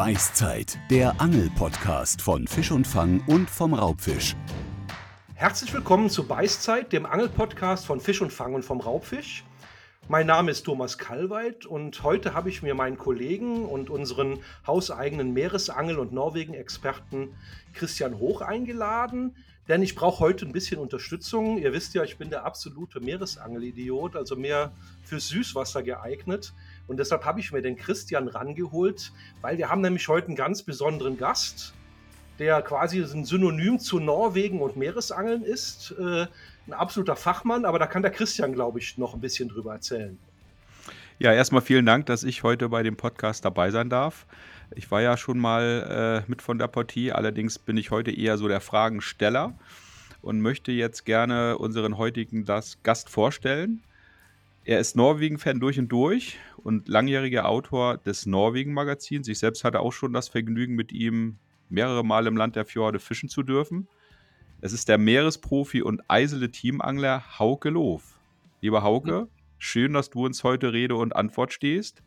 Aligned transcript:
Beißzeit, 0.00 0.78
der 0.88 1.20
Angel-Podcast 1.20 2.22
von 2.22 2.46
Fisch 2.46 2.70
und 2.70 2.86
Fang 2.86 3.22
und 3.26 3.50
vom 3.50 3.74
Raubfisch. 3.74 4.34
Herzlich 5.34 5.74
willkommen 5.74 6.08
zu 6.08 6.26
Beißzeit, 6.26 6.90
dem 6.94 7.04
Angel-Podcast 7.04 7.84
von 7.84 8.00
Fisch 8.00 8.22
und 8.22 8.32
Fang 8.32 8.54
und 8.54 8.64
vom 8.64 8.80
Raubfisch. 8.80 9.44
Mein 10.08 10.26
Name 10.26 10.52
ist 10.52 10.62
Thomas 10.62 10.96
Kallweit 10.96 11.66
und 11.66 12.02
heute 12.02 12.32
habe 12.32 12.48
ich 12.48 12.62
mir 12.62 12.74
meinen 12.74 12.96
Kollegen 12.96 13.66
und 13.66 13.90
unseren 13.90 14.38
hauseigenen 14.66 15.34
Meeresangel- 15.34 15.98
und 15.98 16.14
Norwegen-Experten 16.14 17.34
Christian 17.74 18.18
Hoch 18.18 18.40
eingeladen, 18.40 19.36
denn 19.68 19.82
ich 19.82 19.96
brauche 19.96 20.20
heute 20.20 20.46
ein 20.46 20.52
bisschen 20.52 20.80
Unterstützung. 20.80 21.58
Ihr 21.58 21.74
wisst 21.74 21.92
ja, 21.92 22.04
ich 22.04 22.16
bin 22.16 22.30
der 22.30 22.46
absolute 22.46 23.00
Meeresangel-Idiot, 23.00 24.16
also 24.16 24.34
mehr 24.34 24.72
fürs 25.04 25.28
Süßwasser 25.28 25.82
geeignet. 25.82 26.54
Und 26.90 26.96
deshalb 26.96 27.24
habe 27.24 27.38
ich 27.38 27.52
mir 27.52 27.62
den 27.62 27.76
Christian 27.76 28.26
rangeholt, 28.26 29.12
weil 29.42 29.56
wir 29.58 29.68
haben 29.68 29.80
nämlich 29.80 30.08
heute 30.08 30.26
einen 30.26 30.34
ganz 30.34 30.64
besonderen 30.64 31.16
Gast, 31.16 31.72
der 32.40 32.62
quasi 32.62 33.00
ein 33.00 33.24
Synonym 33.24 33.78
zu 33.78 34.00
Norwegen 34.00 34.60
und 34.60 34.76
Meeresangeln 34.76 35.44
ist. 35.44 35.94
Äh, 36.00 36.26
ein 36.66 36.72
absoluter 36.72 37.14
Fachmann, 37.14 37.64
aber 37.64 37.78
da 37.78 37.86
kann 37.86 38.02
der 38.02 38.10
Christian, 38.10 38.52
glaube 38.52 38.80
ich, 38.80 38.98
noch 38.98 39.14
ein 39.14 39.20
bisschen 39.20 39.48
drüber 39.48 39.74
erzählen. 39.74 40.18
Ja, 41.20 41.32
erstmal 41.32 41.62
vielen 41.62 41.86
Dank, 41.86 42.06
dass 42.06 42.24
ich 42.24 42.42
heute 42.42 42.68
bei 42.68 42.82
dem 42.82 42.96
Podcast 42.96 43.44
dabei 43.44 43.70
sein 43.70 43.88
darf. 43.88 44.26
Ich 44.74 44.90
war 44.90 45.00
ja 45.00 45.16
schon 45.16 45.38
mal 45.38 46.24
äh, 46.26 46.28
mit 46.28 46.42
von 46.42 46.58
der 46.58 46.66
Partie, 46.66 47.12
allerdings 47.12 47.60
bin 47.60 47.76
ich 47.76 47.92
heute 47.92 48.10
eher 48.10 48.36
so 48.36 48.48
der 48.48 48.60
Fragensteller 48.60 49.56
und 50.22 50.40
möchte 50.40 50.72
jetzt 50.72 51.04
gerne 51.04 51.56
unseren 51.56 51.98
heutigen 51.98 52.44
Gast 52.44 53.08
vorstellen. 53.08 53.80
Er 54.70 54.78
ist 54.78 54.94
Norwegen-Fan 54.94 55.58
durch 55.58 55.80
und 55.80 55.88
durch 55.88 56.38
und 56.58 56.86
langjähriger 56.86 57.48
Autor 57.48 57.98
des 57.98 58.24
Norwegen-Magazins. 58.24 59.26
Ich 59.26 59.40
selbst 59.40 59.64
hatte 59.64 59.80
auch 59.80 59.90
schon 59.90 60.12
das 60.12 60.28
Vergnügen, 60.28 60.76
mit 60.76 60.92
ihm 60.92 61.40
mehrere 61.68 62.04
Mal 62.04 62.28
im 62.28 62.36
Land 62.36 62.54
der 62.54 62.64
Fjorde 62.64 63.00
fischen 63.00 63.28
zu 63.28 63.42
dürfen. 63.42 63.88
Es 64.60 64.72
ist 64.72 64.88
der 64.88 64.96
Meeresprofi 64.96 65.82
und 65.82 66.02
eisele 66.06 66.52
Teamangler 66.52 67.36
Hauke 67.40 67.68
Loof. 67.68 68.16
Lieber 68.60 68.84
Hauke, 68.84 69.26
schön, 69.58 69.92
dass 69.92 70.08
du 70.08 70.24
uns 70.24 70.44
heute 70.44 70.72
Rede 70.72 70.94
und 70.94 71.16
Antwort 71.16 71.52
stehst. 71.52 72.04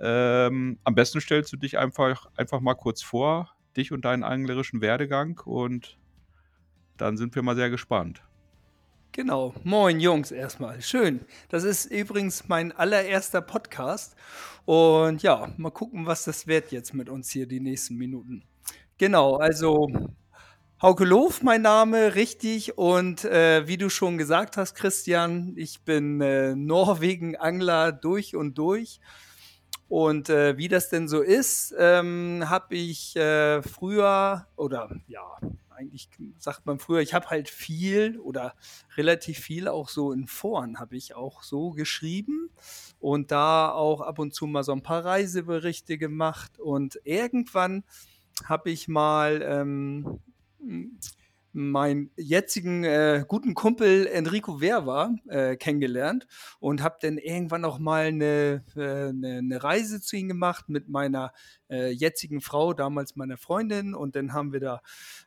Ähm, 0.00 0.80
am 0.82 0.96
besten 0.96 1.20
stellst 1.20 1.52
du 1.52 1.56
dich 1.56 1.78
einfach, 1.78 2.26
einfach 2.34 2.58
mal 2.58 2.74
kurz 2.74 3.02
vor, 3.02 3.54
dich 3.76 3.92
und 3.92 4.04
deinen 4.04 4.24
anglerischen 4.24 4.80
Werdegang 4.80 5.40
und 5.44 5.96
dann 6.96 7.16
sind 7.16 7.36
wir 7.36 7.44
mal 7.44 7.54
sehr 7.54 7.70
gespannt. 7.70 8.24
Genau. 9.18 9.52
Moin 9.64 9.98
Jungs 9.98 10.30
erstmal. 10.30 10.80
Schön. 10.80 11.22
Das 11.48 11.64
ist 11.64 11.86
übrigens 11.86 12.46
mein 12.46 12.70
allererster 12.70 13.40
Podcast. 13.40 14.14
Und 14.64 15.24
ja, 15.24 15.52
mal 15.56 15.72
gucken, 15.72 16.06
was 16.06 16.22
das 16.22 16.46
wird 16.46 16.70
jetzt 16.70 16.94
mit 16.94 17.08
uns 17.08 17.28
hier 17.28 17.48
die 17.48 17.58
nächsten 17.58 17.96
Minuten. 17.96 18.44
Genau, 18.96 19.34
also 19.34 19.88
Hauke 20.80 21.04
Loof, 21.04 21.42
mein 21.42 21.62
Name, 21.62 22.14
richtig. 22.14 22.78
Und 22.78 23.24
äh, 23.24 23.66
wie 23.66 23.76
du 23.76 23.90
schon 23.90 24.18
gesagt 24.18 24.56
hast, 24.56 24.76
Christian, 24.76 25.54
ich 25.56 25.80
bin 25.80 26.20
äh, 26.20 26.54
Norwegen-Angler 26.54 27.90
durch 27.90 28.36
und 28.36 28.56
durch. 28.56 29.00
Und 29.88 30.28
äh, 30.28 30.58
wie 30.58 30.68
das 30.68 30.90
denn 30.90 31.08
so 31.08 31.22
ist, 31.22 31.74
ähm, 31.78 32.44
habe 32.46 32.76
ich 32.76 33.16
äh, 33.16 33.62
früher 33.62 34.46
oder 34.56 34.90
ja, 35.06 35.38
eigentlich 35.70 36.10
sagt 36.38 36.66
man 36.66 36.78
früher, 36.78 37.00
ich 37.00 37.14
habe 37.14 37.30
halt 37.30 37.48
viel 37.48 38.18
oder 38.18 38.54
relativ 38.96 39.38
viel 39.38 39.68
auch 39.68 39.88
so 39.88 40.12
in 40.12 40.26
Foren 40.26 40.80
habe 40.80 40.96
ich 40.96 41.14
auch 41.14 41.42
so 41.42 41.70
geschrieben 41.70 42.50
und 42.98 43.30
da 43.30 43.70
auch 43.70 44.00
ab 44.00 44.18
und 44.18 44.34
zu 44.34 44.46
mal 44.46 44.64
so 44.64 44.72
ein 44.72 44.82
paar 44.82 45.04
Reiseberichte 45.04 45.96
gemacht. 45.96 46.58
Und 46.58 47.00
irgendwann 47.04 47.84
habe 48.44 48.70
ich 48.70 48.88
mal 48.88 49.40
ähm, 49.42 50.20
meinen 51.58 52.10
jetzigen 52.16 52.84
äh, 52.84 53.24
guten 53.26 53.54
Kumpel 53.54 54.06
Enrico 54.06 54.58
Verva 54.58 55.14
äh, 55.28 55.56
kennengelernt 55.56 56.26
und 56.60 56.82
habe 56.82 56.98
dann 57.02 57.18
irgendwann 57.18 57.64
auch 57.64 57.78
mal 57.78 58.06
eine, 58.06 58.64
äh, 58.76 59.08
eine, 59.08 59.38
eine, 59.38 59.62
Reise 59.62 60.00
zu 60.00 60.16
ihm 60.16 60.28
gemacht 60.28 60.68
mit 60.68 60.88
meiner 60.88 61.32
äh, 61.68 61.90
jetzigen 61.90 62.40
Frau, 62.40 62.72
damals 62.72 63.16
meiner 63.16 63.36
Freundin. 63.36 63.94
Und 63.94 64.14
dann 64.14 64.32
haben 64.32 64.52
wir 64.52 64.60
da 64.60 64.82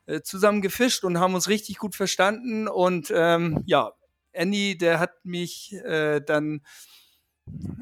äh, 0.06 0.22
zusammen 0.22 0.62
gefischt 0.62 1.03
und 1.03 1.19
haben 1.19 1.36
uns 1.36 1.50
richtig 1.50 1.78
gut 1.78 1.96
verstanden. 1.96 2.68
Und 2.68 3.12
ähm, 3.13 3.62
ja, 3.66 3.92
Andy, 4.31 4.78
der 4.78 5.00
hat 5.00 5.25
mich 5.25 5.75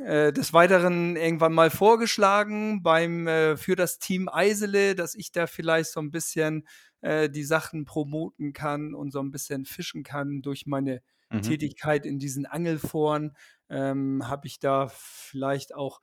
äh, 0.06 0.34
des 0.34 0.53
Weiteren 0.53 1.16
irgendwann 1.16 1.53
mal 1.53 1.70
vorgeschlagen 1.70 2.81
beim 2.84 3.28
für 3.58 3.75
das 3.75 4.00
Team 4.00 4.30
Eisele, 4.30 4.96
dass 4.96 5.16
ich 5.16 5.31
da 5.31 5.47
vielleicht 5.47 5.92
so 5.92 6.00
ein 6.00 6.12
bisschen 6.12 6.66
äh, 7.02 7.30
die 7.30 7.44
Sachen 7.44 7.86
promoten 7.86 8.52
kann 8.53 8.94
und 8.94 9.12
so 9.12 9.19
ein 9.19 9.31
bisschen 9.31 9.66
fischen 9.66 10.03
kann 10.03 10.42
durch 10.42 10.66
meine 10.66 11.02
mhm. 11.30 11.42
Tätigkeit 11.42 12.06
in 12.06 12.19
diesen 12.19 12.46
Angelforen. 12.46 13.36
Ähm, 13.69 14.28
habe 14.28 14.47
ich 14.47 14.59
da 14.59 14.88
vielleicht 14.94 15.75
auch 15.75 16.02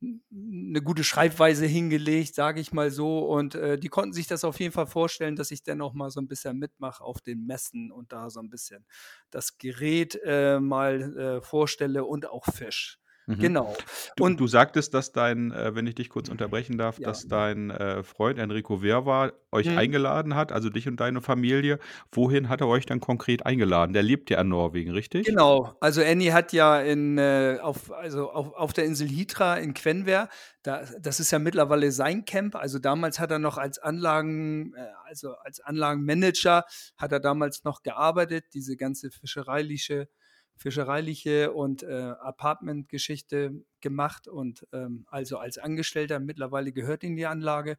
eine 0.00 0.82
gute 0.82 1.04
Schreibweise 1.04 1.66
hingelegt, 1.66 2.34
sage 2.34 2.60
ich 2.60 2.72
mal 2.72 2.90
so. 2.90 3.20
Und 3.26 3.54
äh, 3.54 3.78
die 3.78 3.88
konnten 3.88 4.12
sich 4.12 4.26
das 4.26 4.44
auf 4.44 4.60
jeden 4.60 4.72
Fall 4.72 4.86
vorstellen, 4.86 5.36
dass 5.36 5.50
ich 5.50 5.62
dann 5.62 5.80
auch 5.80 5.94
mal 5.94 6.10
so 6.10 6.20
ein 6.20 6.28
bisschen 6.28 6.58
mitmache 6.58 7.02
auf 7.02 7.20
den 7.20 7.46
Messen 7.46 7.90
und 7.90 8.12
da 8.12 8.30
so 8.30 8.40
ein 8.40 8.50
bisschen 8.50 8.86
das 9.30 9.58
Gerät 9.58 10.18
äh, 10.24 10.60
mal 10.60 11.16
äh, 11.18 11.40
vorstelle 11.42 12.04
und 12.04 12.26
auch 12.26 12.44
Fisch. 12.46 13.00
Mhm. 13.28 13.38
Genau. 13.40 13.76
Du, 14.16 14.24
und 14.24 14.40
du 14.40 14.46
sagtest, 14.46 14.94
dass 14.94 15.12
dein, 15.12 15.52
äh, 15.52 15.74
wenn 15.74 15.86
ich 15.86 15.94
dich 15.94 16.08
kurz 16.08 16.30
unterbrechen 16.30 16.78
darf, 16.78 16.98
ja. 16.98 17.08
dass 17.08 17.28
dein 17.28 17.70
äh, 17.70 18.02
Freund 18.02 18.38
Enrico 18.38 18.78
Verwa 18.78 19.32
euch 19.52 19.66
mhm. 19.66 19.76
eingeladen 19.76 20.34
hat, 20.34 20.50
also 20.50 20.70
dich 20.70 20.88
und 20.88 20.98
deine 20.98 21.20
Familie. 21.20 21.78
Wohin 22.10 22.48
hat 22.48 22.62
er 22.62 22.68
euch 22.68 22.86
dann 22.86 23.00
konkret 23.00 23.44
eingeladen? 23.44 23.92
Der 23.92 24.02
lebt 24.02 24.30
ja 24.30 24.40
in 24.40 24.48
Norwegen, 24.48 24.92
richtig? 24.92 25.26
Genau. 25.26 25.76
Also 25.80 26.02
Annie 26.02 26.32
hat 26.32 26.54
ja 26.54 26.80
in, 26.80 27.18
äh, 27.18 27.58
auf, 27.60 27.92
also 27.92 28.30
auf, 28.30 28.54
auf 28.54 28.72
der 28.72 28.86
Insel 28.86 29.08
Hitra 29.08 29.56
in 29.56 29.74
Quenver, 29.74 30.30
da, 30.62 30.84
das 30.98 31.20
ist 31.20 31.30
ja 31.30 31.38
mittlerweile 31.38 31.92
sein 31.92 32.24
Camp. 32.24 32.56
Also 32.56 32.78
damals 32.78 33.20
hat 33.20 33.30
er 33.30 33.38
noch 33.38 33.58
als 33.58 33.78
Anlagen, 33.78 34.72
äh, 34.74 34.86
also 35.04 35.34
als 35.44 35.60
Anlagenmanager 35.60 36.64
hat 36.96 37.12
er 37.12 37.20
damals 37.20 37.62
noch 37.64 37.82
gearbeitet, 37.82 38.46
diese 38.54 38.76
ganze 38.76 39.10
fischereiliche 39.10 40.08
fischereiliche 40.58 41.52
und 41.52 41.82
äh, 41.82 42.12
Apartment-Geschichte 42.20 43.64
gemacht 43.80 44.28
und 44.28 44.66
ähm, 44.72 45.06
also 45.08 45.38
als 45.38 45.58
Angestellter 45.58 46.18
mittlerweile 46.18 46.72
gehört 46.72 47.04
in 47.04 47.16
die 47.16 47.26
Anlage. 47.26 47.76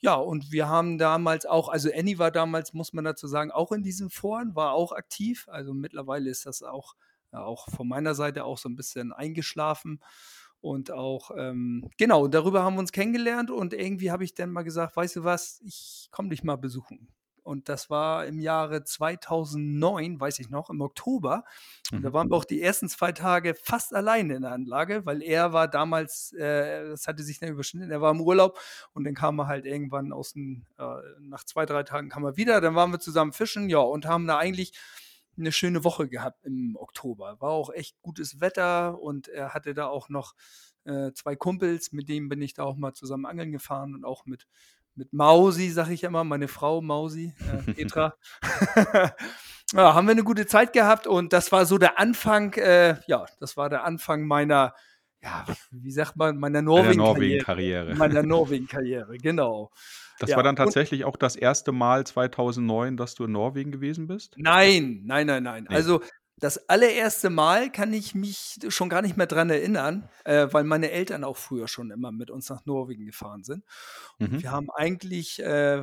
Ja, 0.00 0.14
und 0.14 0.52
wir 0.52 0.68
haben 0.68 0.98
damals 0.98 1.46
auch, 1.46 1.68
also 1.68 1.88
Annie 1.94 2.18
war 2.18 2.30
damals, 2.30 2.74
muss 2.74 2.92
man 2.92 3.04
dazu 3.04 3.28
sagen, 3.28 3.50
auch 3.50 3.72
in 3.72 3.82
diesen 3.82 4.10
Foren, 4.10 4.54
war 4.56 4.72
auch 4.72 4.92
aktiv. 4.92 5.46
Also 5.48 5.72
mittlerweile 5.72 6.28
ist 6.30 6.46
das 6.46 6.62
auch, 6.62 6.94
ja, 7.32 7.44
auch 7.44 7.68
von 7.70 7.88
meiner 7.88 8.14
Seite 8.14 8.44
auch 8.44 8.58
so 8.58 8.68
ein 8.68 8.76
bisschen 8.76 9.12
eingeschlafen. 9.12 10.00
Und 10.60 10.90
auch, 10.90 11.30
ähm, 11.36 11.88
genau, 11.96 12.26
darüber 12.26 12.64
haben 12.64 12.74
wir 12.74 12.80
uns 12.80 12.92
kennengelernt 12.92 13.50
und 13.50 13.72
irgendwie 13.72 14.10
habe 14.10 14.24
ich 14.24 14.34
dann 14.34 14.50
mal 14.50 14.62
gesagt, 14.62 14.96
weißt 14.96 15.16
du 15.16 15.24
was, 15.24 15.60
ich 15.64 16.08
komme 16.10 16.30
dich 16.30 16.42
mal 16.42 16.56
besuchen 16.56 17.08
und 17.46 17.68
das 17.68 17.88
war 17.90 18.26
im 18.26 18.40
Jahre 18.40 18.82
2009, 18.82 20.18
weiß 20.20 20.40
ich 20.40 20.50
noch, 20.50 20.68
im 20.68 20.80
Oktober. 20.80 21.44
Und 21.92 22.02
da 22.02 22.10
mhm. 22.10 22.12
waren 22.12 22.30
wir 22.30 22.36
auch 22.36 22.44
die 22.44 22.60
ersten 22.60 22.88
zwei 22.88 23.12
Tage 23.12 23.54
fast 23.54 23.94
alleine 23.94 24.34
in 24.34 24.42
der 24.42 24.52
Anlage, 24.52 25.06
weil 25.06 25.22
er 25.22 25.52
war 25.52 25.68
damals, 25.68 26.32
äh, 26.32 26.88
das 26.88 27.06
hatte 27.06 27.22
sich 27.22 27.38
dann 27.38 27.50
überschnitten, 27.50 27.90
er 27.90 28.00
war 28.00 28.10
im 28.10 28.20
Urlaub 28.20 28.58
und 28.92 29.04
dann 29.04 29.14
kam 29.14 29.38
er 29.38 29.46
halt 29.46 29.64
irgendwann 29.64 30.12
aus 30.12 30.32
dem, 30.32 30.66
äh, 30.78 30.96
nach 31.20 31.44
zwei, 31.44 31.66
drei 31.66 31.84
Tagen 31.84 32.08
kam 32.08 32.24
er 32.24 32.36
wieder, 32.36 32.60
dann 32.60 32.74
waren 32.74 32.90
wir 32.90 32.98
zusammen 32.98 33.32
fischen, 33.32 33.68
ja, 33.70 33.78
und 33.78 34.06
haben 34.06 34.26
da 34.26 34.38
eigentlich 34.38 34.72
eine 35.38 35.52
schöne 35.52 35.84
Woche 35.84 36.08
gehabt 36.08 36.44
im 36.44 36.76
Oktober. 36.76 37.40
War 37.40 37.50
auch 37.50 37.70
echt 37.70 38.00
gutes 38.02 38.40
Wetter 38.40 39.00
und 39.00 39.28
er 39.28 39.54
hatte 39.54 39.74
da 39.74 39.86
auch 39.86 40.08
noch 40.08 40.34
äh, 40.84 41.12
zwei 41.12 41.36
Kumpels, 41.36 41.92
mit 41.92 42.08
denen 42.08 42.28
bin 42.28 42.40
ich 42.40 42.54
da 42.54 42.64
auch 42.64 42.76
mal 42.76 42.94
zusammen 42.94 43.26
angeln 43.26 43.52
gefahren 43.52 43.94
und 43.94 44.04
auch 44.04 44.24
mit 44.24 44.46
mit 44.96 45.12
Mausi, 45.12 45.70
sag 45.70 45.90
ich 45.90 46.02
immer, 46.04 46.24
meine 46.24 46.48
Frau 46.48 46.80
Mausi, 46.80 47.34
äh, 47.66 47.72
Petra. 47.72 48.14
ja, 49.72 49.94
haben 49.94 50.06
wir 50.06 50.12
eine 50.12 50.24
gute 50.24 50.46
Zeit 50.46 50.72
gehabt 50.72 51.06
und 51.06 51.32
das 51.32 51.52
war 51.52 51.66
so 51.66 51.78
der 51.78 51.98
Anfang, 51.98 52.54
äh, 52.54 52.96
ja, 53.06 53.26
das 53.38 53.56
war 53.56 53.68
der 53.68 53.84
Anfang 53.84 54.26
meiner, 54.26 54.74
ja, 55.22 55.44
wie 55.70 55.92
sagt 55.92 56.16
man, 56.16 56.38
meiner 56.38 56.62
Norwegen-Karriere. 56.62 57.84
Norwegen 57.84 57.98
meiner 57.98 58.22
Norwegen-Karriere, 58.24 59.18
genau. 59.18 59.70
Das 60.18 60.30
ja, 60.30 60.36
war 60.36 60.42
dann 60.42 60.56
tatsächlich 60.56 61.04
auch 61.04 61.16
das 61.16 61.36
erste 61.36 61.72
Mal 61.72 62.06
2009, 62.06 62.96
dass 62.96 63.14
du 63.14 63.24
in 63.24 63.32
Norwegen 63.32 63.70
gewesen 63.70 64.06
bist? 64.06 64.34
Nein, 64.38 65.02
nein, 65.04 65.26
nein, 65.26 65.42
nein. 65.42 65.66
Nee. 65.68 65.76
Also 65.76 66.00
das 66.38 66.68
allererste 66.68 67.30
Mal 67.30 67.72
kann 67.72 67.92
ich 67.92 68.14
mich 68.14 68.58
schon 68.68 68.90
gar 68.90 69.00
nicht 69.00 69.16
mehr 69.16 69.26
dran 69.26 69.48
erinnern, 69.48 70.08
äh, 70.24 70.48
weil 70.50 70.64
meine 70.64 70.90
Eltern 70.90 71.24
auch 71.24 71.36
früher 71.36 71.66
schon 71.66 71.90
immer 71.90 72.12
mit 72.12 72.30
uns 72.30 72.50
nach 72.50 72.66
Norwegen 72.66 73.06
gefahren 73.06 73.42
sind. 73.42 73.64
Mhm. 74.18 74.42
Wir 74.42 74.50
haben 74.50 74.70
eigentlich 74.70 75.42
äh, 75.42 75.82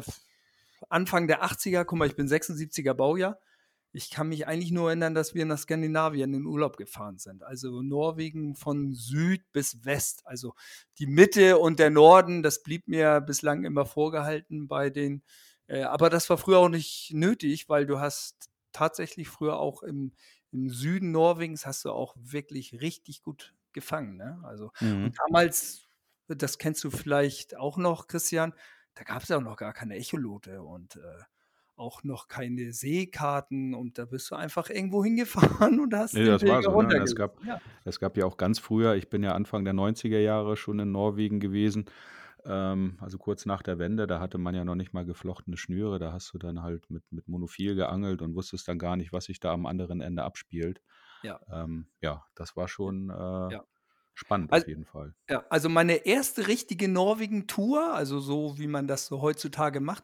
Anfang 0.89 1.27
der 1.27 1.43
80er, 1.43 1.85
guck 1.85 1.97
mal, 1.97 2.07
ich 2.07 2.15
bin 2.15 2.27
76er 2.27 2.93
Baujahr, 2.93 3.39
ich 3.93 4.09
kann 4.09 4.29
mich 4.29 4.47
eigentlich 4.47 4.71
nur 4.71 4.89
erinnern, 4.89 5.13
dass 5.13 5.35
wir 5.35 5.45
nach 5.45 5.57
Skandinavien 5.57 6.33
in 6.33 6.45
Urlaub 6.45 6.77
gefahren 6.77 7.19
sind. 7.19 7.43
Also 7.43 7.81
Norwegen 7.81 8.55
von 8.55 8.93
Süd 8.93 9.41
bis 9.53 9.85
West. 9.85 10.23
Also 10.25 10.55
die 10.97 11.05
Mitte 11.05 11.59
und 11.59 11.79
der 11.79 11.91
Norden, 11.91 12.41
das 12.41 12.63
blieb 12.63 12.87
mir 12.87 13.21
bislang 13.21 13.65
immer 13.65 13.85
vorgehalten 13.85 14.67
bei 14.67 14.89
den. 14.89 15.23
Äh, 15.67 15.83
aber 15.83 16.09
das 16.09 16.29
war 16.29 16.37
früher 16.37 16.57
auch 16.57 16.69
nicht 16.69 17.11
nötig, 17.13 17.69
weil 17.69 17.85
du 17.85 17.99
hast 17.99 18.49
tatsächlich 18.71 19.29
früher 19.29 19.59
auch 19.59 19.83
im, 19.83 20.11
im 20.53 20.69
Süden 20.69 21.11
Norwegens 21.11 21.65
hast 21.65 21.85
du 21.85 21.91
auch 21.91 22.15
wirklich 22.17 22.81
richtig 22.81 23.21
gut 23.23 23.55
gefangen. 23.73 24.17
Ne? 24.17 24.39
Also 24.43 24.71
Mhm. 24.81 25.13
damals, 25.27 25.87
das 26.27 26.57
kennst 26.57 26.83
du 26.83 26.91
vielleicht 26.91 27.57
auch 27.57 27.77
noch, 27.77 28.07
Christian, 28.07 28.53
da 28.95 29.03
gab 29.03 29.23
es 29.23 29.29
ja 29.29 29.37
auch 29.37 29.41
noch 29.41 29.57
gar 29.57 29.73
keine 29.73 29.95
Echolote 29.95 30.61
und 30.63 30.95
äh, 30.97 31.23
auch 31.75 32.03
noch 32.03 32.27
keine 32.27 32.71
Seekarten 32.71 33.73
und 33.73 33.97
da 33.97 34.05
bist 34.05 34.29
du 34.31 34.35
einfach 34.35 34.69
irgendwo 34.69 35.03
hingefahren 35.03 35.79
und 35.81 35.93
hast 35.95 36.13
Nee, 36.13 36.25
den 36.25 36.25
das 36.25 36.45
war 36.45 36.61
so, 36.61 36.81
ne? 36.81 36.99
Es 37.03 37.15
gab. 37.15 37.37
Ja. 37.41 37.59
es 37.85 37.99
gab 37.99 38.17
ja 38.17 38.25
auch 38.25 38.37
ganz 38.37 38.59
früher 38.59 38.95
ich 38.95 39.09
bin 39.09 39.23
ja 39.23 39.33
Anfang 39.33 39.65
der 39.65 39.73
90er 39.73 40.19
Jahre 40.19 40.55
schon 40.57 40.79
in 40.79 40.91
Norwegen 40.91 41.39
gewesen, 41.39 41.85
ähm, 42.45 42.97
also 43.01 43.17
kurz 43.17 43.45
nach 43.45 43.61
der 43.63 43.79
Wende, 43.79 44.07
da 44.07 44.19
hatte 44.19 44.37
man 44.37 44.55
ja 44.55 44.65
noch 44.65 44.75
nicht 44.75 44.93
mal 44.93 45.05
geflochtene 45.05 45.57
Schnüre, 45.57 45.99
da 45.99 46.11
hast 46.13 46.33
du 46.33 46.37
dann 46.37 46.61
halt 46.63 46.89
mit 46.89 47.03
mit 47.11 47.27
Monophil 47.27 47.75
geangelt 47.75 48.21
und 48.21 48.35
wusstest 48.35 48.67
dann 48.67 48.79
gar 48.79 48.95
nicht, 48.97 49.13
was 49.13 49.25
sich 49.25 49.39
da 49.39 49.53
am 49.53 49.65
anderen 49.65 50.01
Ende 50.01 50.23
abspielt. 50.23 50.81
Ja. 51.23 51.39
Ähm, 51.49 51.89
ja, 52.01 52.25
das 52.35 52.57
war 52.57 52.69
schon, 52.69 53.11
äh, 53.11 53.51
Ja. 53.51 53.63
spannend 54.15 54.51
Also 54.51 54.53
auf 54.53 54.67
jeden 54.67 54.85
Fall. 54.85 55.15
Ja, 55.29 55.45
also 55.49 55.69
meine 55.69 56.05
erste 56.07 56.47
richtige 56.47 56.87
Norwegen-Tour, 56.89 57.93
also 57.95 58.19
so 58.19 58.57
wie 58.59 58.67
man 58.67 58.87
das 58.87 59.05
so 59.07 59.21
heutzutage 59.21 59.79
macht, 59.81 60.03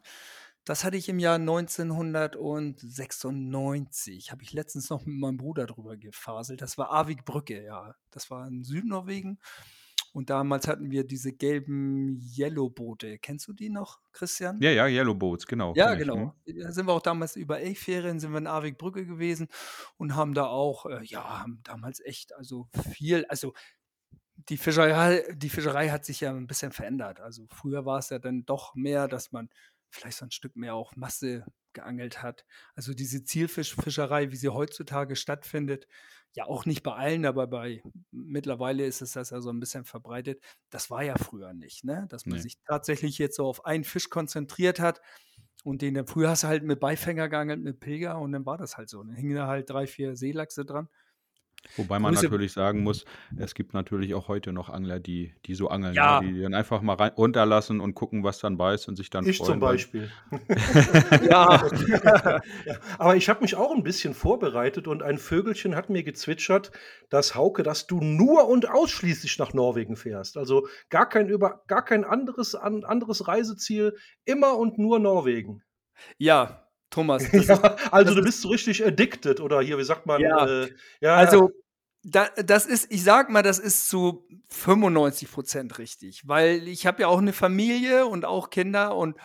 das 0.64 0.82
hatte 0.84 0.96
ich 0.98 1.08
im 1.10 1.18
Jahr 1.20 1.38
1996. 1.38 4.30
Habe 4.32 4.42
ich 4.44 4.52
letztens 4.54 4.88
noch 4.90 5.04
mit 5.06 5.16
meinem 5.18 5.36
Bruder 5.38 5.66
drüber 5.66 5.96
gefaselt. 5.98 6.62
Das 6.62 6.78
war 6.78 6.90
Avik-Brücke, 6.92 7.62
ja. 7.64 7.94
Das 8.10 8.30
war 8.30 8.46
in 8.48 8.62
Südnorwegen. 8.64 9.40
Und 10.12 10.30
damals 10.30 10.66
hatten 10.66 10.90
wir 10.90 11.04
diese 11.04 11.32
gelben 11.32 12.20
Yellow-Boote. 12.36 13.18
Kennst 13.18 13.46
du 13.46 13.52
die 13.52 13.70
noch, 13.70 14.00
Christian? 14.12 14.60
Ja, 14.60 14.70
ja, 14.70 14.86
Yellow 14.86 15.14
Boats, 15.14 15.46
genau, 15.46 15.72
Ja, 15.76 15.94
kenne 15.94 16.02
ich, 16.02 16.08
mhm. 16.08 16.32
genau. 16.44 16.64
Da 16.64 16.72
sind 16.72 16.86
wir 16.86 16.92
auch 16.92 17.02
damals 17.02 17.36
über 17.36 17.60
Elchferien, 17.60 18.18
sind 18.18 18.32
wir 18.32 18.38
in 18.38 18.46
Avik-Brücke 18.46 19.06
gewesen 19.06 19.48
und 19.96 20.16
haben 20.16 20.34
da 20.34 20.46
auch, 20.46 20.86
äh, 20.86 21.04
ja, 21.04 21.40
haben 21.40 21.60
damals 21.62 22.00
echt, 22.00 22.34
also 22.34 22.68
viel, 22.92 23.24
also 23.26 23.52
die 24.48 24.56
Fischerei, 24.56 25.24
die 25.34 25.50
Fischerei 25.50 25.90
hat 25.90 26.04
sich 26.04 26.20
ja 26.20 26.30
ein 26.30 26.46
bisschen 26.46 26.72
verändert. 26.72 27.20
Also 27.20 27.46
früher 27.52 27.84
war 27.84 27.98
es 27.98 28.10
ja 28.10 28.18
dann 28.18 28.44
doch 28.46 28.74
mehr, 28.74 29.06
dass 29.06 29.32
man 29.32 29.48
vielleicht 29.90 30.18
so 30.18 30.24
ein 30.24 30.30
Stück 30.30 30.56
mehr 30.56 30.74
auf 30.74 30.96
Masse 30.96 31.44
geangelt 31.72 32.22
hat. 32.22 32.44
Also 32.74 32.94
diese 32.94 33.22
Zielfischfischerei, 33.22 34.30
wie 34.32 34.36
sie 34.36 34.48
heutzutage 34.48 35.16
stattfindet, 35.16 35.86
ja 36.34 36.44
auch 36.46 36.64
nicht 36.66 36.82
bei 36.82 36.92
allen, 36.94 37.26
aber 37.26 37.46
bei 37.48 37.82
mittlerweile 38.12 38.86
ist 38.86 39.02
es 39.02 39.12
das 39.12 39.30
ja 39.30 39.40
so 39.40 39.50
ein 39.50 39.60
bisschen 39.60 39.84
verbreitet. 39.84 40.42
Das 40.70 40.90
war 40.90 41.02
ja 41.04 41.16
früher 41.16 41.52
nicht, 41.54 41.84
ne? 41.84 42.06
Dass 42.08 42.26
man 42.26 42.38
Ne. 42.38 42.40
sich 42.40 42.54
tatsächlich 42.66 43.18
jetzt 43.18 43.36
so 43.36 43.46
auf 43.46 43.64
einen 43.66 43.84
Fisch 43.84 44.10
konzentriert 44.10 44.80
hat 44.80 45.00
und 45.64 45.82
den 45.82 45.94
dann 45.94 46.06
früher 46.06 46.30
hast 46.30 46.44
du 46.44 46.48
halt 46.48 46.62
mit 46.64 46.80
Beifänger 46.80 47.28
geangelt, 47.28 47.60
mit 47.60 47.80
Pilger 47.80 48.18
und 48.20 48.32
dann 48.32 48.46
war 48.46 48.58
das 48.58 48.76
halt 48.78 48.88
so. 48.90 49.02
Dann 49.02 49.14
hingen 49.16 49.36
da 49.36 49.46
halt 49.48 49.70
drei, 49.70 49.86
vier 49.86 50.16
Seelachse 50.16 50.64
dran. 50.64 50.88
Wobei 51.76 51.98
man 51.98 52.14
Grüße 52.14 52.26
natürlich 52.26 52.52
sagen 52.52 52.82
muss, 52.82 53.04
es 53.36 53.54
gibt 53.54 53.74
natürlich 53.74 54.14
auch 54.14 54.28
heute 54.28 54.52
noch 54.52 54.68
Angler, 54.68 54.98
die 54.98 55.34
die 55.46 55.54
so 55.54 55.68
angeln, 55.68 55.92
ne? 55.92 55.96
Ja. 55.96 56.20
Die 56.20 56.40
dann 56.40 56.54
einfach 56.54 56.82
mal 56.82 56.94
rein 56.94 57.12
runterlassen 57.16 57.80
und 57.80 57.94
gucken, 57.94 58.24
was 58.24 58.38
dann 58.40 58.56
beißt 58.56 58.88
und 58.88 58.96
sich 58.96 59.10
dann 59.10 59.26
Ich 59.26 59.38
freuen, 59.38 59.52
zum 59.52 59.60
weil 59.60 59.74
Beispiel. 59.74 60.10
Ja. 61.30 61.68
Ja, 62.00 62.40
aber 62.98 63.16
ich 63.16 63.28
habe 63.28 63.42
mich 63.42 63.54
auch 63.54 63.74
ein 63.74 63.82
bisschen 63.82 64.14
vorbereitet 64.14 64.88
und 64.88 65.02
ein 65.02 65.18
Vögelchen 65.18 65.76
hat 65.76 65.90
mir 65.90 66.02
gezwitschert, 66.02 66.72
dass 67.08 67.34
Hauke, 67.34 67.62
dass 67.62 67.86
du 67.86 68.00
nur 68.00 68.48
und 68.48 68.68
ausschließlich 68.68 69.38
nach 69.38 69.52
Norwegen 69.52 69.96
fährst. 69.96 70.36
Also 70.36 70.66
gar 70.88 71.08
kein 71.08 71.28
über 71.28 71.62
gar 71.66 71.84
kein 71.84 72.04
anderes 72.04 72.54
an, 72.54 72.84
anderes 72.84 73.28
Reiseziel, 73.28 73.96
immer 74.24 74.56
und 74.56 74.78
nur 74.78 74.98
Norwegen. 74.98 75.62
Ja, 76.18 76.69
Thomas, 76.90 77.22
Ja, 77.32 77.76
also 77.90 78.06
das 78.06 78.14
du 78.14 78.20
ist 78.20 78.24
bist 78.26 78.40
so 78.42 78.48
richtig 78.48 78.84
addicted 78.84 79.40
oder 79.40 79.60
hier, 79.60 79.78
wie 79.78 79.84
sagt 79.84 80.06
man, 80.06 80.20
Ja. 80.20 80.46
äh, 80.64 80.68
ja, 81.00 81.14
Also, 81.16 81.50
da, 82.02 82.28
das 82.36 82.66
ist, 82.66 82.90
ich 82.90 83.04
sag 83.04 83.30
mal, 83.30 83.42
das 83.42 83.58
ist 83.58 83.88
zu 83.88 84.26
95 84.48 85.30
Prozent 85.30 85.78
richtig, 85.78 86.26
weil 86.26 86.66
ich 86.66 86.86
habe 86.86 87.02
ja 87.02 87.08
auch 87.08 87.18
eine 87.18 87.32
Familie 87.32 88.06
und 88.06 88.24
auch 88.24 88.50
Kinder 88.50 88.96
und 88.96 89.16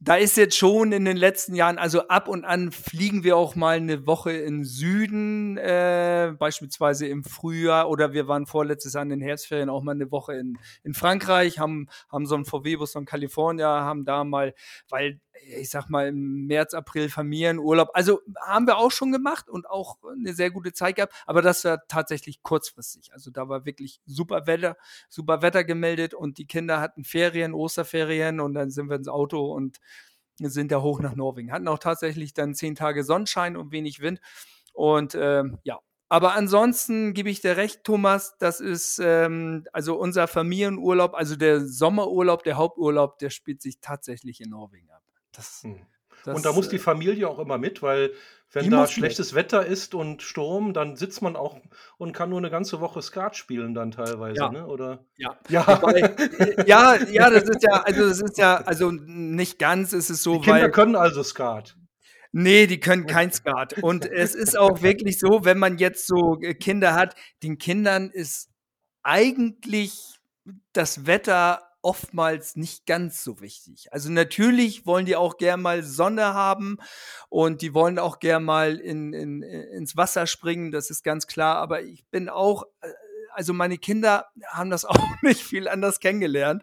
da 0.00 0.14
ist 0.14 0.36
jetzt 0.36 0.56
schon 0.56 0.92
in 0.92 1.04
den 1.04 1.16
letzten 1.16 1.56
Jahren, 1.56 1.76
also 1.76 2.06
ab 2.06 2.28
und 2.28 2.44
an 2.44 2.70
fliegen 2.70 3.24
wir 3.24 3.36
auch 3.36 3.56
mal 3.56 3.76
eine 3.78 4.06
Woche 4.06 4.30
in 4.30 4.62
Süden, 4.64 5.56
äh, 5.56 6.32
beispielsweise 6.38 7.08
im 7.08 7.24
Frühjahr 7.24 7.90
oder 7.90 8.12
wir 8.12 8.28
waren 8.28 8.46
vorletztes 8.46 8.92
Jahr 8.92 9.02
in 9.02 9.08
den 9.08 9.20
Herbstferien 9.20 9.68
auch 9.68 9.82
mal 9.82 9.92
eine 9.96 10.12
Woche 10.12 10.34
in, 10.34 10.56
in 10.84 10.94
Frankreich, 10.94 11.58
haben, 11.58 11.88
haben 12.12 12.26
so 12.26 12.36
einen 12.36 12.44
VW-Bus 12.44 12.92
von 12.92 13.06
Kalifornien, 13.06 13.66
haben 13.66 14.04
da 14.04 14.22
mal, 14.22 14.54
weil 14.88 15.20
ich 15.46 15.70
sag 15.70 15.88
mal 15.88 16.08
im 16.08 16.46
März, 16.46 16.74
April 16.74 17.08
Familienurlaub, 17.08 17.90
also 17.94 18.20
haben 18.46 18.66
wir 18.66 18.78
auch 18.78 18.90
schon 18.90 19.12
gemacht 19.12 19.48
und 19.48 19.68
auch 19.68 19.98
eine 20.10 20.32
sehr 20.32 20.50
gute 20.50 20.72
Zeit 20.72 20.96
gehabt, 20.96 21.14
aber 21.26 21.42
das 21.42 21.64
war 21.64 21.86
tatsächlich 21.88 22.42
kurzfristig. 22.42 23.12
Also 23.12 23.30
da 23.30 23.48
war 23.48 23.64
wirklich 23.64 24.00
super 24.06 24.46
Wetter, 24.46 24.76
super 25.08 25.42
Wetter 25.42 25.64
gemeldet 25.64 26.14
und 26.14 26.38
die 26.38 26.46
Kinder 26.46 26.80
hatten 26.80 27.04
Ferien, 27.04 27.54
Osterferien 27.54 28.40
und 28.40 28.54
dann 28.54 28.70
sind 28.70 28.88
wir 28.88 28.96
ins 28.96 29.08
Auto 29.08 29.52
und 29.52 29.78
sind 30.40 30.70
da 30.70 30.80
hoch 30.82 31.00
nach 31.00 31.16
Norwegen. 31.16 31.52
Hatten 31.52 31.68
auch 31.68 31.78
tatsächlich 31.78 32.32
dann 32.34 32.54
zehn 32.54 32.74
Tage 32.74 33.04
Sonnenschein 33.04 33.56
und 33.56 33.72
wenig 33.72 34.00
Wind. 34.00 34.20
Und 34.72 35.16
ähm, 35.16 35.58
ja, 35.64 35.80
aber 36.08 36.34
ansonsten 36.34 37.12
gebe 37.12 37.28
ich 37.28 37.42
dir 37.42 37.56
recht, 37.58 37.84
Thomas, 37.84 38.36
das 38.38 38.60
ist 38.60 38.98
ähm, 39.02 39.66
also 39.72 39.96
unser 39.98 40.26
Familienurlaub, 40.26 41.14
also 41.14 41.36
der 41.36 41.66
Sommerurlaub, 41.66 42.42
der 42.44 42.56
Haupturlaub, 42.56 43.18
der 43.18 43.28
spielt 43.28 43.60
sich 43.60 43.80
tatsächlich 43.80 44.40
in 44.40 44.50
Norwegen 44.50 44.90
ab. 44.90 44.97
Das, 45.38 45.62
Hm. 45.62 45.80
das, 46.24 46.36
Und 46.36 46.44
da 46.44 46.52
muss 46.52 46.66
äh, 46.66 46.70
die 46.70 46.78
Familie 46.78 47.28
auch 47.28 47.38
immer 47.38 47.56
mit, 47.58 47.80
weil 47.82 48.12
wenn 48.52 48.64
die 48.64 48.70
da 48.70 48.78
muss 48.80 48.88
mit. 48.90 48.94
schlechtes 48.96 49.34
Wetter 49.34 49.64
ist 49.66 49.94
und 49.94 50.22
Sturm, 50.22 50.72
dann 50.72 50.96
sitzt 50.96 51.20
man 51.22 51.36
auch 51.36 51.58
und 51.98 52.12
kann 52.12 52.30
nur 52.30 52.38
eine 52.38 52.50
ganze 52.50 52.80
Woche 52.80 53.02
Skat 53.02 53.36
spielen 53.36 53.74
dann 53.74 53.90
teilweise, 53.90 54.40
Ja. 54.40 54.50
ne? 54.50 54.66
Oder 54.66 55.04
Ja. 55.16 55.38
ja, 55.48 55.66
Wobei, 55.66 56.00
äh, 56.00 56.64
ja, 56.66 56.96
ja, 57.10 57.30
das 57.30 57.44
ist 57.44 57.62
ja, 57.62 57.82
also 57.82 58.08
das 58.08 58.20
ist 58.20 58.38
ja, 58.38 58.56
also 58.56 58.90
nicht 58.90 59.58
ganz 59.58 59.92
ist 59.92 60.10
es 60.10 60.18
die 60.18 60.22
so, 60.24 60.40
Kinder 60.40 60.60
weil 60.62 60.70
können 60.70 60.96
also 60.96 61.22
Skat. 61.22 61.76
Nee, 62.32 62.66
die 62.66 62.80
können 62.80 63.06
kein 63.06 63.32
Skat. 63.32 63.82
Und 63.82 64.04
es 64.04 64.34
ist 64.34 64.58
auch 64.58 64.82
wirklich 64.82 65.18
so, 65.18 65.44
wenn 65.44 65.58
man 65.58 65.78
jetzt 65.78 66.06
so 66.06 66.38
äh, 66.42 66.54
Kinder 66.54 66.94
hat, 66.94 67.14
den 67.42 67.56
Kindern 67.58 68.10
ist 68.10 68.50
eigentlich 69.02 69.94
das 70.72 71.06
Wetter 71.06 71.67
oftmals 71.88 72.54
nicht 72.54 72.84
ganz 72.84 73.24
so 73.24 73.40
wichtig. 73.40 73.90
Also 73.92 74.10
natürlich 74.10 74.84
wollen 74.84 75.06
die 75.06 75.16
auch 75.16 75.38
gern 75.38 75.62
mal 75.62 75.82
Sonne 75.82 76.34
haben 76.34 76.76
und 77.30 77.62
die 77.62 77.72
wollen 77.72 77.98
auch 77.98 78.18
gern 78.18 78.44
mal 78.44 78.76
in, 78.76 79.14
in, 79.14 79.42
ins 79.42 79.96
Wasser 79.96 80.26
springen, 80.26 80.70
das 80.70 80.90
ist 80.90 81.02
ganz 81.02 81.26
klar. 81.26 81.56
Aber 81.56 81.80
ich 81.80 82.04
bin 82.10 82.28
auch, 82.28 82.64
äh, 82.82 82.88
also 83.32 83.54
meine 83.54 83.78
Kinder 83.78 84.26
haben 84.48 84.68
das 84.68 84.84
auch 84.84 85.22
nicht 85.22 85.40
viel 85.40 85.66
anders 85.66 85.98
kennengelernt. 85.98 86.62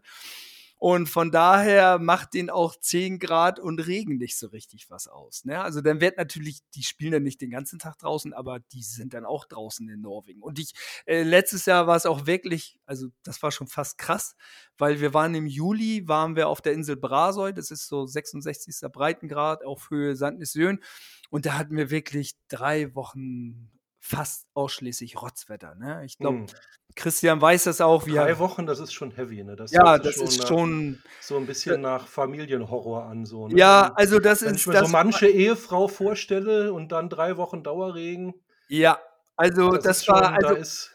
Und 0.78 1.08
von 1.08 1.32
daher 1.32 2.00
macht 2.00 2.34
denen 2.34 2.50
auch 2.50 2.76
10 2.76 3.20
Grad 3.20 3.60
und 3.60 3.80
Regen 3.80 4.18
nicht 4.18 4.38
so 4.38 4.48
richtig 4.48 4.90
was 4.90 5.08
aus. 5.08 5.46
Ne? 5.46 5.62
Also 5.62 5.82
dann 5.82 6.02
wird 6.02 6.18
natürlich, 6.18 6.60
die 6.76 6.84
spielen 6.84 7.14
dann 7.14 7.24
nicht 7.24 7.40
den 7.42 7.50
ganzen 7.50 7.80
Tag 7.80 7.98
draußen, 7.98 8.34
aber 8.34 8.60
die 8.60 8.84
sind 8.84 9.14
dann 9.14 9.26
auch 9.26 9.46
draußen 9.46 9.88
in 9.90 10.02
Norwegen. 10.02 10.42
Und 10.42 10.60
ich, 10.60 10.74
äh, 11.06 11.24
letztes 11.24 11.66
Jahr 11.66 11.88
war 11.88 11.96
es 11.96 12.06
auch 12.06 12.26
wirklich, 12.28 12.78
also 12.86 13.08
das 13.24 13.42
war 13.42 13.52
schon 13.52 13.68
fast 13.68 13.98
krass, 13.98 14.36
weil 14.78 15.00
wir 15.00 15.14
waren 15.14 15.34
im 15.34 15.48
Juli, 15.48 16.08
waren 16.08 16.36
wir 16.36 16.50
auf 16.50 16.62
der 16.62 16.74
Insel 16.74 16.98
Brasoi, 16.98 17.54
das 17.54 17.72
ist 17.72 17.88
so 17.88 18.06
66. 18.06 18.92
Breitengrad 18.92 19.64
auf 19.66 19.90
Höhe 19.90 20.16
Sandnessjön. 20.16 20.84
Und 21.30 21.46
da 21.46 21.58
hatten 21.58 21.78
wir 21.78 21.90
wirklich 21.90 22.34
drei 22.50 22.94
Wochen 22.96 23.72
fast 24.00 24.46
ausschließlich 24.54 25.20
Rotzwetter. 25.22 25.74
Ne? 25.76 26.06
Ich 26.06 26.18
glaube, 26.18 26.40
Hm. 26.40 26.48
Christian 26.96 27.42
weiß 27.42 27.66
das 27.66 27.82
auch. 27.82 28.04
Drei 28.06 28.40
Wochen, 28.40 28.66
das 28.66 28.80
ist 28.80 28.94
schon 28.94 29.12
heavy, 29.12 29.44
ne? 29.44 29.56
Das 29.56 29.72
ja, 29.72 29.98
das 29.98 30.18
ist 30.18 30.40
nach, 30.40 30.48
schon. 30.48 31.02
so 31.20 31.36
ein 31.38 31.46
bisschen 31.46 31.82
nach 31.82 32.08
Familienhorror 32.08 33.04
an, 33.04 33.26
so. 33.26 33.48
Ne? 33.50 33.58
Ja, 33.58 33.90
Wenn- 33.90 33.98
also 33.98 34.20
das 34.20 34.42
Wenn 34.44 34.56
ist 34.56 34.62
ich 34.62 34.68
mir 34.68 34.74
das. 34.74 34.88
so 34.88 34.92
manche 34.92 35.28
Ehefrau 35.28 35.88
vorstelle 35.88 36.72
und 36.72 36.92
dann 36.92 37.10
drei 37.10 37.36
Wochen 37.38 37.64
Dauerregen, 37.64 38.34
ja, 38.68 38.98
also 39.36 39.72
das, 39.72 39.84
das, 39.84 40.08
war 40.08 40.24
schon, 40.24 40.42
da 40.42 40.48
also 40.48 40.62
ist 40.62 40.95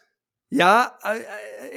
Ja, 0.52 0.98
äh, 1.04 1.20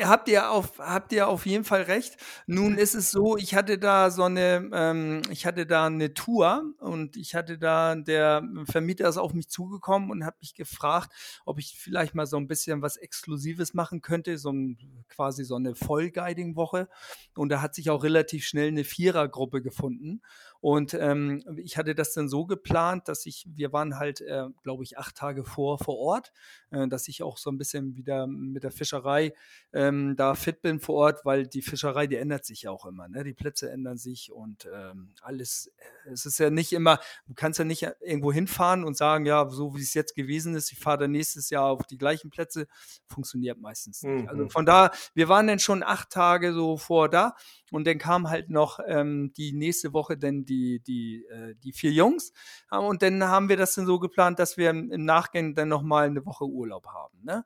äh, 0.01 0.05
habt 0.05 0.27
ihr 0.27 0.49
auf 0.49 0.79
habt 0.79 1.11
ihr 1.13 1.27
auf 1.27 1.45
jeden 1.45 1.63
Fall 1.63 1.83
recht. 1.83 2.17
Nun 2.47 2.75
ist 2.79 2.95
es 2.95 3.11
so, 3.11 3.37
ich 3.37 3.53
hatte 3.53 3.77
da 3.77 4.09
so 4.09 4.23
eine, 4.23 4.67
ähm 4.73 5.21
ich 5.29 5.45
hatte 5.45 5.67
da 5.67 5.85
eine 5.85 6.15
Tour 6.15 6.63
und 6.79 7.15
ich 7.15 7.35
hatte 7.35 7.59
da 7.59 7.93
der 7.93 8.41
Vermieter 8.65 9.07
ist 9.07 9.17
auf 9.17 9.35
mich 9.35 9.47
zugekommen 9.47 10.09
und 10.09 10.25
hat 10.25 10.41
mich 10.41 10.55
gefragt, 10.55 11.11
ob 11.45 11.59
ich 11.59 11.77
vielleicht 11.79 12.15
mal 12.15 12.25
so 12.25 12.37
ein 12.37 12.47
bisschen 12.47 12.81
was 12.81 12.97
Exklusives 12.97 13.75
machen 13.75 14.01
könnte, 14.01 14.39
so 14.39 14.49
'n 14.49 14.79
quasi 15.07 15.43
so 15.43 15.55
eine 15.55 15.75
Vollguiding-Woche. 15.75 16.89
Und 17.35 17.49
da 17.49 17.61
hat 17.61 17.75
sich 17.75 17.91
auch 17.91 18.03
relativ 18.03 18.43
schnell 18.47 18.69
eine 18.69 18.83
Vierergruppe 18.85 19.61
gefunden. 19.61 20.23
Und, 20.63 20.93
ähm, 20.93 21.43
ich 21.57 21.77
hatte 21.77 21.93
das 21.93 22.13
dann 22.13 22.29
so 22.29 22.45
geplant, 22.45 23.09
dass 23.09 23.25
ich 23.25 23.45
wir 23.53 23.73
waren 23.73 23.97
halt, 23.99 24.21
äh, 24.21 24.45
glaube 24.63 24.83
ich, 24.85 24.97
8 24.97 25.15
Tage 25.17 25.43
vor 25.43 25.77
vor 25.77 25.97
Ort, 25.97 26.31
äh, 26.71 26.87
dass 26.87 27.09
ich 27.09 27.21
auch 27.21 27.37
so 27.37 27.49
ein 27.51 27.57
bisschen 27.57 27.97
wieder 27.97 28.27
mit 28.27 28.63
der 28.63 28.71
Fischerei, 28.71 29.33
ähm, 29.73 30.15
da 30.15 30.35
fit 30.35 30.61
bin 30.61 30.79
vor 30.79 30.95
Ort, 30.95 31.25
weil 31.25 31.47
die 31.47 31.61
Fischerei, 31.61 32.07
die 32.07 32.15
ändert 32.15 32.45
sich 32.45 32.61
ja 32.63 32.71
auch 32.71 32.85
immer, 32.85 33.09
ne? 33.09 33.25
Die 33.25 33.33
Plätze 33.33 33.69
ändern 33.71 33.97
sich 33.97 34.31
und, 34.31 34.65
ähm, 34.73 35.13
alles 35.21 35.67
äh, 36.05 36.11
es 36.11 36.25
ist 36.25 36.37
ja 36.39 36.49
nicht 36.49 36.71
immer 36.73 36.99
du 37.27 37.33
kannst 37.33 37.59
ja 37.59 37.65
nicht 37.65 37.83
irgendwo 38.01 38.31
hinfahren 38.31 38.83
und 38.85 38.95
sagen: 38.97 39.25
„Ja, 39.25 39.49
so 39.49 39.75
wie 39.75 39.81
es 39.81 39.93
jetzt 39.93 40.15
gewesen 40.15 40.55
ist, 40.55 40.71
ich 40.71 40.79
fahre 40.79 40.99
dann 40.99 41.11
nächstes 41.11 41.49
Jahr 41.49 41.65
auf 41.65 41.85
die 41.87 41.97
gleichen 41.97 42.29
Plätze.“ 42.29 42.67
Funktioniert 43.07 43.59
meistens 43.59 44.05
nicht. 44.05 44.29
Also, 44.29 44.45
Mhm. 44.45 44.49
von 44.49 44.65
da 44.65 44.91
wir 45.13 45.27
waren 45.29 45.47
dann 45.47 45.59
schon 45.59 45.83
8 45.83 46.09
Tage 46.09 46.53
so 46.53 46.77
vor 46.77 47.09
da 47.09 47.35
und 47.73 47.85
dann 47.87 47.97
kam 47.99 48.29
halt 48.29 48.49
noch, 48.49 48.79
ähm, 48.87 49.33
die 49.37 49.53
nächste 49.53 49.93
Woche 49.93 50.17
dann 50.17 50.45
die 50.45 50.81
die, 50.87 51.25
äh 51.29 51.55
die 51.63 51.73
4 51.73 51.91
Jungs. 51.91 52.33
Ja, 52.71 52.79
und 52.79 53.01
dann 53.03 53.23
haben 53.25 53.49
wir 53.49 53.57
das 53.57 53.75
dann 53.75 53.85
so 53.87 53.99
geplant, 53.99 54.39
dass 54.39 54.57
wir 54.57 54.69
im 54.71 54.89
Nachgang 55.05 55.55
dann 55.55 55.69
noch 55.69 55.83
mal 55.83 56.09
'ne 56.11 56.25
Woche 56.25 56.45
Urlaub 56.45 56.87
haben, 56.87 57.19
ne? 57.23 57.45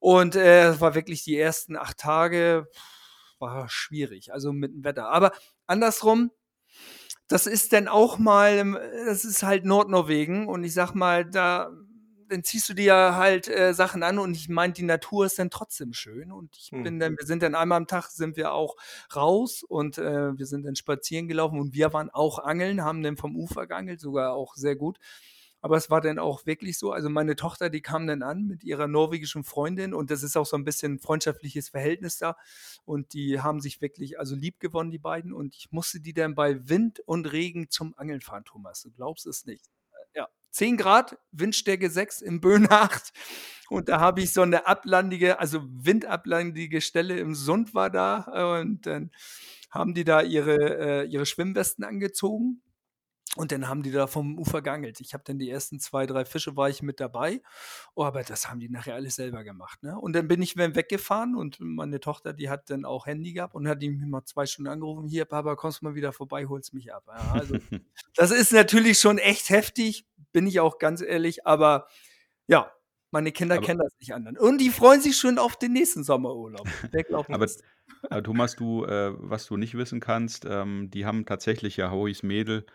Und, 0.00 0.36
äh, 0.36 0.80
war 0.80 0.94
wirklich 0.96 1.24
die 1.24 1.38
ersten 1.38 1.76
8 1.76 1.98
Tage 1.98 2.68
war 3.40 3.68
schwierig, 3.70 4.32
also 4.32 4.52
mit 4.52 4.72
dem 4.74 4.84
Wetter. 4.84 5.08
Aber 5.10 5.32
andersrum, 5.68 6.30
das 7.28 7.46
ist 7.48 7.72
dann 7.74 7.88
auch 7.88 8.18
mal 8.18 8.52
ähm, 8.58 8.78
das 9.06 9.24
ist 9.26 9.42
halt 9.44 9.64
Nordnorwegen 9.66 10.48
und 10.48 10.64
ich 10.64 10.74
sage 10.74 10.98
mal, 10.98 11.24
da 11.26 11.70
dann 12.32 12.44
ziehst 12.44 12.68
du 12.68 12.74
dir 12.74 12.94
halt, 13.16 13.48
äh, 13.48 13.74
Sachen 13.74 14.02
an 14.02 14.18
und 14.18 14.34
ich 14.36 14.48
meine, 14.48 14.72
die 14.72 14.82
Natur 14.82 15.26
ist 15.26 15.38
dann 15.38 15.50
trotzdem 15.50 15.92
schön 15.92 16.32
und 16.32 16.56
ich 16.58 16.74
bin 16.82 16.98
Mhm. 16.98 17.00
dann 17.00 17.16
wir 17.18 17.26
sind 17.26 17.42
dann 17.42 17.54
einmal 17.54 17.76
am 17.78 17.86
Tag 17.86 18.10
sind 18.10 18.36
wir 18.36 18.52
auch 18.54 18.76
raus 19.14 19.62
und, 19.62 19.98
äh, 19.98 20.36
wir 20.38 20.46
sind 20.46 20.64
dann 20.64 20.76
spazieren 20.76 21.28
gelaufen 21.28 21.60
und 21.60 21.74
wir 21.74 21.92
waren 21.92 22.10
auch 22.10 22.38
angeln, 22.40 22.82
haben 22.84 23.02
dann 23.02 23.16
vom 23.16 23.36
Ufer 23.36 23.66
geangelt, 23.68 24.00
sogar 24.00 24.32
auch 24.34 24.54
sehr 24.56 24.76
gut. 24.76 24.98
Aber 25.60 25.76
es 25.76 25.90
war 25.90 26.00
dann 26.00 26.18
auch 26.18 26.44
wirklich 26.46 26.76
so 26.78 26.92
also, 26.92 27.08
meine 27.08 27.36
Tochter, 27.36 27.70
die 27.70 27.82
kam 27.82 28.06
dann 28.08 28.22
an 28.22 28.46
mit 28.46 28.64
ihrer 28.64 28.88
norwegischen 28.88 29.44
Freundin 29.44 29.94
und 29.94 30.10
das 30.10 30.22
ist 30.24 30.36
auch 30.36 30.46
so 30.46 30.56
'n 30.56 30.64
bisschen 30.64 30.98
freundschaftliches 30.98 31.68
Verhältnis 31.68 32.18
da 32.18 32.36
und 32.84 33.12
die 33.14 33.40
haben 33.40 33.60
sich 33.60 33.80
wirklich 33.80 34.18
also 34.18 34.34
liebgewonnen, 34.36 34.90
die 34.90 34.98
beiden 34.98 35.32
und 35.32 35.54
ich 35.56 35.70
musste 35.72 36.00
die 36.00 36.14
dann 36.14 36.34
bei 36.34 36.68
Wind 36.68 37.00
und 37.06 37.30
Regen 37.32 37.70
zum 37.70 37.94
Angeln 37.96 38.20
fahren, 38.22 38.44
Thomas. 38.44 38.82
Du 38.82 38.90
glaubst 38.90 39.26
es 39.26 39.46
nicht. 39.46 39.68
Äh, 40.52 40.64
ja, 40.64 40.66
10 40.68 40.76
Grad, 40.76 41.18
Windstärke 41.32 41.90
6 41.90 42.20
in 42.22 42.40
Böen 42.40 42.68
8 42.70 43.12
und 43.70 43.88
da 43.88 44.00
habe 44.00 44.20
ich 44.22 44.32
so 44.32 44.44
'ne 44.44 44.66
ablandige 44.66 45.38
also 45.40 45.62
windablandige 45.70 46.80
Stelle 46.82 47.18
im 47.18 47.34
Sund 47.34 47.74
war 47.74 47.90
da. 47.90 48.18
Und 48.58 48.86
dann 48.86 49.10
haben 49.70 49.94
die 49.94 50.04
da 50.04 50.20
ihre 50.22 51.02
äh, 51.04 51.06
ihre 51.06 51.26
Schwimmwesten 51.26 51.84
angezogen 51.84 52.60
und 53.36 53.50
dann 53.50 53.68
haben 53.68 53.82
die 53.82 53.90
da 53.90 54.06
vom 54.06 54.38
Ufer 54.38 54.60
geangelt. 54.60 55.00
Ich 55.00 55.14
habe 55.14 55.24
dann 55.26 55.38
die 55.38 55.48
ersten 55.48 55.80
2, 55.80 56.06
3 56.06 56.24
Fische 56.24 56.56
war 56.56 56.68
ich 56.68 56.82
mit 56.82 57.00
dabei, 57.00 57.40
oh, 57.94 58.04
aber 58.04 58.22
das 58.22 58.48
haben 58.48 58.60
die 58.60 58.68
nachher 58.68 58.94
alles 58.94 59.16
selber 59.16 59.42
gemacht, 59.42 59.82
ne? 59.82 59.98
Und 59.98 60.12
dann 60.14 60.28
bin 60.28 60.42
ich 60.42 60.56
weggefahren 60.56 61.34
und 61.34 61.58
meine 61.60 62.00
Tochter, 62.00 62.32
die 62.32 62.50
hat 62.50 62.68
dann 62.68 62.84
auch 62.84 63.06
Handy 63.06 63.32
gehabt 63.32 63.54
und 63.54 63.66
hat 63.68 63.80
die 63.80 63.90
mich 63.90 64.06
mal 64.06 64.24
2 64.24 64.46
Stunden 64.46 64.70
angerufen: 64.70 65.08
„Hier, 65.08 65.24
Papa, 65.24 65.56
kommst 65.56 65.80
du 65.80 65.86
mal 65.86 65.94
wieder 65.94 66.12
vorbei, 66.12 66.46
holst 66.46 66.74
mich 66.74 66.92
ab.“ 66.92 67.04
Ja, 67.08 67.32
also, 67.32 67.54
das 68.16 68.30
ist 68.30 68.52
natürlich 68.52 68.98
schon 68.98 69.18
echt 69.18 69.48
heftig, 69.50 70.06
bin 70.32 70.46
ich 70.46 70.60
auch 70.60 70.78
ganz 70.78 71.00
ehrlich, 71.00 71.46
aber 71.46 71.86
ja, 72.46 72.70
meine 73.12 73.30
Kinder 73.32 73.56
Aber 73.56 73.66
kennen 73.66 73.80
das 73.80 73.92
nicht 74.00 74.14
anders. 74.14 74.42
Und 74.42 74.58
die 74.58 74.70
freuen 74.70 75.00
sich 75.00 75.16
schon 75.16 75.38
auf 75.38 75.56
den 75.56 75.72
nächsten 75.72 76.02
Sommerurlaub. 76.02 76.66
Aber 78.10 78.22
Thomas, 78.22 78.56
du, 78.56 78.84
äh 78.84 79.12
was 79.18 79.46
du 79.46 79.56
nicht 79.56 79.74
wissen 79.76 80.00
kannst, 80.00 80.46
ähm, 80.48 80.90
die 80.90 81.04
haben 81.04 81.26
tatsächlich 81.26 81.76
ja 81.76 81.90
Hauis 81.90 82.22
Mädel 82.22 82.66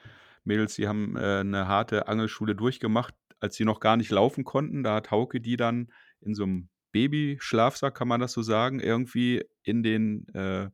Mädels, 0.47 0.75
die 0.75 0.87
haben, 0.87 1.17
äh, 1.17 1.43
'ne 1.43 1.67
harte 1.67 2.07
Angelschule 2.09 2.55
durchgemacht, 2.55 3.15
als 3.41 3.55
sie 3.57 3.65
noch 3.65 3.79
gar 3.81 3.97
nicht 3.97 4.11
laufen 4.11 4.45
konnten. 4.45 4.83
Da 4.83 4.95
hat 4.95 5.11
Hauke 5.11 5.41
die 5.41 5.57
dann 5.57 5.91
in 6.21 6.35
so 6.35 6.45
'nem 6.45 6.69
Babyschlafsack, 6.93 7.95
kann 7.95 8.07
man 8.09 8.21
das 8.21 8.33
so 8.33 8.41
sagen, 8.43 8.79
irgendwie 8.81 9.45
in 9.63 9.83
den, 9.83 10.27
äh, 10.35 10.69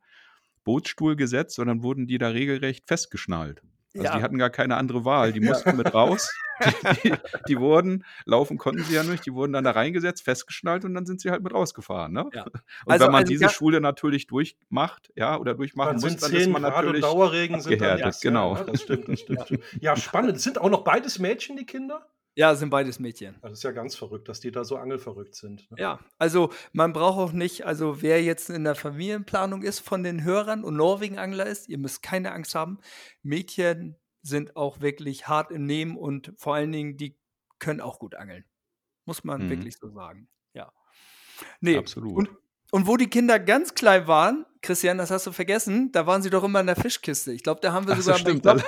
Bootsstuhl 0.65 1.15
gesetzt 1.18 1.60
und 1.60 1.68
dann 1.68 1.84
wurden 1.84 2.08
die 2.08 2.18
da 2.20 2.30
regelrecht 2.30 2.86
festgeschnallt. 2.88 3.62
Also, 3.96 4.12
die 4.12 4.18
Ja. 4.18 4.22
hatten 4.24 4.38
gar 4.38 4.50
keine 4.50 4.78
andere 4.78 5.06
Wahl. 5.06 5.34
Die 5.34 5.40
Ja. 5.42 5.50
mussten 5.50 5.76
mit 5.78 5.94
raus. 5.94 6.30
Die 7.04 7.10
die 7.10 7.14
die 7.48 7.60
wurden 7.60 8.06
laufen 8.26 8.58
konnten 8.58 8.84
sie 8.84 8.94
ja 8.94 9.04
nicht, 9.04 9.26
die 9.26 9.34
wurden 9.34 9.52
dann 9.54 9.64
da 9.64 9.72
reingesetzt, 9.72 10.24
festgeschnallt 10.24 10.86
und 10.86 10.94
dann 10.94 11.06
sind 11.06 11.20
sie 11.20 11.30
halt 11.32 11.44
mit 11.44 11.54
rausgefahren, 11.54 12.14
ne? 12.14 12.30
Ja. 12.32 12.44
Und 12.44 12.54
Also 12.86 13.06
wenn 13.06 13.12
man 13.12 13.22
also, 13.24 13.32
diese 13.32 13.46
ja 13.46 13.50
Schule 13.50 13.82
natürlich 13.82 14.28
durchmacht, 14.28 15.12
ja, 15.16 15.38
oder 15.38 15.56
durchmachen 15.56 15.96
muss, 15.96 16.04
dann 16.04 16.32
ist 16.32 16.44
10 16.44 16.52
man 16.52 16.62
Grad 16.62 16.72
und 16.74 16.78
natürlich 16.78 17.02
Dauerregen 17.02 17.60
sind 17.60 17.82
dann 17.82 17.98
ja, 18.00 18.12
genau. 18.22 18.54
ne? 18.54 18.66
Das 18.72 18.82
stimmt, 18.84 19.10
das 19.10 19.20
stimmt, 19.20 19.40
Ja. 19.40 19.46
stimmt. 19.46 19.64
Ja, 19.82 19.96
spannend. 19.98 20.40
Sind 20.42 20.62
auch 20.62 20.70
noch 20.70 20.84
beides 20.84 21.20
Mädchen, 21.20 21.58
die 21.58 21.66
Kinder? 21.66 22.08
Ja, 22.36 22.56
sind 22.56 22.70
beides 22.72 23.00
Mädchen. 23.00 23.36
Das 23.42 23.54
ist 23.54 23.63
ja 23.63 23.72
ganz 23.72 23.96
verrückt, 23.96 24.28
dass 24.28 24.40
die 24.40 24.50
da 24.52 24.63
so 24.63 24.78
angelverrückt 24.78 25.36
sind, 25.36 25.70
ne? 25.70 25.78
Ja, 25.80 26.00
also, 26.18 26.52
man 26.72 26.92
braucht 26.94 27.20
auch 27.20 27.32
nicht 27.32 27.66
also, 27.66 28.02
wer 28.02 28.24
jetzt 28.24 28.50
in 28.50 28.63
der 28.63 28.74
Familienplanung 28.75 29.62
ist 29.62 29.80
von 29.80 30.04
den 30.04 30.24
Hörern 30.24 30.63
und 30.63 30.75
Norwegenangler 30.75 31.46
ist, 31.46 31.70
ihr 31.70 31.78
müsst 31.78 32.02
keine 32.02 32.32
Angst 32.32 32.56
haben. 32.56 32.80
Mädchen 33.22 33.98
sind 34.24 34.56
auch 34.56 34.82
wirklich 34.82 35.28
hart 35.28 35.52
im 35.52 35.66
Nehmen 35.66 35.96
und 35.98 36.34
vor 36.38 36.56
allen 36.56 36.72
Dingen, 36.72 36.98
die 36.98 37.18
können 37.60 37.82
auch 37.82 38.00
gut 38.00 38.16
angeln. 38.16 38.46
Muss 39.06 39.24
man 39.24 39.44
Mhm. 39.46 39.50
wirklich 39.50 39.78
so 39.78 39.90
sagen, 39.90 40.28
ja. 40.54 40.72
Ne, 41.62 41.78
Absolut. 41.78 42.18
und 42.18 42.30
und 42.72 42.88
wo 42.88 42.98
die 42.98 43.10
Kinder 43.10 43.40
ganz 43.40 43.75
klein 43.75 44.08
waren, 44.08 44.46
Christian, 44.63 44.98
das 44.98 45.12
hast 45.12 45.27
du 45.27 45.32
vergessen, 45.34 45.91
da 45.91 46.08
waren 46.08 46.22
sie 46.24 46.29
doch 46.29 46.43
immer 46.43 46.62
in 46.62 46.67
der 46.67 46.75
Fischkiste. 46.77 47.34
Ich 47.34 47.43
glaube, 47.43 47.60
da 47.62 47.74
haben 47.74 47.86
wir 47.88 47.93
Ach 47.93 47.98
so, 48.01 48.12
sogar 48.12 48.13
stimmt. 48.13 48.43
glaube 48.43 48.63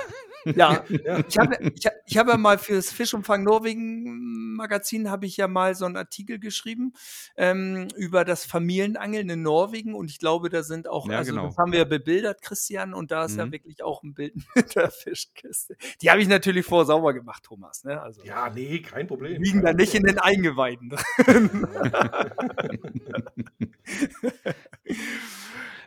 ja, 0.54 0.84
Ja. 1.04 1.20
ich 1.26 1.36
habe 1.38 1.56
ich 1.74 1.86
ich 2.06 2.18
habe 2.18 2.30
ja 2.32 2.36
mal 2.38 2.58
fürs 2.58 2.90
Fischumfang 2.92 3.42
Norwegen 3.44 4.54
Magazin 4.56 5.10
habe 5.10 5.26
ich 5.26 5.36
ja 5.38 5.48
mal 5.48 5.74
so 5.74 5.86
'n 5.86 5.96
Artikel 5.96 6.38
geschrieben, 6.38 6.92
ähm, 7.36 7.88
über 7.96 8.24
das 8.24 8.44
Familienangeln 8.46 9.28
in 9.30 9.42
Norwegen 9.42 9.94
und 9.94 10.10
ich 10.10 10.18
glaube, 10.18 10.48
da 10.50 10.62
sind 10.62 10.86
auch 10.88 11.06
Ja, 11.08 11.10
also, 11.10 11.24
genau. 11.24 11.36
das 11.38 11.56
haben 11.58 11.72
wir 11.72 11.80
ja 11.80 11.84
bebildert, 11.84 12.42
Christian, 12.42 12.92
und 12.94 13.10
da 13.10 13.24
ist 13.24 13.36
ja 13.38 13.46
Mhm. 13.46 13.52
wirklich 13.52 13.82
auch 13.82 14.02
'n 14.04 14.14
Bild 14.14 14.34
mit 14.54 14.74
der 14.76 14.90
Fischkiste. 14.90 15.76
Die 16.02 16.10
habe 16.10 16.20
ich 16.22 16.28
natürlich 16.28 16.64
vorher 16.66 16.86
sauber 16.86 17.12
gemacht, 17.14 17.42
Thomas, 17.44 17.84
ne? 17.84 18.00
Also, 18.00 18.22
Ja, 18.24 18.50
ne, 18.50 18.80
kein 18.82 19.06
Problem. 19.06 19.42
liegen 19.42 19.62
da 19.62 19.72
nicht 19.72 19.94
in 19.94 20.02
den 20.04 20.18
Eingeweiden 20.18 20.90
drin. 20.90 21.66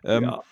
Ähm, 0.04 0.36
Ja. 0.36 0.44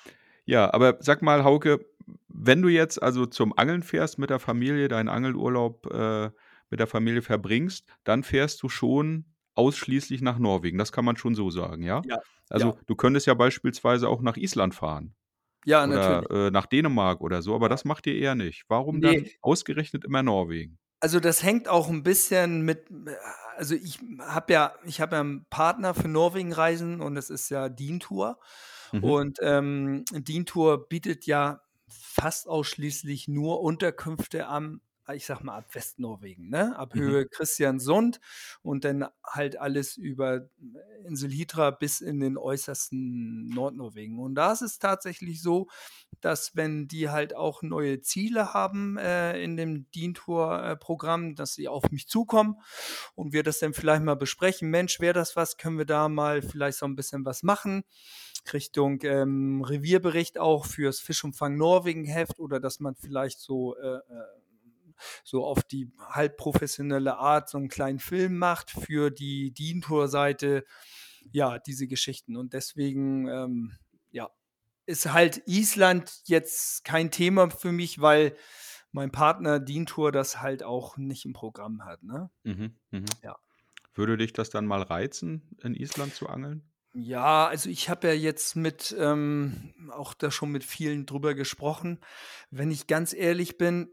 ja, 0.45 0.73
aber 0.73 0.97
sag 1.01 1.21
mal, 1.23 1.43
Hauke, 1.45 1.85
wenn 2.29 2.61
du 2.61 2.69
jetzt 2.69 3.01
also 3.03 3.25
zum 3.27 3.57
Angeln 3.57 3.83
fährst 3.83 4.19
mit 4.19 4.29
der 4.31 4.39
Familie, 4.39 4.87
deinen 4.89 5.09
Angelurlaub, 5.09 5.87
äh, 5.93 6.31
mit 6.71 6.79
der 6.81 6.87
Familie 6.87 7.21
verbringst, 7.23 7.87
dann 8.05 8.23
fährst 8.23 8.63
du 8.63 8.69
schon 8.69 9.25
ausschließlich 9.55 10.21
nach 10.21 10.39
Norwegen. 10.39 10.77
Das 10.79 10.91
kann 10.91 11.05
man 11.05 11.17
schon 11.17 11.35
so 11.35 11.49
sagen, 11.51 11.83
ja? 11.83 12.05
Ja, 12.05 12.19
Also, 12.49 12.73
ja. 12.73 12.77
du 12.87 12.95
könntest 12.95 13.27
ja 13.27 13.33
beispielsweise 13.35 14.09
auch 14.09 14.21
nach 14.21 14.37
Island 14.37 14.75
fahren 14.75 15.15
Ja, 15.65 15.85
oder, 15.85 15.87
natürlich. 15.87 16.27
äh, 16.31 16.51
nach 16.51 16.67
Dänemark 16.67 17.21
oder 17.21 17.41
so, 17.43 17.55
aber 17.55 17.69
das 17.69 17.85
macht 17.85 18.07
ihr 18.07 18.15
eher 18.17 18.35
nicht. 18.35 18.65
Warum 18.69 19.01
dann 19.01 19.15
Ne. 19.15 19.37
ausgerechnet 19.41 20.05
immer 20.05 20.23
Norwegen? 20.23 20.77
Also, 21.03 21.19
das 21.19 21.43
hängt 21.43 21.67
auch 21.67 21.89
'n 21.89 22.01
bisschen 22.03 22.61
mit 22.63 22.87
also, 23.55 23.75
ich 23.75 23.99
habe 24.19 24.53
ja 24.53 24.73
ich 24.83 24.99
habe 24.99 25.15
ja 25.15 25.21
'n 25.21 25.45
Partner 25.49 25.93
für 25.93 26.07
Norwegenreisen 26.07 27.01
und 27.01 27.13
das 27.15 27.29
ist 27.29 27.49
ja 27.49 27.69
DEAN-Tour. 27.69 28.39
Mhm. 28.93 29.17
Und, 29.25 29.39
ähm, 29.41 30.03
DEAN-Tour 30.11 30.87
bietet 30.89 31.25
ja 31.25 31.61
fast 31.87 32.47
ausschließlich 32.47 33.27
nur 33.27 33.61
Unterkünfte 33.61 34.47
am 34.47 34.81
ich 35.15 35.25
sage 35.25 35.43
mal, 35.45 35.57
ab 35.57 35.73
Westnorwegen, 35.75 36.49
ne? 36.49 36.75
Ab 36.77 36.95
Mhm. 36.95 37.17
Höhe 37.17 37.27
Kristiansund 37.27 38.19
und 38.61 38.83
dann 38.85 39.05
halt 39.25 39.57
alles 39.59 39.97
über 39.97 40.49
Insel 41.05 41.31
Hitra 41.31 41.71
bis 41.71 42.01
in 42.01 42.19
den 42.19 42.37
äußersten 42.37 43.53
Nordnorwegen. 43.53 44.19
Und 44.19 44.35
da 44.35 44.51
ist 44.53 44.61
es 44.61 44.79
tatsächlich 44.79 45.41
so, 45.41 45.67
dass 46.21 46.55
wenn 46.55 46.87
die 46.87 47.09
halt 47.09 47.35
auch 47.35 47.61
neue 47.63 48.01
Ziele 48.01 48.53
haben, 48.53 48.97
äh, 48.97 49.41
in 49.43 49.57
dem 49.57 49.89
DEAN-Tour, 49.91 50.63
äh, 50.63 50.77
Programm, 50.77 51.35
dass 51.35 51.53
sie 51.55 51.67
auf 51.69 51.91
mich 51.91 52.07
zukommen 52.09 52.57
und 53.15 53.33
wir 53.33 53.43
das 53.43 53.59
dann 53.59 53.73
vielleicht 53.73 54.03
mal 54.03 54.15
besprechen. 54.15 54.69
„Mensch, 54.71 54.99
wäre 54.99 55.13
das 55.13 55.35
was? 55.35 55.57
Können 55.57 55.77
wir 55.79 55.85
da 55.85 56.09
mal 56.09 56.41
vielleicht 56.41 56.79
so 56.79 56.85
'n 56.87 56.95
bisschen 56.95 57.25
was 57.25 57.43
machen?“ 57.43 57.83
Richtung, 58.53 58.99
ähm, 59.03 59.63
Revierbericht 59.63 60.39
auch 60.39 60.65
fürs 60.65 60.99
Fischumfang 61.01 61.57
Norwegen 61.57 62.05
Heft 62.05 62.39
oder 62.39 62.59
dass 62.59 62.79
man 62.79 62.95
vielleicht 62.95 63.39
so, 63.39 63.75
äh, 63.77 63.97
äh 63.97 64.01
so 65.23 65.45
auf 65.45 65.63
die 65.63 65.91
halb 65.99 66.37
professionelle 66.37 67.17
Art 67.17 67.49
so 67.49 67.57
'n 67.57 67.69
kleinen 67.69 67.99
Film 67.99 68.37
macht 68.37 68.71
für 68.71 69.09
die 69.11 69.53
DEAN-Tour-Seite. 69.53 70.63
ja, 71.31 71.59
diese 71.59 71.87
Geschichten. 71.87 72.37
Und 72.37 72.53
deswegen, 72.53 73.27
ähm, 73.27 73.77
ja, 74.11 74.29
ist 74.85 75.11
halt 75.13 75.43
Island 75.47 76.21
jetzt 76.25 76.83
kein 76.85 77.11
Thema 77.11 77.49
für 77.49 77.71
mich, 77.71 78.01
weil 78.01 78.35
mein 78.91 79.11
Partner 79.11 79.59
Dientour 79.59 80.11
das 80.11 80.41
halt 80.41 80.63
auch 80.63 80.97
nicht 80.97 81.25
im 81.25 81.33
Programm 81.33 81.85
hat, 81.85 82.03
ne? 82.03 82.31
Mhm, 82.43 82.75
mhm. 82.91 83.21
Ja. 83.23 83.37
Würde 83.95 84.17
dich 84.17 84.33
das 84.33 84.49
dann 84.49 84.65
mal 84.65 84.81
reizen, 84.81 85.57
in 85.61 85.75
Island 85.75 86.15
zu 86.15 86.29
angeln? 86.29 86.71
Ja, 86.93 87.47
also 87.47 87.69
ich 87.69 87.89
habe 87.89 88.07
ja 88.07 88.13
jetzt 88.13 88.55
mit 88.55 88.95
ähm, 88.97 89.73
auch 89.91 90.13
da 90.13 90.31
schon 90.31 90.51
mit 90.51 90.63
vielen 90.63 91.05
drüber 91.05 91.35
gesprochen. 91.35 91.99
Wenn 92.49 92.71
ich 92.71 92.87
ganz 92.87 93.13
ehrlich 93.13 93.57
bin, 93.57 93.89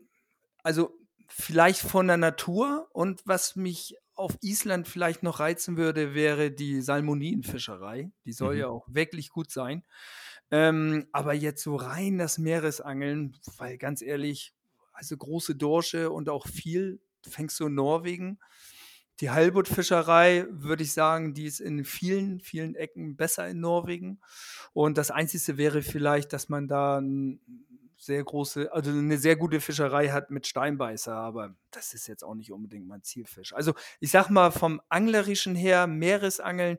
also 0.64 0.98
vielleicht 1.28 1.80
von 1.82 2.08
der 2.08 2.18
Natur 2.18 2.88
und 2.94 3.22
was 3.26 3.56
mich 3.56 3.96
auf 4.16 4.38
Island 4.42 4.88
vielleicht 4.88 5.24
noch 5.24 5.40
reizen 5.40 5.76
würde, 5.78 6.14
wäre 6.14 6.52
die 6.52 6.82
Salmonienfischerei. 6.82 8.12
Die 8.26 8.32
soll 8.34 8.56
Mhm. 8.56 8.58
ja 8.58 8.68
auch 8.68 8.86
wirklich 8.88 9.30
gut 9.30 9.50
sein. 9.52 9.84
Ähm, 10.50 11.06
aber 11.12 11.34
jetzt 11.34 11.62
so 11.64 11.76
rein 11.76 12.18
das 12.18 12.38
Meeresangeln, 12.38 13.36
weil 13.58 13.78
ganz 13.78 14.02
ehrlich, 14.02 14.54
also 14.92 15.16
große 15.16 15.56
Dorsche 15.56 16.10
und 16.12 16.28
auch 16.28 16.48
viel 16.48 17.00
fängst 17.28 17.60
du 17.60 17.66
in 17.68 17.74
Norwegen. 17.74 18.40
Die 19.20 19.30
Halbutfischerei, 19.30 20.46
würde 20.50 20.82
ich 20.82 20.92
sagen, 20.92 21.34
die 21.34 21.46
ist 21.46 21.60
in 21.60 21.84
vielen, 21.84 22.40
vielen 22.40 22.74
Ecken 22.74 23.16
besser 23.16 23.48
in 23.48 23.60
Norwegen. 23.60 24.20
Und 24.72 24.98
das 24.98 25.10
Einzige 25.12 25.56
wäre 25.56 25.82
vielleicht, 25.82 26.32
dass 26.32 26.48
man 26.48 26.68
da 26.68 26.98
'n 26.98 27.40
sehr 28.06 28.22
große 28.24 28.72
also 28.72 28.90
eine 28.90 29.18
sehr 29.18 29.36
gute 29.36 29.60
Fischerei 29.60 30.08
hat 30.08 30.30
mit 30.30 30.46
Steinbeißer, 30.46 31.14
aber 31.14 31.54
das 31.70 31.94
ist 31.94 32.06
jetzt 32.08 32.24
auch 32.24 32.34
nicht 32.34 32.52
unbedingt 32.52 32.86
mein 32.86 33.02
Zielfisch. 33.02 33.52
Also, 33.54 33.74
ich 34.00 34.10
sage 34.10 34.32
mal, 34.32 34.50
vom 34.52 34.80
Anglerischen 34.88 35.54
her, 35.54 35.86
Meeresangeln, 35.86 36.78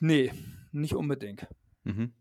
ne, 0.00 0.30
nicht 0.72 0.94
unbedingt. 0.94 1.46
Mhm. 1.84 2.12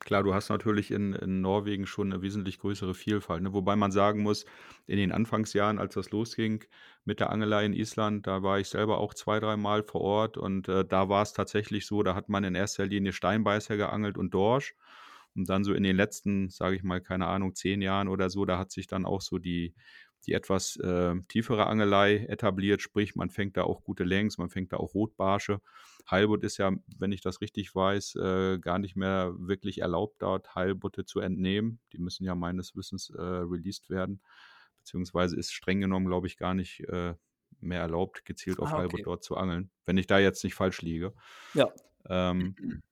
Klar, 0.00 0.22
du 0.22 0.32
hast 0.32 0.48
natürlich 0.48 0.90
in 0.92 1.12
in 1.12 1.40
Norwegen 1.40 1.86
schon 1.86 2.08
'ne 2.08 2.22
wesentlich 2.22 2.58
größere 2.60 2.94
Vielfalt, 2.94 3.42
ne? 3.42 3.52
Wobei 3.52 3.74
man 3.76 3.90
sagen 3.90 4.22
muss, 4.22 4.44
in 4.86 4.96
den 4.96 5.10
Anfangsjahren, 5.12 5.78
als 5.80 5.94
das 5.94 6.10
losging 6.12 6.64
mit 7.04 7.18
der 7.20 7.30
Angelei 7.30 7.64
in 7.66 7.72
Island, 7.72 8.26
da 8.26 8.42
war 8.44 8.60
ich 8.60 8.68
selber 8.68 8.98
auch 8.98 9.12
zwei, 9.14 9.40
dreimal 9.40 9.82
vor 9.82 10.00
Ort 10.02 10.36
und, 10.38 10.68
äh, 10.68 10.84
da 10.84 11.08
war 11.08 11.22
es 11.22 11.32
tatsächlich 11.32 11.86
so, 11.86 12.02
da 12.04 12.14
hat 12.14 12.28
man 12.28 12.44
in 12.44 12.54
erster 12.54 12.86
Linie 12.86 13.12
Steinbeißer 13.12 13.76
geangelt 13.76 14.16
und 14.18 14.32
Dorsch. 14.34 14.74
Und 15.34 15.48
dann 15.48 15.64
so 15.64 15.72
in 15.74 15.82
den 15.82 15.96
letzten, 15.96 16.50
sage 16.50 16.76
ich 16.76 16.82
mal, 16.82 17.00
keine 17.00 17.26
Ahnung, 17.26 17.54
10 17.54 17.82
Jahren 17.82 18.08
oder 18.08 18.30
so, 18.30 18.44
da 18.44 18.58
hat 18.58 18.72
sich 18.72 18.86
dann 18.86 19.06
auch 19.06 19.20
so 19.20 19.38
die 19.38 19.74
die 20.26 20.32
etwas, 20.32 20.76
äh, 20.76 21.14
tiefere 21.28 21.66
Angelei 21.66 22.18
etabliert, 22.28 22.82
sprich, 22.82 23.14
man 23.14 23.30
fängt 23.30 23.56
da 23.56 23.62
auch 23.62 23.82
gute 23.84 24.04
Längs, 24.04 24.38
man 24.38 24.50
fängt 24.50 24.72
da 24.72 24.76
auch 24.76 24.94
Rotbarsche. 24.94 25.60
Halbut 26.06 26.44
ist 26.44 26.58
ja, 26.58 26.72
wenn 26.98 27.12
ich 27.12 27.20
das 27.20 27.40
richtig 27.40 27.74
weiß, 27.74 28.16
äh, 28.16 28.58
gar 28.58 28.78
nicht 28.78 28.96
mehr 28.96 29.32
wirklich 29.38 29.80
erlaubt, 29.80 30.16
dort 30.22 30.54
Halbutte 30.54 31.04
zu 31.04 31.20
entnehmen. 31.20 31.80
Die 31.92 31.98
müssen 31.98 32.24
ja 32.24 32.34
meines 32.34 32.74
Wissens, 32.76 33.10
äh, 33.10 33.20
released 33.20 33.90
werden, 33.90 34.20
beziehungsweise 34.78 35.36
ist 35.36 35.52
streng 35.52 35.80
genommen, 35.80 36.06
glaube 36.06 36.26
ich, 36.26 36.36
gar 36.36 36.54
nicht, 36.54 36.80
äh, 36.88 37.14
mehr 37.60 37.80
erlaubt, 37.80 38.24
gezielt 38.24 38.58
auf 38.60 38.72
Ah, 38.72 38.84
okay. 38.84 39.02
dort 39.02 39.24
zu 39.24 39.36
angeln, 39.36 39.70
wenn 39.86 39.98
ich 39.98 40.06
da 40.06 40.18
jetzt 40.18 40.44
nicht 40.44 40.54
falsch 40.54 40.82
liege. 40.82 41.14
Ja. 41.54 41.72
Ähm, 42.08 42.54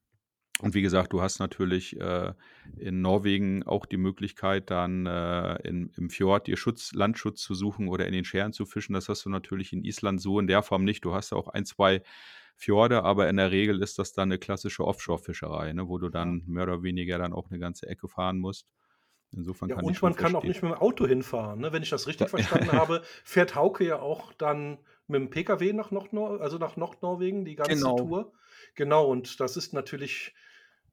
und 0.61 0.75
wie 0.75 0.83
gesagt, 0.83 1.13
du 1.13 1.21
hast 1.23 1.39
natürlich, 1.39 2.01
äh, 2.01 2.33
in 2.77 3.03
Norwegen 3.03 3.63
auch 3.65 3.87
die 3.87 3.97
Möglichkeit, 3.99 4.71
dann, 4.71 5.07
äh, 5.07 5.57
in 5.69 5.91
im 5.97 6.11
Fjord 6.11 6.47
dir 6.47 6.57
Schutz 6.57 6.93
Landschutz 6.95 7.43
zu 7.43 7.55
suchen 7.55 7.89
oder 7.89 8.07
in 8.07 8.13
den 8.13 8.25
Schären 8.25 8.53
zu 8.53 8.67
fischen. 8.67 8.95
Das 8.95 9.09
hast 9.09 9.25
du 9.27 9.31
natürlich 9.31 9.73
in 9.73 9.85
Island 9.85 10.21
so 10.21 10.41
in 10.41 10.47
der 10.47 10.63
Form 10.63 10.85
nicht. 10.85 11.05
Du 11.05 11.15
hast 11.15 11.31
ja 11.33 11.37
auch 11.39 11.49
1, 11.49 11.65
2 11.67 12.03
Fjorde, 12.57 13.03
aber 13.05 13.29
in 13.29 13.37
der 13.37 13.51
Regel 13.53 13.83
ist 13.83 13.99
das 13.99 14.13
dann 14.13 14.29
'ne 14.31 14.39
klassische 14.39 14.85
Offshore-Fischerei, 14.87 15.73
ne, 15.75 15.89
wo 15.89 15.99
du 15.99 16.09
dann 16.09 16.43
mehr 16.47 16.65
oder 16.65 16.83
weniger 16.83 17.19
dann 17.19 17.33
auch 17.35 17.51
'ne 17.51 17.59
ganze 17.59 17.87
Ecke 17.89 18.09
fahren 18.09 18.39
musst. 18.39 18.67
Insofern 19.33 19.69
Ja, 19.69 19.75
kann 19.75 19.89
ich 19.89 19.97
und 19.97 20.01
schon 20.01 20.11
man 20.11 20.15
kann 20.15 20.37
auch 20.37 20.47
verstehen. 20.47 20.47
nicht 20.47 20.63
mit 20.63 20.71
dem 20.73 20.79
Auto 20.79 21.07
hinfahren, 21.09 21.59
ne? 21.61 21.73
Wenn 21.73 21.83
ich 21.83 21.91
das 21.91 22.07
richtig 22.07 22.29
verstanden 22.31 22.73
habe, 22.73 23.03
fährt 23.25 23.57
Hauke 23.57 23.85
ja 23.85 23.99
auch 23.99 24.33
dann 24.33 24.79
mit 25.09 25.21
dem 25.21 25.31
Pkw 25.31 25.73
nach 25.73 25.91
Nordnor 25.91 26.41
also 26.41 26.59
nach 26.59 26.77
Nordnorwegen 26.77 27.45
die 27.45 27.57
ganze 27.57 27.93
Genau. 27.93 27.97
Tour. 27.97 28.33
Genau, 28.77 29.07
und 29.11 29.41
das 29.41 29.57
ist 29.57 29.73
natürlich 29.73 30.35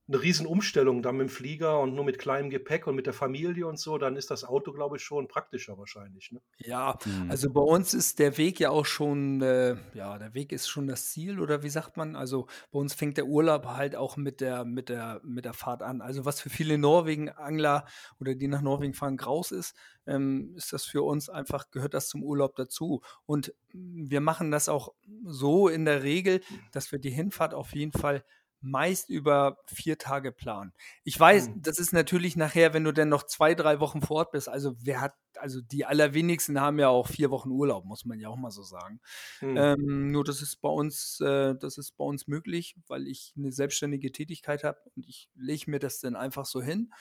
'ne 0.08 0.22
Riesenumstellung 0.22 1.02
dann 1.04 1.18
mit 1.18 1.28
dem 1.30 1.32
Flieger 1.34 1.80
und 1.80 1.96
nur 1.96 2.04
mit 2.06 2.20
kleinem 2.20 2.50
Gepäck 2.50 2.88
und 2.88 2.96
mit 2.96 3.06
der 3.08 3.14
Familie 3.14 3.68
und 3.68 3.80
so, 3.80 3.98
dann 3.98 4.16
ist 4.18 4.32
das 4.32 4.44
Auto, 4.44 4.74
glaube 4.74 4.98
ich, 4.98 5.04
schon 5.04 5.28
praktischer 5.28 5.78
wahrscheinlich, 5.78 6.32
ne? 6.32 6.42
Ja, 6.60 6.98
Mhm. 7.06 7.24
also 7.28 7.52
bei 7.52 7.62
uns 7.62 7.94
ist 7.96 8.20
der 8.20 8.38
Weg 8.38 8.60
ja 8.60 8.70
auch 8.70 8.86
schon 8.86 9.42
äh, 9.42 9.76
ja, 9.96 10.18
der 10.20 10.34
Weg 10.36 10.52
ist 10.52 10.68
schon 10.70 10.88
das 10.88 11.10
Ziel 11.10 11.40
oder 11.40 11.64
wie 11.64 11.70
sagt 11.70 11.98
man? 11.98 12.16
Also, 12.16 12.46
bei 12.72 12.78
uns 12.80 12.94
fängt 12.94 13.18
der 13.18 13.26
Urlaub 13.26 13.66
halt 13.66 13.96
auch 13.96 14.18
mit 14.18 14.40
der 14.40 14.64
mit 14.64 14.88
der 14.88 15.20
mit 15.24 15.46
der 15.46 15.54
Fahrt 15.56 15.82
an. 15.82 16.02
Also, 16.02 16.26
was 16.26 16.40
für 16.42 16.50
viele 16.52 16.78
Norwegen-Angler 16.78 17.86
oder 18.20 18.36
die 18.36 18.48
nach 18.48 18.62
Norwegen 18.62 18.94
fahren, 18.94 19.18
Graus 19.18 19.52
ist, 19.52 19.76
ähm, 20.06 20.54
ist 20.56 20.72
das 20.74 20.86
für 20.86 21.02
uns 21.02 21.28
einfach 21.28 21.72
gehört 21.72 21.96
das 21.96 22.08
zum 22.08 22.24
Urlaub 22.24 22.56
dazu. 22.56 23.02
Und, 23.26 23.54
wir 23.76 24.22
machen 24.22 24.52
das 24.52 24.70
auch 24.70 24.94
so 25.26 25.68
in 25.68 25.86
der 25.86 26.04
Regel, 26.04 26.42
dass 26.72 26.92
wir 26.92 27.00
die 27.00 27.10
Hinfahrt 27.10 27.56
auf 27.56 27.74
jeden 27.74 27.92
Fall 27.92 28.24
meist 28.64 29.10
über 29.10 29.58
4 29.68 29.98
Tage 30.00 30.32
planen. 30.32 30.74
Ich 31.04 31.20
weiß, 31.20 31.52
Mhm. 31.52 31.56
das 31.56 31.80
ist 31.80 31.94
natürlich 31.94 32.36
nachher, 32.38 32.74
wenn 32.74 32.84
du 32.86 32.94
dann 32.94 33.10
noch 33.10 33.24
2, 33.24 33.56
3 33.56 33.80
Wochen 33.82 34.02
vor 34.02 34.18
Ort 34.18 34.32
bist 34.32 34.50
also, 34.50 34.76
wer 34.80 35.02
hat 35.02 35.14
also, 35.38 35.62
die 35.62 35.86
allerwenigsten 35.86 36.62
haben 36.62 36.80
ja 36.80 36.90
auch 36.90 37.08
4 37.08 37.32
Wochen 37.32 37.50
Urlaub, 37.52 37.86
muss 37.86 38.06
man 38.06 38.20
ja 38.20 38.30
auch 38.30 38.38
mal 38.38 38.52
so 38.52 38.62
sagen. 38.64 39.02
Mhm. 39.42 39.74
Ähm, 39.78 40.12
nur 40.12 40.24
das 40.26 40.42
ist 40.42 40.62
bei 40.62 40.70
uns 40.70 41.20
äh, 41.22 41.56
das 41.60 41.78
ist 41.80 41.98
bei 41.98 42.06
uns 42.06 42.28
möglich, 42.28 42.76
weil 42.88 43.08
ich 43.08 43.34
'ne 43.38 43.52
selbstständige 43.54 44.12
Tätigkeit 44.12 44.64
habe 44.66 44.80
und 44.96 45.08
ich 45.08 45.30
lege 45.36 45.72
mir 45.72 45.80
das 45.80 46.00
dann 46.02 46.16
einfach 46.18 46.46
so 46.48 46.62
hin. 46.64 46.92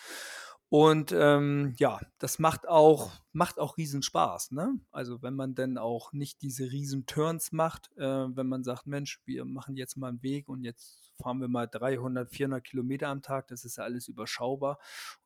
Und, 0.71 1.13
ähm, 1.13 1.75
ja, 1.79 2.01
das 2.19 2.39
macht 2.39 2.69
auch 2.69 3.13
macht 3.33 3.59
auch 3.61 3.77
Riesenspaß, 3.79 4.53
ne? 4.53 4.81
Also, 4.93 5.23
wenn 5.23 5.35
man 5.35 5.55
dann 5.57 5.79
auch 5.79 6.13
nicht 6.13 6.43
diese 6.43 6.71
Riesen-Turns 6.73 7.53
macht, 7.53 7.91
äh, 7.99 8.03
wenn 8.05 8.47
man 8.49 8.65
sagt: 8.65 8.87
„Mensch, 8.87 9.21
wir 9.27 9.45
machen 9.47 9.77
jetzt 9.77 9.97
mal 9.99 10.11
'n 10.13 10.23
Weg 10.23 10.49
und 10.49 10.65
jetzt 10.65 11.02
fahren 11.17 11.41
wir 11.41 11.49
mal 11.49 11.67
300, 11.69 12.31
400 12.35 12.65
Kilometer 12.65 13.09
am 13.09 13.23
Tag.“ 13.23 13.49
Das 13.49 13.65
ist 13.65 13.77
ja 13.79 13.85
alles 13.85 14.09
überschaubar 14.09 14.79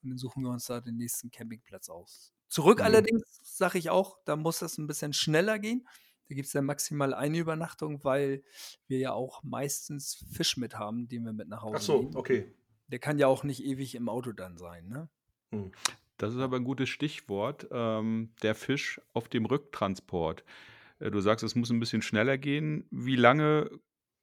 und 0.03 0.11
dann 0.11 0.18
suchen 0.18 0.42
wir 0.44 0.51
uns 0.51 0.66
da 0.66 0.81
den 0.81 0.96
nächsten 0.96 1.31
Campingplatz 1.31 1.88
aus. 1.90 2.33
Zurück 2.49 2.81
Mhm. 2.81 3.16
allerdings 3.20 3.22
sage 3.42 3.79
ich 3.79 3.90
auch, 3.90 4.18
da 4.25 4.37
muss 4.37 4.61
das 4.61 4.79
'n 4.79 4.87
bisschen 4.87 5.12
schneller 5.12 5.59
gehen. 5.59 5.87
Da 6.29 6.35
gibt's 6.35 6.53
dann 6.53 6.64
maximal 6.66 7.14
eine 7.14 7.38
Übernachtung, 7.38 8.05
weil 8.05 8.44
wir 8.88 8.99
ja 8.99 9.12
auch 9.12 9.42
meistens 9.44 10.25
Fisch 10.33 10.57
mit 10.57 10.77
haben, 10.79 11.09
den 11.09 11.25
wir 11.25 11.33
mit 11.33 11.49
nach 11.49 11.62
Ach 11.72 11.81
Hause 11.81 11.83
so, 11.83 12.11
nehmen. 12.11 12.14
okay. 12.14 12.57
Der 12.88 12.99
kann 13.01 13.18
ja 13.18 13.29
auch 13.29 13.44
nicht 13.44 13.64
ewig 13.64 13.94
im 13.96 14.09
Auto 14.11 14.33
dann 14.33 14.59
sein, 14.59 14.88
ne? 14.88 15.09
Mhm. 15.53 15.72
Das 16.16 16.33
ist 16.35 16.40
aber 16.40 16.57
'n 16.57 16.64
gutes 16.64 16.88
Stichwort, 16.88 17.68
ähm, 17.70 18.31
der 18.42 18.55
Fisch 18.55 19.01
auf 19.12 19.29
dem 19.29 19.44
Rücktransport. 19.46 20.44
Äh, 21.01 21.11
du 21.11 21.20
sagst, 21.20 21.44
es 21.44 21.57
muss 21.57 21.70
'n 21.70 21.81
bisschen 21.81 22.03
schneller 22.03 22.38
gehen. 22.38 22.87
Wie 22.92 23.16
lange 23.16 23.70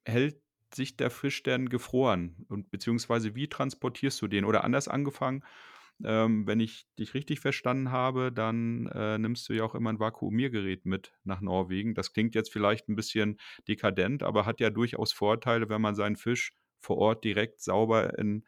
hält 0.06 0.42
sich 0.76 0.96
der 0.96 1.10
Fisch 1.10 1.42
denn 1.42 1.68
gefroren 1.68 2.46
und 2.48 2.70
beziehungsweise 2.70 3.34
wie 3.34 3.48
transportierst 3.48 4.20
du 4.22 4.28
den? 4.28 4.44
Oder 4.44 4.64
anders 4.64 4.88
angefangen, 4.88 5.44
ähm, 6.04 6.46
wenn 6.46 6.60
ich 6.60 6.86
dich 6.98 7.14
richtig 7.14 7.40
verstanden 7.40 7.90
habe, 7.92 8.32
dann, 8.32 8.86
äh, 8.88 9.18
nimmst 9.18 9.48
du 9.48 9.52
ja 9.54 9.64
auch 9.64 9.74
immer 9.76 9.90
'n 9.90 10.00
Vakuumiergerät 10.00 10.86
mit 10.86 11.12
nach 11.24 11.40
Norwegen. 11.40 11.94
Das 11.94 12.12
klingt 12.12 12.34
jetzt 12.34 12.52
vielleicht 12.52 12.88
'n 12.88 12.96
bisschen 12.96 13.38
dekadent, 13.68 14.22
aber 14.24 14.46
hat 14.46 14.60
ja 14.60 14.70
durchaus 14.70 15.12
Vorteile, 15.12 15.68
wenn 15.68 15.80
man 15.82 15.94
seinen 15.94 16.16
Fisch 16.16 16.52
vor 16.80 16.98
Ort 16.98 17.24
direkt 17.24 17.60
sauber 17.62 18.18
in, 18.18 18.44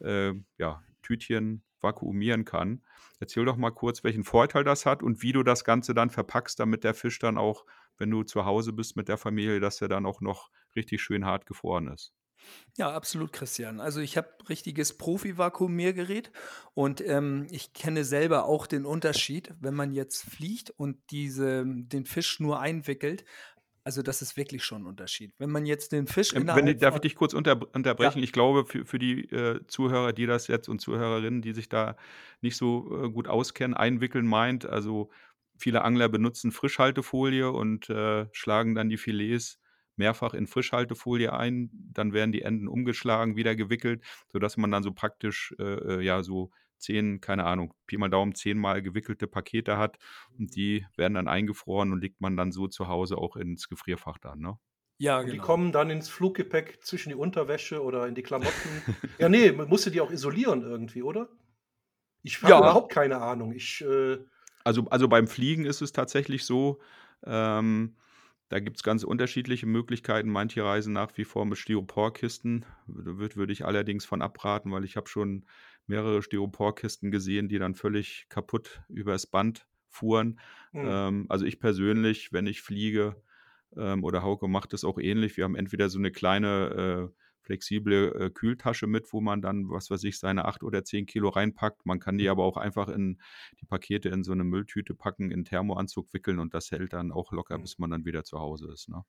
äh, 0.00 0.34
ja, 0.58 0.82
Tütchen 1.02 1.62
vakuumieren 1.80 2.44
kann. 2.44 2.82
Erzähl 3.20 3.44
doch 3.44 3.56
mal 3.56 3.70
kurz, 3.70 4.02
welchen 4.04 4.24
Vorteil 4.24 4.64
das 4.64 4.84
hat 4.86 5.02
und 5.02 5.22
wie 5.22 5.32
du 5.32 5.42
das 5.44 5.64
Ganze 5.64 5.94
dann 5.94 6.10
verpackst, 6.10 6.58
damit 6.60 6.84
der 6.84 6.94
Fisch 6.94 7.18
dann 7.20 7.38
auch, 7.38 7.64
wenn 7.98 8.10
du 8.10 8.22
zu 8.24 8.44
Hause 8.44 8.72
bist 8.72 8.96
mit 8.96 9.08
der 9.08 9.18
Familie, 9.18 9.60
dass 9.60 9.78
der 9.78 9.88
dann 9.88 10.06
auch 10.06 10.20
noch 10.20 10.50
richtig 10.78 11.02
schön 11.02 11.26
hart 11.26 11.46
gefroren 11.46 11.88
ist. 11.88 12.10
Ja, 12.76 12.90
absolut, 12.94 13.32
Christian. 13.32 13.80
Also, 13.80 14.00
ich 14.00 14.16
habe 14.16 14.28
richtiges 14.48 14.96
Profi-Vakuumiergerät 14.98 16.30
und, 16.74 17.00
ähm, 17.04 17.46
ich 17.50 17.72
kenne 17.72 18.04
selber 18.04 18.44
auch 18.44 18.66
den 18.66 18.84
Unterschied, 18.86 19.52
wenn 19.60 19.74
man 19.74 19.92
jetzt 19.92 20.22
fliegt 20.22 20.70
und 20.70 20.98
diese 21.10 21.64
den 21.66 22.04
Fisch 22.06 22.38
nur 22.40 22.60
einwickelt. 22.60 23.24
Also, 23.84 24.02
das 24.02 24.22
ist 24.22 24.36
wirklich 24.36 24.64
schon 24.64 24.82
'n 24.82 24.86
Unterschied. 24.86 25.34
Wenn 25.38 25.50
man 25.50 25.66
jetzt 25.66 25.92
den 25.92 26.06
Fisch 26.06 26.34
Ähm, 26.34 26.54
wenn 26.54 26.66
ich 26.66 26.78
darf 26.78 26.94
ich 26.96 27.00
dich 27.00 27.14
kurz 27.16 27.32
unterb 27.34 27.74
Ja. 28.00 28.14
unterbrechen? 28.14 28.22
Ich 28.22 28.32
glaube, 28.32 28.66
für 28.66 28.84
für 28.84 28.98
die, 28.98 29.22
äh, 29.30 29.66
Zuhörer, 29.66 30.12
die 30.12 30.26
das 30.26 30.46
jetzt 30.46 30.68
und 30.68 30.80
Zuhörerinnen, 30.80 31.40
die 31.42 31.52
sich 31.54 31.68
da 31.68 31.96
nicht 32.42 32.56
so, 32.56 33.04
äh, 33.04 33.10
gut 33.10 33.28
auskennen, 33.28 33.74
einwickeln 33.76 34.26
meint 34.26 34.66
also, 34.66 35.10
viele 35.58 35.82
Angler 35.82 36.08
benutzen 36.08 36.52
Frischhaltefolie 36.52 37.50
und, 37.50 37.88
äh, 37.90 38.26
schlagen 38.32 38.74
dann 38.74 38.88
die 38.90 38.98
Filets 38.98 39.58
mehrfach 39.98 40.34
in 40.34 40.46
Frischhaltefolie 40.46 41.32
ein. 41.32 41.70
Dann 41.92 42.12
werden 42.12 42.32
die 42.32 42.42
Enden 42.42 42.68
umgeschlagen, 42.68 43.36
wieder 43.36 43.56
gewickelt, 43.56 44.04
sodass 44.32 44.56
man 44.56 44.70
dann 44.70 44.82
so 44.82 44.92
praktisch, 44.92 45.54
äh, 45.58 45.62
äh, 45.98 46.00
ja, 46.02 46.22
so 46.22 46.50
10, 46.78 47.20
keine 47.20 47.44
Ahnung, 47.44 47.74
Pi 47.86 47.96
mal 47.98 48.08
Daumen, 48.08 48.34
10-mal 48.34 48.82
gewickelte 48.82 49.26
Pakete 49.26 49.78
hat 49.78 49.98
und 50.38 50.54
die 50.56 50.86
werden 50.96 51.14
dann 51.14 51.28
eingefroren 51.28 51.92
und 51.92 52.00
legt 52.00 52.20
man 52.20 52.36
dann 52.36 52.52
so 52.52 52.68
zu 52.68 52.88
Hause 52.88 53.18
auch 53.18 53.36
ins 53.36 53.68
Gefrierfach 53.68 54.18
dann, 54.18 54.38
ne? 54.40 54.58
Ja, 55.00 55.22
Und 55.22 55.32
die 55.32 55.38
genau. 55.38 55.40
kommen 55.40 55.70
dann 55.72 55.90
ins 55.90 56.08
Fluggepäck 56.08 56.82
zwischen 56.84 57.10
die 57.10 57.14
Unterwäsche 57.14 57.82
oder 57.82 58.06
in 58.08 58.14
die 58.14 58.22
Klamotten. 58.22 58.84
Ja, 59.18 59.28
nee, 59.28 59.52
man 59.52 59.68
musste 59.68 59.90
die 59.90 60.00
auch 60.00 60.10
isolieren 60.10 60.62
irgendwie, 60.62 61.02
oder? 61.02 61.28
Ich 62.22 62.42
habe 62.44 62.60
Ja. 62.60 62.60
überhaupt 62.60 62.92
keine 62.92 63.18
Ahnung. 63.20 63.52
Ich, 63.52 63.82
äh, 63.82 64.18
Also, 64.64 64.86
also 64.90 65.08
beim 65.08 65.26
Fliegen 65.28 65.64
ist 65.64 65.80
es 65.82 65.92
tatsächlich 65.92 66.44
so, 66.44 66.80
ähm, 67.24 67.96
da 68.48 68.60
gibt 68.60 68.76
es 68.78 68.82
ganz 68.82 69.04
unterschiedliche 69.04 69.66
Möglichkeiten. 69.66 70.30
Manche 70.30 70.64
reisen 70.64 70.92
nach 70.92 71.16
wie 71.16 71.24
vor 71.24 71.44
mit 71.44 71.58
Styroporkisten. 71.58 72.64
Da 72.86 73.18
würd, 73.18 73.36
würde 73.36 73.52
ich 73.52 73.64
allerdings 73.64 74.04
von 74.06 74.22
abraten, 74.22 74.72
weil 74.72 74.84
ich 74.84 74.96
habe 74.96 75.08
schon 75.08 75.46
mehrere 75.86 76.22
Styroporkisten 76.22 77.10
gesehen, 77.10 77.48
die 77.48 77.58
dann 77.58 77.74
völlig 77.74 78.26
kaputt 78.28 78.82
übers 78.88 79.26
Band 79.26 79.66
fuhren. 79.88 80.40
hm, 80.72 80.88
Ähm, 80.88 81.26
also 81.28 81.44
ich 81.46 81.60
persönlich, 81.60 82.32
wenn 82.32 82.46
ich 82.46 82.62
fliege, 82.62 83.22
ähm, 83.76 84.04
oder 84.04 84.22
Hauke 84.22 84.48
macht 84.48 84.72
es 84.72 84.84
auch 84.84 84.98
ähnlich. 84.98 85.36
Wir 85.36 85.44
haben 85.44 85.56
entweder 85.56 85.88
so 85.88 85.98
eine 85.98 86.10
kleine 86.10 87.10
äh, 87.12 87.18
flexible 87.48 88.14
äh, 88.14 88.30
Kühltasche 88.30 88.86
mit, 88.86 89.10
wo 89.14 89.22
man 89.22 89.40
dann, 89.40 89.70
was 89.70 89.90
weiß 89.90 90.04
ich, 90.04 90.18
seine 90.18 90.44
acht 90.44 90.62
oder 90.62 90.84
zehn 90.84 91.06
Kilo 91.06 91.30
reinpackt. 91.30 91.86
Man 91.86 91.98
kann 91.98 92.18
die 92.18 92.28
aber 92.28 92.44
auch 92.44 92.58
einfach 92.58 92.88
in 92.88 93.18
die 93.58 93.64
Pakete 93.64 94.10
in 94.10 94.22
so 94.22 94.32
eine 94.32 94.44
Mülltüte 94.44 94.94
packen, 94.94 95.30
in 95.30 95.46
Thermoanzug 95.46 96.12
wickeln 96.12 96.40
und 96.40 96.52
das 96.52 96.70
hält 96.70 96.92
dann 96.92 97.10
auch 97.10 97.32
locker, 97.32 97.56
Mhm. 97.56 97.62
bis 97.62 97.78
man 97.78 97.90
dann 97.90 98.04
wieder 98.04 98.22
zu 98.24 98.38
Hause 98.38 98.70
ist. 98.70 98.90
Ne? 98.90 99.02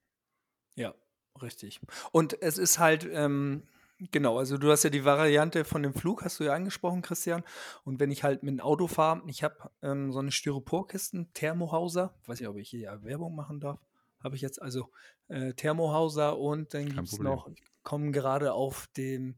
Ja, 0.75 0.95
richtig. 1.41 1.82
Und 2.13 2.41
es 2.41 2.58
ist 2.58 2.80
halt, 2.80 3.06
ähm, 3.12 3.63
genau, 4.12 4.38
also 4.39 4.58
du 4.58 4.71
hast 4.71 4.84
ja 4.84 4.89
die 4.89 5.04
Variante 5.04 5.65
von 5.65 5.84
dem 5.84 5.93
Flug, 5.93 6.23
hast 6.23 6.39
du 6.39 6.45
ja 6.45 6.54
angesprochen, 6.54 7.02
Christian. 7.02 7.43
Und 7.84 7.99
wenn 7.99 8.10
ich 8.10 8.23
halt 8.23 8.41
mit 8.41 8.54
dem 8.54 8.62
Auto 8.62 8.88
fahre, 8.88 9.21
ich 9.28 9.43
habe 9.43 9.69
ähm, 9.82 10.13
so 10.13 10.19
eine 10.19 10.32
Styroporkisten, 10.32 11.34
Thermohauser, 11.34 12.15
weiß 12.25 12.39
nicht, 12.39 12.47
ob 12.47 12.56
ich 12.56 12.69
hier 12.69 13.04
Werbung 13.04 13.36
machen 13.36 13.60
darf, 13.60 13.82
habe 14.23 14.38
ich 14.38 14.41
jetzt 14.41 14.62
also 14.62 14.91
äh, 15.28 15.54
Thermohauser 15.54 16.38
und 16.38 16.73
dann 16.73 16.86
gibt 16.93 17.08
es 17.08 17.19
noch, 17.19 17.49
kommen 17.84 18.12
gerade 18.12 18.54
auf 18.54 18.88
dem, 18.98 19.38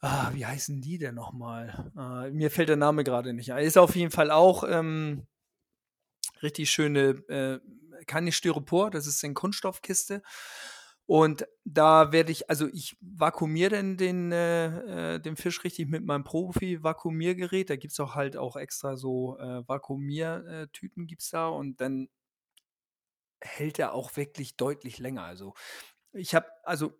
ah, 0.00 0.30
wie 0.34 0.46
heißen 0.46 0.80
die 0.80 0.98
denn 0.98 1.14
nochmal? 1.14 1.92
Äh, 1.96 2.30
mir 2.30 2.50
fällt 2.50 2.68
der 2.68 2.76
Name 2.76 3.04
gerade 3.04 3.32
nicht 3.32 3.52
ein. 3.52 3.64
Ist 3.64 3.78
auf 3.78 3.96
jeden 3.96 4.10
Fall 4.10 4.30
auch 4.30 4.64
ähm, 4.68 5.26
richtig 6.42 6.70
schöne, 6.70 7.10
äh, 7.28 7.60
keine 8.06 8.32
Styropor, 8.32 8.90
das 8.90 9.06
ist 9.06 9.24
eine 9.24 9.34
Kunststoffkiste. 9.34 10.22
Und 11.06 11.44
da 11.64 12.12
werde 12.12 12.30
ich, 12.30 12.48
also 12.48 12.68
ich 12.68 12.96
vakuumiere 13.00 13.70
dann 13.70 13.96
den, 13.96 14.30
äh, 14.30 15.16
äh, 15.16 15.18
den 15.18 15.36
Fisch 15.36 15.64
richtig 15.64 15.88
mit 15.88 16.04
meinem 16.04 16.22
Profi-Vakuumiergerät. 16.22 17.68
Da 17.68 17.74
gibt 17.74 17.92
es 17.92 17.98
auch 17.98 18.14
halt 18.14 18.36
auch 18.36 18.54
extra 18.54 18.96
so 18.96 19.36
äh, 19.38 19.66
Vakuumiertüten 19.66 21.08
gibt 21.08 21.22
es 21.22 21.30
da 21.30 21.48
und 21.48 21.80
dann 21.80 22.08
hält 23.40 23.80
er 23.80 23.92
auch 23.92 24.16
wirklich 24.16 24.56
deutlich 24.56 24.98
länger. 24.98 25.24
Also 25.24 25.54
ich 26.12 26.34
habe, 26.34 26.46
also 26.62 26.92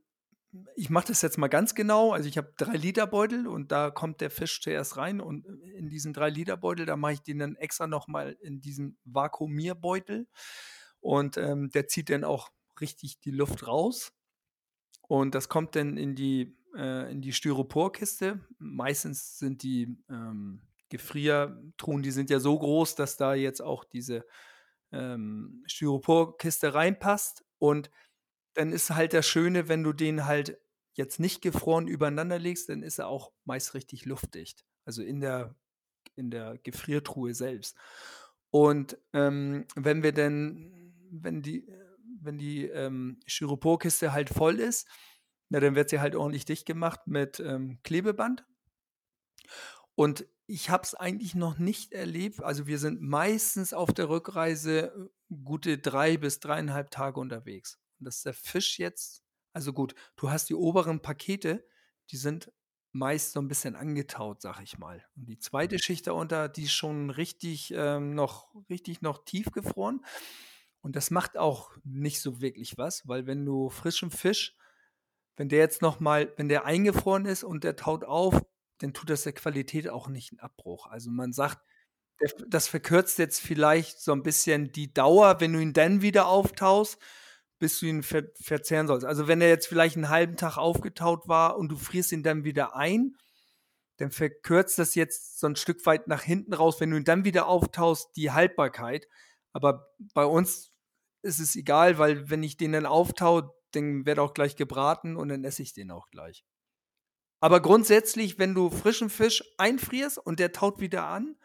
ich 0.75 0.91
mache 0.91 1.09
das 1.09 1.23
jetzt 1.23 1.39
mal 1.39 1.49
ganz 1.49 1.75
genau. 1.75 2.13
Also 2.13 2.29
ich 2.29 2.37
habe 2.37 2.53
drei 2.57 2.77
Liter 2.77 3.07
Beutel 3.07 3.47
und 3.47 3.71
da 3.71 3.91
kommt 3.91 4.21
der 4.21 4.31
Fisch 4.31 4.61
zuerst 4.61 4.97
rein 4.97 5.21
und 5.21 5.47
in 5.47 5.89
diesen 5.89 6.13
drei 6.13 6.31
Liter 6.31 6.57
Beutel, 6.57 6.87
da 6.87 6.97
mache 6.97 7.15
ich 7.15 7.23
den 7.23 7.39
dann 7.39 7.57
extra 7.57 7.87
nochmal 7.87 8.37
in 8.41 8.61
diesen 8.61 8.99
Vakuumierbeutel 9.05 10.27
und 11.01 11.37
ähm, 11.37 11.71
der 11.71 11.87
zieht 11.87 12.11
dann 12.11 12.25
auch 12.25 12.51
richtig 12.81 13.21
die 13.21 13.31
Luft 13.31 13.67
raus 13.67 14.13
und 15.11 15.35
das 15.35 15.49
kommt 15.49 15.77
dann 15.77 15.97
in 15.97 16.15
die, 16.15 16.57
äh, 16.77 17.11
in 17.11 17.21
die 17.21 17.33
Styroporkiste. 17.33 18.41
Meistens 18.59 19.39
sind 19.39 19.63
die 19.63 19.99
ähm, 20.09 20.63
Gefriertruhen, 20.89 22.03
die 22.03 22.11
sind 22.11 22.31
ja 22.31 22.41
so 22.41 22.59
groß, 22.59 22.97
dass 22.97 23.17
da 23.17 23.35
jetzt 23.35 23.61
auch 23.61 23.85
diese 23.85 24.25
ähm, 24.93 25.63
Styroporkiste 25.67 26.75
reinpasst 26.75 27.45
und 27.59 27.91
dann 28.55 28.73
ist 28.73 28.91
halt 28.91 29.13
das 29.13 29.27
Schöne, 29.27 29.69
wenn 29.69 29.83
du 29.83 29.93
den 29.93 30.27
halt 30.27 30.59
jetzt 30.95 31.21
nicht 31.21 31.43
gefroren 31.43 31.89
übereinander 31.89 32.39
legst, 32.39 32.69
dann 32.69 32.83
ist 32.83 32.99
er 32.99 33.09
auch 33.09 33.33
meist 33.45 33.75
richtig 33.75 34.05
luftdicht. 34.05 34.65
Also 34.85 35.03
in 35.03 35.21
der, 35.21 35.55
in 36.17 36.31
der 36.31 36.59
Gefriertruhe 36.59 37.35
selbst. 37.35 37.77
Und 38.51 38.99
ähm, 39.13 39.67
wenn 39.77 40.03
wir 40.03 40.13
dann, 40.13 40.93
wenn 41.11 41.43
die, 41.43 41.67
wenn 42.21 42.39
die 42.39 42.67
ähm, 42.67 43.21
Styroporkiste 43.27 44.13
halt 44.13 44.31
voll 44.31 44.59
ist, 44.59 44.89
na, 45.49 45.61
dann 45.61 45.75
wird 45.75 45.91
sie 45.91 46.01
halt 46.01 46.15
ordentlich 46.15 46.45
dicht 46.45 46.67
gemacht 46.67 47.07
mit 47.07 47.41
ähm, 47.41 47.81
Klebeband. 47.83 48.45
Und 49.95 50.25
ich 50.47 50.71
habe 50.71 50.83
es 50.83 50.95
eigentlich 50.95 51.35
noch 51.35 51.59
nicht 51.59 51.93
erlebt. 51.93 52.43
Also 52.43 52.67
wir 52.67 52.79
sind 52.79 53.01
meistens 53.01 53.73
auf 53.73 53.93
der 53.93 54.09
Rückreise 54.09 54.93
äh, 54.93 55.35
gute 55.45 55.79
drei 55.79 56.17
bis 56.17 56.41
dreieinhalb 56.41 56.91
Tage 56.91 57.21
unterwegs. 57.21 57.81
Und 58.01 58.07
dass 58.07 58.23
der 58.23 58.35
Fisch 58.35 58.79
jetzt, 58.79 59.23
also 59.53 59.73
gut, 59.73 59.95
du 60.17 60.31
hast 60.31 60.49
die 60.49 60.55
oberen 60.55 61.01
Pakete, 61.01 61.65
die 62.11 62.17
sind 62.17 62.51
meist 62.93 63.33
so 63.33 63.41
ein 63.41 63.49
bisschen 63.49 63.77
angetaut, 63.77 64.43
sag 64.43 64.61
ich 64.61 64.79
mal. 64.79 65.05
Und 65.17 65.27
die 65.27 65.39
zweite 65.39 65.79
Schicht 65.79 66.07
darunter, 66.07 66.49
die 66.49 66.65
ist 66.65 66.73
schon 66.73 67.11
richtig 67.11 67.73
ähm, 67.77 68.15
noch, 68.15 68.53
richtig 68.69 69.01
noch 69.03 69.25
tief 69.25 69.53
gefroren. 69.53 70.05
Und 70.81 70.97
das 70.97 71.11
macht 71.11 71.37
auch 71.37 71.77
nicht 71.85 72.21
so 72.21 72.41
wirklich 72.41 72.79
was, 72.79 73.07
weil 73.07 73.27
wenn 73.27 73.45
du 73.45 73.69
frischen 73.69 74.11
Fisch, 74.11 74.57
wenn 75.37 75.49
der 75.49 75.61
jetzt 75.61 75.83
noch 75.83 76.01
mal, 76.01 76.33
wenn 76.37 76.49
der 76.49 76.65
eingefroren 76.65 77.27
ist 77.27 77.45
und 77.45 77.65
der 77.65 77.77
taut 77.77 78.05
auf, 78.05 78.43
dann 78.79 78.93
tut 78.95 79.11
das 79.11 79.23
der 79.23 79.35
Qualität 79.35 79.89
auch 79.89 80.09
nicht 80.09 80.33
einen 80.33 80.41
Abbruch. 80.41 80.87
Also 80.87 81.11
man 81.11 81.33
sagt, 81.33 81.61
das 82.49 82.69
verkürzt 82.69 83.19
jetzt 83.19 83.41
vielleicht 83.41 84.01
so 84.01 84.13
ein 84.13 84.23
bisschen 84.23 84.73
die 84.73 84.93
Dauer, 84.93 85.41
wenn 85.41 85.53
du 85.53 85.61
ihn 85.61 85.73
dann 85.73 86.03
wieder 86.03 86.27
auftaust, 86.27 86.99
bis 87.61 87.79
du 87.79 87.87
ihn 87.87 88.03
ver 88.03 88.25
verzehren 88.43 88.89
sollst. 88.89 89.07
Also 89.07 89.29
wenn 89.29 89.41
er 89.41 89.49
jetzt 89.49 89.69
vielleicht 89.69 89.97
einen 89.97 90.09
halben 90.09 90.37
Tag 90.37 90.57
aufgetaut 90.57 91.29
war 91.29 91.57
und 91.57 91.69
du 91.69 91.77
frierst 91.77 92.11
ihn 92.11 92.25
dann 92.25 92.43
wieder 92.43 92.75
ein, 92.75 93.17
dann 93.99 94.11
verkürzt 94.11 94.79
das 94.79 94.95
jetzt 94.95 95.39
so 95.39 95.47
ein 95.47 95.57
Stück 95.57 95.85
weit 95.85 96.09
nach 96.09 96.23
hinten 96.23 96.55
raus, 96.55 96.81
wenn 96.81 96.91
du 96.91 96.97
ihn 96.97 97.05
dann 97.05 97.25
wieder 97.25 97.47
auftaust, 97.47 98.17
die 98.17 98.33
Haltbarkeit. 98.33 99.07
Aber 99.53 99.93
bei 100.15 100.25
uns 100.25 100.73
ist 101.23 101.39
es 101.39 101.55
egal, 101.55 101.99
weil 101.99 102.31
wenn 102.31 102.43
ich 102.43 102.57
den 102.57 102.73
dann 102.73 102.87
auftau, 102.87 103.55
dann 103.73 104.07
wird 104.07 104.19
auch 104.19 104.33
gleich 104.33 104.57
gebraten 104.57 105.17
und 105.17 105.29
dann 105.29 105.45
esse 105.45 105.63
ich 105.63 105.75
den 105.75 105.91
auch 105.91 106.09
gleich. 106.11 106.47
Aber 107.41 107.61
grundsätzlich, 107.61 108.39
wenn 108.39 108.55
du 108.55 108.71
frischen 108.71 109.11
Fisch 109.11 109.45
einfrierst 109.59 110.19
und 110.19 110.41
der 110.41 110.53
taut 110.53 110.81
wieder 110.81 111.07
an 111.07 111.37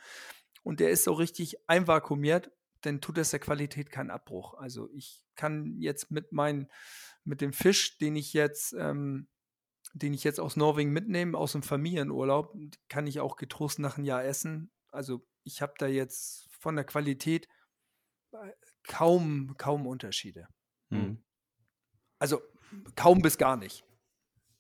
und 0.63 0.79
der 0.79 0.91
ist 0.91 1.03
so 1.03 1.13
richtig 1.13 1.57
einvakuumiert, 1.67 2.51
dann 2.85 3.01
tut 3.01 3.17
das 3.17 3.31
der 3.31 3.39
Qualität 3.39 3.91
keinen 3.91 4.11
Abbruch. 4.11 4.53
Also 4.55 4.89
ich 4.91 5.23
kann 5.35 5.79
jetzt 5.79 6.11
mit 6.11 6.31
meinen, 6.31 6.69
mit 7.23 7.41
dem 7.41 7.53
Fisch, 7.53 7.97
den 7.97 8.15
ich 8.15 8.33
jetzt, 8.33 8.73
ähm, 8.73 9.27
den 9.93 10.13
ich 10.13 10.23
jetzt 10.23 10.39
aus 10.39 10.55
Norwegen 10.55 10.91
mitnehme, 10.91 11.37
aus 11.37 11.53
dem 11.53 11.63
Familienurlaub, 11.63 12.55
kann 12.89 13.07
ich 13.07 13.19
auch 13.19 13.35
getrost 13.35 13.79
nach 13.79 13.97
einem 13.97 14.05
Jahr 14.05 14.23
essen. 14.23 14.71
Also 14.89 15.25
ich 15.43 15.61
habe 15.61 15.73
da 15.77 15.87
jetzt 15.87 16.49
von 16.59 16.75
der 16.75 16.85
Qualität 16.85 17.47
äh, 18.31 18.51
kaum, 18.83 19.55
kaum 19.57 19.87
Unterschiede. 19.87 20.47
Mhm. 20.89 21.23
Also 22.19 22.41
kaum 22.95 23.21
bis 23.21 23.37
gar 23.37 23.57
nicht. 23.57 23.85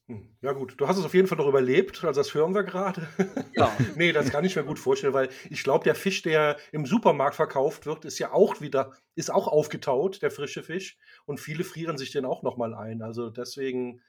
Hm, 0.07 0.35
Ja 0.41 0.51
gut, 0.53 0.75
du 0.79 0.87
hast 0.87 0.97
es 0.97 1.05
auf 1.05 1.13
jeden 1.15 1.27
Fall 1.27 1.37
noch 1.39 1.47
überlebt, 1.47 2.03
also 2.03 2.19
das 2.19 2.33
hören 2.33 2.53
wir 2.53 2.63
gerade. 2.63 3.07
Ja. 3.53 3.75
nee, 3.95 4.11
das 4.11 4.29
kann 4.29 4.45
ich 4.45 4.55
mir 4.55 4.63
gut 4.63 4.77
vorstellen, 4.77 5.13
weil 5.13 5.29
ich 5.49 5.63
glaube, 5.63 5.83
der 5.83 5.95
Fisch, 5.95 6.21
der 6.21 6.57
im 6.71 6.85
Supermarkt 6.85 7.35
verkauft 7.35 7.85
wird, 7.87 8.05
ist 8.05 8.19
ja 8.19 8.31
auch 8.31 8.61
wieder, 8.61 8.93
ist 9.15 9.31
auch 9.33 9.47
aufgetaut, 9.47 10.21
der 10.21 10.29
frische 10.29 10.61
Fisch. 10.61 10.97
Und 11.25 11.39
viele 11.39 11.63
frieren 11.63 11.97
sich 11.97 12.11
den 12.11 12.25
auch 12.25 12.43
nochmal 12.43 12.75
ein. 12.75 13.01
Also 13.01 13.29
deswegen. 13.31 14.01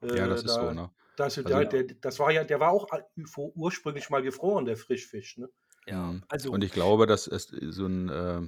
äh, 0.00 0.16
Ja, 0.16 0.26
das 0.26 0.40
ist 0.44 0.56
da, 0.56 0.68
so, 0.68 0.72
ne? 0.72 0.90
Das, 1.16 1.36
Also- 1.36 1.48
der, 1.50 1.64
der, 1.66 1.84
das 2.00 2.18
war 2.18 2.30
ja, 2.32 2.44
der 2.44 2.58
war 2.58 2.70
auch 2.70 2.88
ur- 3.36 3.52
ursprünglich 3.54 4.08
mal 4.08 4.22
gefroren, 4.22 4.64
der 4.64 4.78
Frischfisch, 4.78 5.36
ne? 5.36 5.48
Ja, 5.86 6.12
Mhm. 6.12 6.22
also 6.28 6.52
Und 6.52 6.62
ich 6.64 6.72
glaube, 6.72 7.06
dass 7.06 7.26
es 7.26 7.48
so 7.48 7.84
einen 7.86 8.08
äh, 8.08 8.40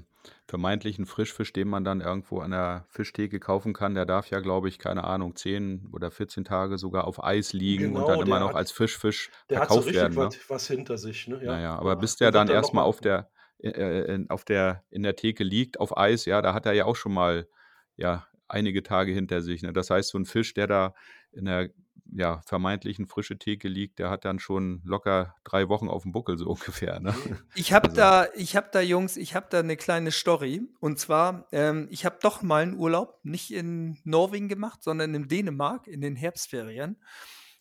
vermeintlichen 0.46 1.04
Frischfisch, 1.06 1.52
den 1.52 1.68
man 1.68 1.84
dann 1.84 2.00
irgendwo 2.00 2.40
an 2.40 2.52
der 2.52 2.86
Fischtheke 2.88 3.40
kaufen 3.40 3.72
kann, 3.72 3.94
der 3.94 4.06
darf 4.06 4.30
ja, 4.30 4.40
glaube 4.40 4.68
ich, 4.68 4.78
keine 4.78 5.04
Ahnung, 5.04 5.34
10 5.36 5.88
oder 5.92 6.10
14 6.10 6.44
Tage 6.44 6.78
sogar 6.78 7.06
auf 7.06 7.22
Eis 7.22 7.52
liegen 7.52 7.96
und 7.96 8.06
Genau, 8.06 8.08
dann 8.08 8.20
immer 8.20 8.36
der 8.36 8.40
noch 8.40 8.48
hat- 8.50 8.56
als 8.56 8.70
Fischfisch 8.72 9.30
Der 9.50 9.58
hat 9.60 9.70
so 9.70 9.80
verkauft 9.80 9.86
richtig 9.88 10.02
werden. 10.02 10.16
Ne? 10.16 10.26
was, 10.26 10.50
was 10.50 10.66
hinter 10.68 10.96
sich, 10.98 11.26
ne? 11.28 11.40
Naja, 11.42 11.76
aber 11.76 11.90
Ja. 11.90 11.94
bis 11.96 12.12
Und 12.12 12.20
der 12.20 12.26
wird 12.26 12.34
dann 12.34 12.46
noch 12.48 12.54
erstmal 12.54 12.84
mal- 12.84 12.88
auf 12.88 13.00
der, 13.00 13.30
äh, 13.58 13.68
äh, 13.70 14.26
auf 14.28 14.44
der, 14.44 14.84
in 14.90 15.02
der 15.02 15.16
Theke 15.16 15.44
liegt, 15.44 15.78
auf 15.80 15.96
Eis, 15.96 16.24
ja, 16.26 16.40
da 16.42 16.54
hat 16.54 16.66
er 16.66 16.72
ja 16.72 16.84
auch 16.86 16.96
schon 16.96 17.12
mal 17.12 17.48
ja, 17.96 18.26
einige 18.48 18.82
Tage 18.82 19.12
hinter 19.12 19.40
sich. 19.42 19.62
Ne? 19.62 19.72
Das 19.72 19.90
heißt, 19.90 20.10
so 20.10 20.18
ein 20.18 20.24
Fisch, 20.26 20.54
der 20.54 20.66
da 20.66 20.94
in 21.32 21.44
der 21.46 21.70
ja, 22.12 22.40
vermeintlichen 22.46 23.06
frische 23.06 23.38
Theke 23.38 23.66
liegt, 23.68 23.98
der 23.98 24.10
hat 24.10 24.24
dann 24.24 24.38
schon 24.38 24.82
locker 24.84 25.34
drei 25.44 25.68
Wochen 25.68 25.88
auf 25.88 26.02
dem 26.02 26.12
Buckel, 26.12 26.36
so 26.38 26.46
ungefähr. 26.50 27.00
Ne? 27.00 27.14
Ich 27.54 27.72
habe 27.72 27.88
Also- 27.88 27.96
da, 27.96 28.26
ich 28.34 28.56
habe 28.56 28.68
da, 28.72 28.80
Jungs, 28.80 29.16
ich 29.16 29.34
habe 29.34 29.46
da 29.50 29.60
eine 29.60 29.76
kleine 29.76 30.10
Story. 30.10 30.62
Und 30.80 30.98
zwar, 30.98 31.46
ähm, 31.52 31.88
ich 31.90 32.04
habe 32.04 32.18
doch 32.20 32.42
mal 32.42 32.62
einen 32.62 32.74
Urlaub 32.76 33.18
nicht 33.24 33.52
in 33.52 33.98
Norwegen 34.04 34.48
gemacht, 34.48 34.82
sondern 34.82 35.14
in 35.14 35.28
Dänemark 35.28 35.86
in 35.86 36.00
den 36.00 36.14
Herbstferien. 36.16 36.96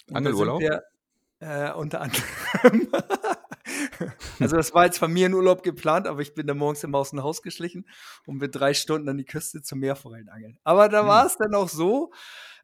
Und 0.10 0.16
Angelurlaub? 0.18 0.60
Wir, 0.62 0.84
äh, 1.40 1.72
unter 1.72 2.02
anderem. 2.02 2.24
Also 4.40 4.58
das 4.58 4.74
war 4.74 4.82
als 4.82 4.98
Familienurlaub 4.98 5.64
geplant, 5.64 6.06
aber 6.08 6.20
ich 6.22 6.34
bin 6.34 6.48
da 6.48 6.54
morgens 6.54 6.84
immer 6.84 6.98
aus 6.98 7.12
dem 7.12 7.24
Haus 7.24 7.42
geschlichen 7.42 7.86
und 8.26 8.40
bin 8.40 8.52
drei 8.52 8.74
Stunden 8.74 9.08
an 9.08 9.18
die 9.18 9.24
Küste 9.26 9.62
zum 9.62 9.80
Meerforellen 9.80 10.28
angeln. 10.30 10.58
Aber 10.64 10.90
da 10.90 11.02
Hm. 11.02 11.08
war 11.08 11.26
es 11.26 11.38
dann 11.38 11.56
auch 11.56 11.70
so, 11.70 12.12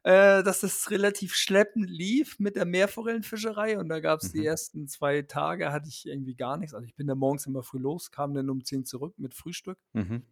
äh, 0.02 0.42
dass 0.42 0.62
es 0.62 0.90
relativ 0.90 1.34
schleppend 1.34 1.88
lief 1.90 2.38
mit 2.38 2.56
der 2.56 2.64
Meerforellenfischerei 2.64 3.78
und 3.78 3.88
da 3.88 4.00
gab 4.00 4.20
es 4.20 4.32
die 4.32 4.40
Mhm. 4.40 4.44
ersten 4.46 4.88
zwei 4.88 5.22
Tage, 5.22 5.72
hatte 5.72 5.88
ich 5.88 6.06
irgendwie 6.06 6.34
gar 6.34 6.56
nichts. 6.56 6.74
Also 6.74 6.86
ich 6.86 6.94
bin 6.94 7.06
da 7.06 7.14
morgens 7.14 7.46
immer 7.46 7.62
früh 7.62 7.78
los, 7.78 8.10
kam 8.10 8.32
dann 8.34 8.48
um 8.50 8.64
10 8.64 8.84
zurück 8.84 9.14
mit 9.18 9.34
Frühstück. 9.34 9.78
Mhm. 9.92 10.22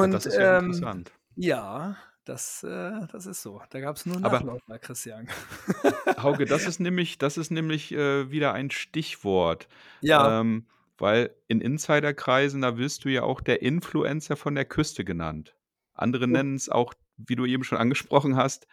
Ja, 0.00 0.08
Und 0.08 0.10
das 0.12 0.26
ist 0.26 0.36
ja 0.36 0.58
ähm, 0.58 0.66
interessant. 0.66 1.12
ja, 1.34 1.96
das, 2.24 2.62
äh, 2.62 3.06
das 3.10 3.26
ist 3.26 3.42
so. 3.42 3.60
Da 3.70 3.80
gab 3.80 3.96
es 3.96 4.04
nur 4.06 4.16
Aber 4.22 4.40
Nachläufer, 4.40 4.78
Christian. 4.78 5.28
Hauke, 6.22 6.44
das 6.46 6.66
ist 6.66 6.78
nämlich, 6.80 7.18
das 7.18 7.36
ist 7.38 7.50
nämlich 7.50 7.92
äh, 7.92 8.30
wieder 8.30 8.52
ein 8.52 8.70
Stichwort. 8.70 9.68
Ja, 10.00 10.40
Ähm, 10.40 10.66
weil 10.98 11.34
in 11.46 11.60
Insiderkreisen, 11.60 12.60
da 12.62 12.76
wirst 12.76 13.04
du 13.04 13.08
ja 13.08 13.22
auch 13.22 13.40
der 13.40 13.62
Influencer 13.62 14.36
von 14.36 14.54
der 14.56 14.64
Küste 14.64 15.04
genannt. 15.04 15.54
Andere 15.94 16.24
oh, 16.24 16.28
nennen 16.28 16.56
es 16.56 16.68
auch, 16.68 16.92
wie 17.18 17.36
du 17.36 17.44
eben 17.44 17.64
schon 17.64 17.78
angesprochen 17.78 18.36
hast, 18.36 18.66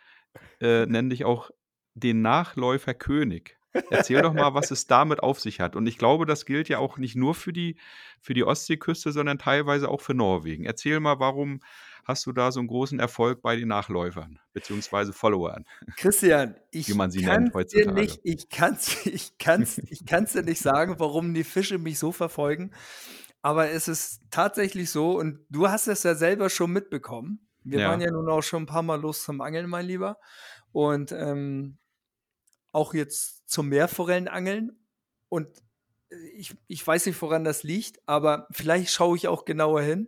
äh, 0.62 0.86
nennen 0.86 1.10
dich 1.10 1.26
auch 1.26 1.52
den 1.94 2.22
Nachläuferkönig. 2.22 3.58
Erzähl 3.90 4.22
doch 4.22 4.34
mal, 4.34 4.54
was 4.54 4.72
es 4.72 4.88
damit 4.88 5.22
auf 5.22 5.42
sich 5.42 5.60
hat. 5.60 5.76
Und 5.76 5.86
ich 5.86 5.98
glaube, 5.98 6.26
das 6.26 6.46
gilt 6.46 6.70
ja 6.70 6.80
auch 6.80 6.98
nicht 6.98 7.16
nur 7.16 7.36
für 7.36 7.52
die, 7.52 7.78
für 8.22 8.34
die 8.34 8.46
Ostseeküste, 8.46 9.12
sondern 9.12 9.38
teilweise 9.38 9.90
auch 9.90 10.00
für 10.00 10.14
Norwegen. 10.14 10.64
Erzähl 10.64 11.00
mal, 11.02 11.20
warum 11.20 11.60
hast 12.06 12.26
du 12.26 12.32
da 12.32 12.52
so 12.52 12.60
einen 12.60 12.68
großen 12.68 13.00
Erfolg 13.00 13.42
bei 13.42 13.56
den 13.56 13.68
Nachläufern, 13.68 14.40
beziehungsweise 14.54 15.12
Followern, 15.12 15.66
Christian, 15.98 16.56
wie 16.72 16.80
ich 16.80 16.96
man 16.96 17.12
sie 17.12 17.24
kann 17.24 17.52
nennt 17.54 17.74
dir 17.74 17.92
nicht, 17.92 18.20
ich 18.24 18.50
kann's, 18.50 18.96
ich 19.06 19.38
kann's, 19.38 19.80
ich 19.90 20.06
kann's 20.06 20.34
dir 20.34 20.44
nicht 20.44 20.62
sagen, 20.62 20.96
warum 21.00 21.34
die 21.34 21.44
Fische 21.44 21.78
mich 21.78 22.00
so 22.00 22.12
verfolgen. 22.12 22.72
Aber 23.42 23.70
es 23.70 23.88
ist 23.88 24.22
tatsächlich 24.32 24.90
so, 24.90 25.20
und 25.20 25.40
du 25.50 25.68
hast 25.68 25.88
es 25.88 26.04
ja 26.04 26.16
selber 26.16 26.50
schon 26.50 26.72
mitbekommen. 26.72 27.48
Wir 27.66 27.88
waren 27.88 28.00
Ja, 28.00 28.08
ja 28.08 28.14
nun 28.14 28.30
auch 28.30 28.44
schon 28.44 28.64
ein 28.64 28.68
paar 28.68 28.84
Mal 28.84 29.02
los 29.02 29.24
zum 29.24 29.42
Angeln, 29.42 29.68
mein 29.70 29.86
Lieber. 29.86 30.18
Und 30.72 31.12
ähm, 31.12 31.78
auch 32.72 32.94
jetzt 32.94 33.50
zum 33.50 33.70
Meerforellenangeln. 33.70 34.80
Und 35.30 35.48
äh, 36.12 36.16
ich, 36.38 36.56
ich 36.68 36.86
weiß 36.86 37.08
nicht, 37.08 37.22
woran 37.22 37.44
das 37.44 37.64
liegt, 37.64 38.08
aber 38.08 38.48
vielleicht 38.52 38.92
schaue 38.92 39.18
ich 39.18 39.28
auch 39.28 39.46
genauer 39.46 39.82
hin, 39.82 40.08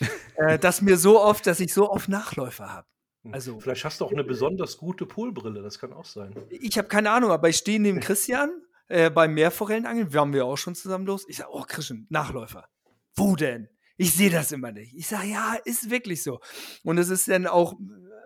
äh, 0.36 0.58
dass 0.58 0.82
mir 0.82 0.96
so 0.96 1.20
oft, 1.20 1.46
dass 1.46 1.60
ich 1.60 1.72
so 1.72 1.90
oft 1.90 2.08
Nachläufer 2.08 2.72
habe. 2.72 2.88
Hm. 3.22 3.34
Also, 3.34 3.60
Vielleicht 3.60 3.84
hast 3.84 4.00
du 4.00 4.06
auch 4.06 4.12
eine 4.12 4.24
besonders 4.24 4.76
gute 4.76 5.06
Polbrille, 5.06 5.62
das 5.62 5.78
kann 5.78 5.92
auch 5.92 6.04
sein. 6.04 6.34
ich 6.50 6.76
habe 6.76 6.88
keine 6.88 7.10
Ahnung, 7.10 7.30
aber 7.30 7.48
ich 7.48 7.56
stehe 7.56 7.80
neben 7.80 8.00
Christian 8.00 8.50
äh, 8.88 9.10
beim 9.10 9.34
Meerforellenangeln. 9.34 10.12
Wir 10.12 10.20
haben 10.20 10.32
wir 10.32 10.44
auch 10.44 10.58
schon 10.58 10.74
zusammen 10.74 11.06
los. 11.06 11.24
Ich 11.28 11.36
sage, 11.36 11.50
oh 11.52 11.62
Christian, 11.62 12.06
Nachläufer. 12.10 12.68
Wo 13.14 13.36
denn? 13.36 13.68
Ich 13.96 14.14
sehe 14.14 14.30
das 14.30 14.52
immer 14.52 14.72
nicht. 14.72 14.94
Ich 14.94 15.06
sage, 15.06 15.28
ja, 15.28 15.56
ist 15.64 15.90
wirklich 15.90 16.22
so. 16.22 16.40
Und 16.82 16.98
es 16.98 17.08
ist 17.08 17.28
dann 17.28 17.46
auch 17.46 17.74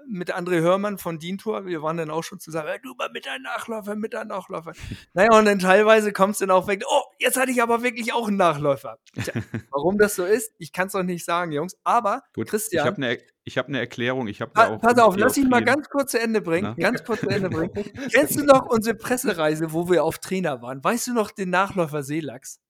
mit 0.08 0.34
André 0.34 0.60
Hörmann 0.60 0.98
von 0.98 1.18
Dientour, 1.18 1.66
wir 1.66 1.82
waren 1.82 1.98
dann 1.98 2.10
auch 2.10 2.24
schon 2.24 2.40
zusammen, 2.40 2.68
"Hey, 2.68 2.78
du 2.82 2.94
mal 2.94 3.10
mit 3.12 3.26
deinem 3.26 3.42
Nachläufer, 3.42 3.94
mit 3.94 4.14
deinem 4.14 4.28
Nachläufer. 4.28 4.72
Naja, 5.12 5.36
und 5.36 5.44
dann 5.44 5.58
teilweise 5.58 6.12
kommt 6.12 6.32
es 6.32 6.38
dann 6.38 6.50
auch 6.50 6.66
weg, 6.66 6.82
oh, 6.88 7.02
jetzt 7.18 7.36
hatte 7.36 7.50
ich 7.50 7.62
aber 7.62 7.82
wirklich 7.82 8.12
auch 8.12 8.28
einen 8.28 8.38
Nachläufer. 8.38 8.98
Tja, 9.14 9.34
warum 9.70 9.98
das 9.98 10.16
so 10.16 10.24
ist, 10.24 10.54
ich 10.58 10.72
kann 10.72 10.86
es 10.86 10.94
doch 10.94 11.02
nicht 11.02 11.24
sagen, 11.24 11.52
Jungs. 11.52 11.76
Aber, 11.84 12.22
gut. 12.34 12.46
Ich 12.46 12.50
Christian, 12.50 12.86
habe 12.86 12.96
eine 12.96 13.18
ich 13.44 13.56
hab 13.58 13.68
ne 13.68 13.78
Erklärung. 13.78 14.28
Ich 14.28 14.40
habe 14.40 14.52
da 14.54 14.68
auch 14.68 14.80
pass 14.80 14.98
auf, 14.98 15.16
lass 15.16 15.36
mich 15.36 15.48
mal 15.48 15.64
ganz 15.64 15.88
kurz 15.88 16.12
zu 16.12 16.20
Ende 16.20 16.40
bringen. 16.40 16.74
Na? 16.76 16.82
Ganz 16.90 17.04
kurz 17.04 17.20
zu 17.20 17.28
Ende 17.28 17.48
bringen. 17.48 17.72
Kennst 18.12 18.36
du 18.36 18.44
noch 18.44 18.66
unsere 18.66 18.94
Pressereise, 18.94 19.72
wo 19.72 19.88
wir 19.90 20.04
auf 20.04 20.18
Trainer 20.18 20.60
waren? 20.62 20.82
Weißt 20.82 21.06
du 21.06 21.14
noch 21.14 21.30
den 21.30 21.50
Nachläufer 21.50 22.02
Seelachs 22.02 22.60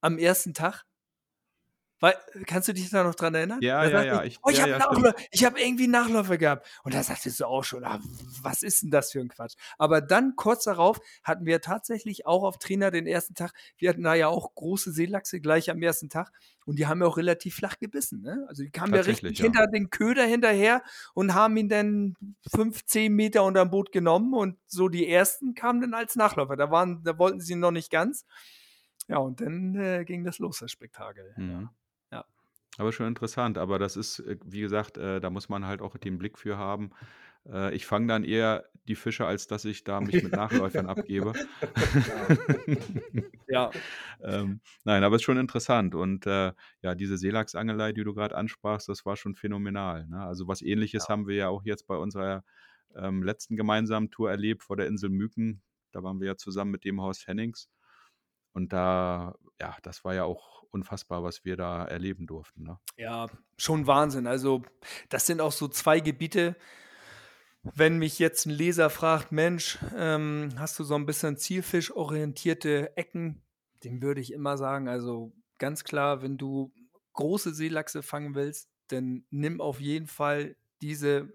am 0.00 0.18
ersten 0.18 0.54
Tag? 0.54 0.84
Weil, 2.04 2.16
kannst 2.46 2.68
du 2.68 2.74
dich 2.74 2.90
da 2.90 3.02
noch 3.02 3.14
dran 3.14 3.34
erinnern? 3.34 3.60
Ja, 3.62 3.82
ja, 3.86 4.02
ja. 4.02 4.24
ich, 4.24 4.38
oh, 4.42 4.50
ich 4.50 4.58
ja, 4.58 4.78
habe 4.78 5.00
ja, 5.02 5.14
ich 5.30 5.42
habe 5.42 5.58
irgendwie 5.58 5.84
einen 5.84 5.92
Nachläufer 5.92 6.36
gehabt. 6.36 6.68
Und 6.82 6.92
da 6.92 7.02
sagtest 7.02 7.40
du 7.40 7.46
auch 7.46 7.64
schon, 7.64 7.82
ah, 7.82 7.98
was 8.42 8.62
ist 8.62 8.82
denn 8.82 8.90
das 8.90 9.10
für 9.10 9.20
ein 9.20 9.28
Quatsch? 9.28 9.54
Aber 9.78 10.02
dann 10.02 10.36
kurz 10.36 10.64
darauf 10.64 11.00
hatten 11.22 11.46
wir 11.46 11.62
tatsächlich 11.62 12.26
auch 12.26 12.42
auf 12.42 12.58
Trainer 12.58 12.90
den 12.90 13.06
ersten 13.06 13.34
Tag, 13.34 13.52
wir 13.78 13.88
hatten 13.88 14.02
da 14.02 14.12
ja 14.12 14.28
auch 14.28 14.54
große 14.54 14.92
Seelachse 14.92 15.40
gleich 15.40 15.70
am 15.70 15.80
ersten 15.80 16.10
Tag 16.10 16.30
und 16.66 16.78
die 16.78 16.86
haben 16.86 17.00
ja 17.00 17.06
auch 17.06 17.16
relativ 17.16 17.54
flach 17.54 17.78
gebissen. 17.78 18.20
Ne? 18.20 18.44
Also 18.48 18.64
die 18.64 18.70
kamen 18.70 18.92
ja 18.92 19.00
richtig 19.00 19.38
ja. 19.38 19.44
hinter 19.44 19.66
den 19.66 19.88
Köder 19.88 20.26
hinterher 20.26 20.82
und 21.14 21.32
haben 21.32 21.56
ihn 21.56 21.70
dann 21.70 22.16
fünf, 22.54 22.84
zehn 22.84 23.14
Meter 23.14 23.44
unterm 23.44 23.70
Boot 23.70 23.92
genommen 23.92 24.34
und 24.34 24.58
so 24.66 24.90
die 24.90 25.08
ersten 25.08 25.54
kamen 25.54 25.80
dann 25.80 25.94
als 25.94 26.16
Nachläufer. 26.16 26.56
Da 26.56 26.70
waren, 26.70 27.02
da 27.02 27.18
wollten 27.18 27.40
sie 27.40 27.54
noch 27.54 27.70
nicht 27.70 27.90
ganz. 27.90 28.26
Ja, 29.08 29.16
und 29.16 29.40
dann 29.40 29.74
äh, 29.76 30.04
ging 30.04 30.22
das 30.22 30.38
los, 30.38 30.58
das 30.58 30.70
Spektakel. 30.70 31.32
Mhm. 31.38 31.50
ja. 31.50 31.72
Aber 32.78 32.92
schon 32.92 33.06
interessant. 33.06 33.58
Aber 33.58 33.78
das 33.78 33.96
ist, 33.96 34.20
äh, 34.20 34.36
wie 34.44 34.60
gesagt, 34.60 34.96
äh, 34.98 35.20
da 35.20 35.30
muss 35.30 35.48
man 35.48 35.66
halt 35.66 35.80
auch 35.82 35.96
den 35.96 36.18
Blick 36.18 36.38
für 36.38 36.58
haben. 36.58 36.90
Äh, 37.46 37.74
ich 37.74 37.86
fange 37.86 38.06
dann 38.08 38.24
eher 38.24 38.64
die 38.88 38.96
Fische, 38.96 39.26
als 39.26 39.46
dass 39.46 39.64
ich 39.64 39.84
da 39.84 40.00
mich 40.00 40.22
mit 40.22 40.32
Nachläufern 40.32 40.86
abgebe. 40.86 41.32
Ja. 43.46 43.70
ähm, 44.22 44.60
nein, 44.84 45.04
aber 45.04 45.16
es 45.16 45.22
ist 45.22 45.26
schon 45.26 45.36
interessant. 45.38 45.94
Und 45.94 46.26
äh, 46.26 46.52
ja, 46.82 46.94
diese 46.94 47.18
Seelachsangelei, 47.18 47.92
die 47.92 48.02
du 48.02 48.14
gerade 48.14 48.34
ansprachst, 48.36 48.88
das 48.88 49.04
war 49.06 49.16
schon 49.16 49.34
phänomenal. 49.34 50.06
Ne? 50.06 50.20
Also 50.20 50.48
was 50.48 50.62
ähnliches 50.62 51.04
Ja. 51.04 51.08
haben 51.10 51.26
wir 51.26 51.36
ja 51.36 51.48
auch 51.48 51.62
jetzt 51.64 51.86
bei 51.86 51.96
unserer 51.96 52.42
ähm, 52.96 53.22
letzten 53.22 53.56
gemeinsamen 53.56 54.10
Tour 54.10 54.30
erlebt 54.30 54.62
vor 54.62 54.76
der 54.76 54.86
Insel 54.86 55.10
Müken. 55.10 55.62
Da 55.92 56.02
waren 56.02 56.20
wir 56.20 56.28
ja 56.28 56.36
zusammen 56.36 56.70
mit 56.70 56.84
dem 56.84 57.00
Haus 57.00 57.26
Hennings. 57.26 57.68
Und 58.54 58.72
da, 58.72 59.34
ja, 59.60 59.76
das 59.82 60.04
war 60.04 60.14
ja 60.14 60.24
auch 60.24 60.62
unfassbar, 60.70 61.22
was 61.22 61.44
wir 61.44 61.56
da 61.56 61.84
erleben 61.84 62.26
durften. 62.26 62.62
Ne? 62.62 62.78
Ja, 62.96 63.28
schon 63.58 63.86
Wahnsinn. 63.86 64.26
Also, 64.26 64.62
das 65.08 65.26
sind 65.26 65.40
auch 65.40 65.52
so 65.52 65.68
zwei 65.68 66.00
Gebiete. 66.00 66.56
Wenn 67.62 67.98
mich 67.98 68.18
jetzt 68.18 68.46
ein 68.46 68.50
Leser 68.50 68.90
fragt, 68.90 69.32
Mensch, 69.32 69.78
ähm, 69.96 70.50
hast 70.56 70.78
du 70.78 70.84
so 70.84 70.94
ein 70.94 71.06
bisschen 71.06 71.36
zielfischorientierte 71.36 72.96
Ecken? 72.96 73.42
Dem 73.82 74.02
würde 74.02 74.20
ich 74.20 74.32
immer 74.32 74.56
sagen, 74.56 74.88
also 74.88 75.32
ganz 75.58 75.84
klar, 75.84 76.22
wenn 76.22 76.36
du 76.36 76.72
große 77.14 77.54
Seelachse 77.54 78.02
fangen 78.02 78.34
willst, 78.34 78.68
dann 78.88 79.24
nimm 79.30 79.60
auf 79.60 79.80
jeden 79.80 80.06
Fall 80.06 80.56
diese 80.82 81.32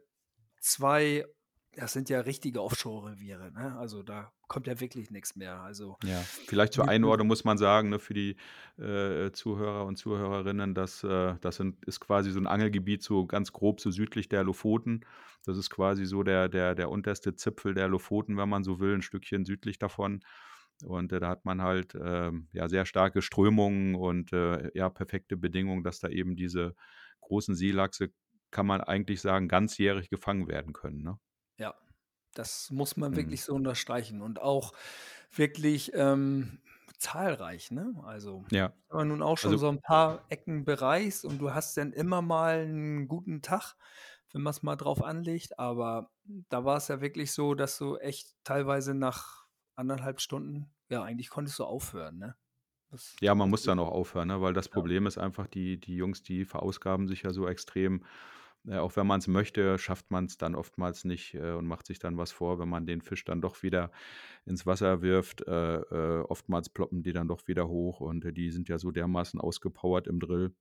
zwei, 0.60 1.25
das 1.73 1.93
sind 1.93 2.10
ja 2.10 2.19
richtige 2.21 2.62
Offshore-Reviere, 2.62 3.51
ne? 3.51 3.75
Also 3.77 4.03
da 4.03 4.32
kommt 4.50 4.68
ja 4.68 4.80
wirklich 4.80 5.12
nichts 5.12 5.36
mehr. 5.36 5.62
Also 5.62 5.98
Ja, 6.04 6.20
vielleicht 6.22 6.74
zur 6.74 6.90
Einordnung 6.90 7.28
muss 7.28 7.46
man 7.46 7.58
sagen, 7.58 7.90
ne, 7.90 8.00
für 8.00 8.14
die 8.14 8.36
äh, 8.78 9.32
Zuhörer 9.32 9.86
und 9.86 9.98
Zuhörerinnen, 9.98 10.74
dass 10.74 11.04
äh, 11.04 11.36
das 11.40 11.58
sind, 11.58 11.86
ist 11.86 12.00
quasi 12.02 12.32
so 12.32 12.40
ein 12.40 12.48
Angelgebiet 12.48 13.04
so 13.04 13.26
ganz 13.26 13.54
grob 13.54 13.80
so 13.80 13.92
südlich 13.92 14.28
der 14.30 14.44
Lofoten. 14.44 15.06
Das 15.46 15.58
ist 15.58 15.70
quasi 15.70 16.06
so 16.06 16.24
der, 16.24 16.50
der, 16.50 16.76
der 16.76 16.90
unterste 16.90 17.36
Zipfel 17.36 17.74
der 17.74 17.88
Lofoten, 17.88 18.38
wenn 18.38 18.50
man 18.50 18.64
so 18.64 18.80
will, 18.80 18.96
ein 18.96 19.02
Stückchen 19.02 19.46
südlich 19.46 19.80
davon. 19.80 20.22
Und 20.84 21.12
äh, 21.14 21.20
da 21.20 21.30
hat 21.30 21.46
man 21.46 21.62
halt 21.62 21.96
ähm, 22.02 22.48
ja 22.54 22.70
sehr 22.70 22.86
starke 22.86 23.22
Strömungen 23.22 23.96
und 23.96 24.34
äh, 24.34 24.72
ja 24.74 24.90
perfekte 24.90 25.38
Bedingungen, 25.38 25.84
dass 25.84 26.00
da 26.00 26.10
eben 26.10 26.36
diese 26.36 26.76
großen 27.22 27.56
Seelachse, 27.56 28.10
kann 28.52 28.66
man 28.66 28.82
eigentlich 28.82 29.22
sagen, 29.22 29.48
ganzjährig 29.48 30.10
gefangen 30.10 30.48
werden 30.48 30.74
können. 30.74 31.04
Ne? 31.04 31.20
ja, 31.58 31.76
das 32.34 32.70
muss 32.72 32.98
man 32.98 33.15
Mhm. 33.15 33.15
wirklich 33.15 33.44
so 33.44 33.54
unterstreichen 33.56 34.22
und 34.22 34.39
auch 34.42 34.74
wirklich 35.32 35.92
ähm, 35.94 36.62
zahlreich, 36.98 37.72
ne? 37.72 37.94
Also 38.04 38.46
Ja, 38.52 38.74
aber 38.89 39.06
nun 39.06 39.22
auch 39.22 39.38
schon 39.38 39.58
also 39.58 39.60
so 39.60 39.68
ein 39.70 39.82
paar 39.82 40.26
Ecken 40.30 40.65
bereist 40.65 41.26
und 41.26 41.38
du 41.39 41.54
hast 41.54 41.78
dann 41.78 41.94
immer 41.94 42.22
mal 42.22 42.60
einen 42.62 43.08
guten 43.08 43.42
Tag, 43.44 43.76
wenn 44.32 44.42
man 44.42 44.52
es 44.52 44.63
mal 44.63 44.76
drauf 44.76 45.04
anlegt. 45.04 45.60
Aber 45.60 46.12
da 46.26 46.65
war 46.65 46.78
es 46.78 46.88
ja 46.88 47.02
wirklich 47.02 47.32
so, 47.34 47.54
dass 47.56 47.78
du 47.78 47.98
echt 47.98 48.36
teilweise 48.44 48.94
nach 48.96 49.46
anderthalb 49.76 50.22
Stunden, 50.22 50.74
ja, 50.89 51.04
eigentlich 51.04 51.30
konntest 51.30 51.60
du 51.60 51.65
aufhören, 51.65 52.18
ne? 52.18 52.36
Das, 52.92 53.22
Ja, 53.22 53.36
man 53.36 53.50
muss 53.50 53.63
dann 53.63 53.80
auch 53.80 53.89
aufhören, 53.89 54.30
ne? 54.30 54.42
weil 54.42 54.54
das 54.54 54.70
ja. 54.74 54.82
Problem 54.82 55.06
ist 55.06 55.18
einfach, 55.18 55.48
die, 55.48 55.78
die 55.80 55.96
Jungs, 55.96 56.24
die 56.24 56.46
verausgaben 56.46 57.08
sich 57.08 57.24
ja 57.24 57.32
so 57.34 57.48
extrem. 57.48 58.06
Äh, 58.67 58.78
auch 58.78 58.95
wenn 58.95 59.08
man 59.08 59.19
es 59.19 59.28
möchte, 59.28 59.78
schafft 59.78 60.12
man 60.12 60.26
es 60.26 60.38
dann 60.38 60.56
oftmals 60.56 61.06
nicht 61.06 61.34
äh, 61.34 61.54
und 61.54 61.65
macht 61.65 61.86
sich 61.88 62.00
dann 62.00 62.17
was 62.17 62.32
vor, 62.32 62.60
wenn 62.60 62.69
man 62.69 62.86
den 62.86 63.02
Fisch 63.02 63.24
dann 63.26 63.41
doch 63.41 63.63
wieder 63.63 63.91
ins 64.45 64.65
Wasser 64.65 65.02
wirft. 65.02 65.48
Äh, 65.48 65.78
äh, 65.78 66.22
oftmals 66.24 66.69
ploppen 66.69 67.04
die 67.04 67.13
dann 67.13 67.28
doch 67.28 67.48
wieder 67.48 67.67
hoch 67.67 68.02
und 68.02 68.26
äh, 68.26 68.34
die 68.34 68.52
sind 68.52 68.69
ja 68.69 68.78
so 68.78 68.91
dermaßen 68.91 69.39
ausgepowert 69.39 70.08
im 70.08 70.19
Drill. 70.19 70.54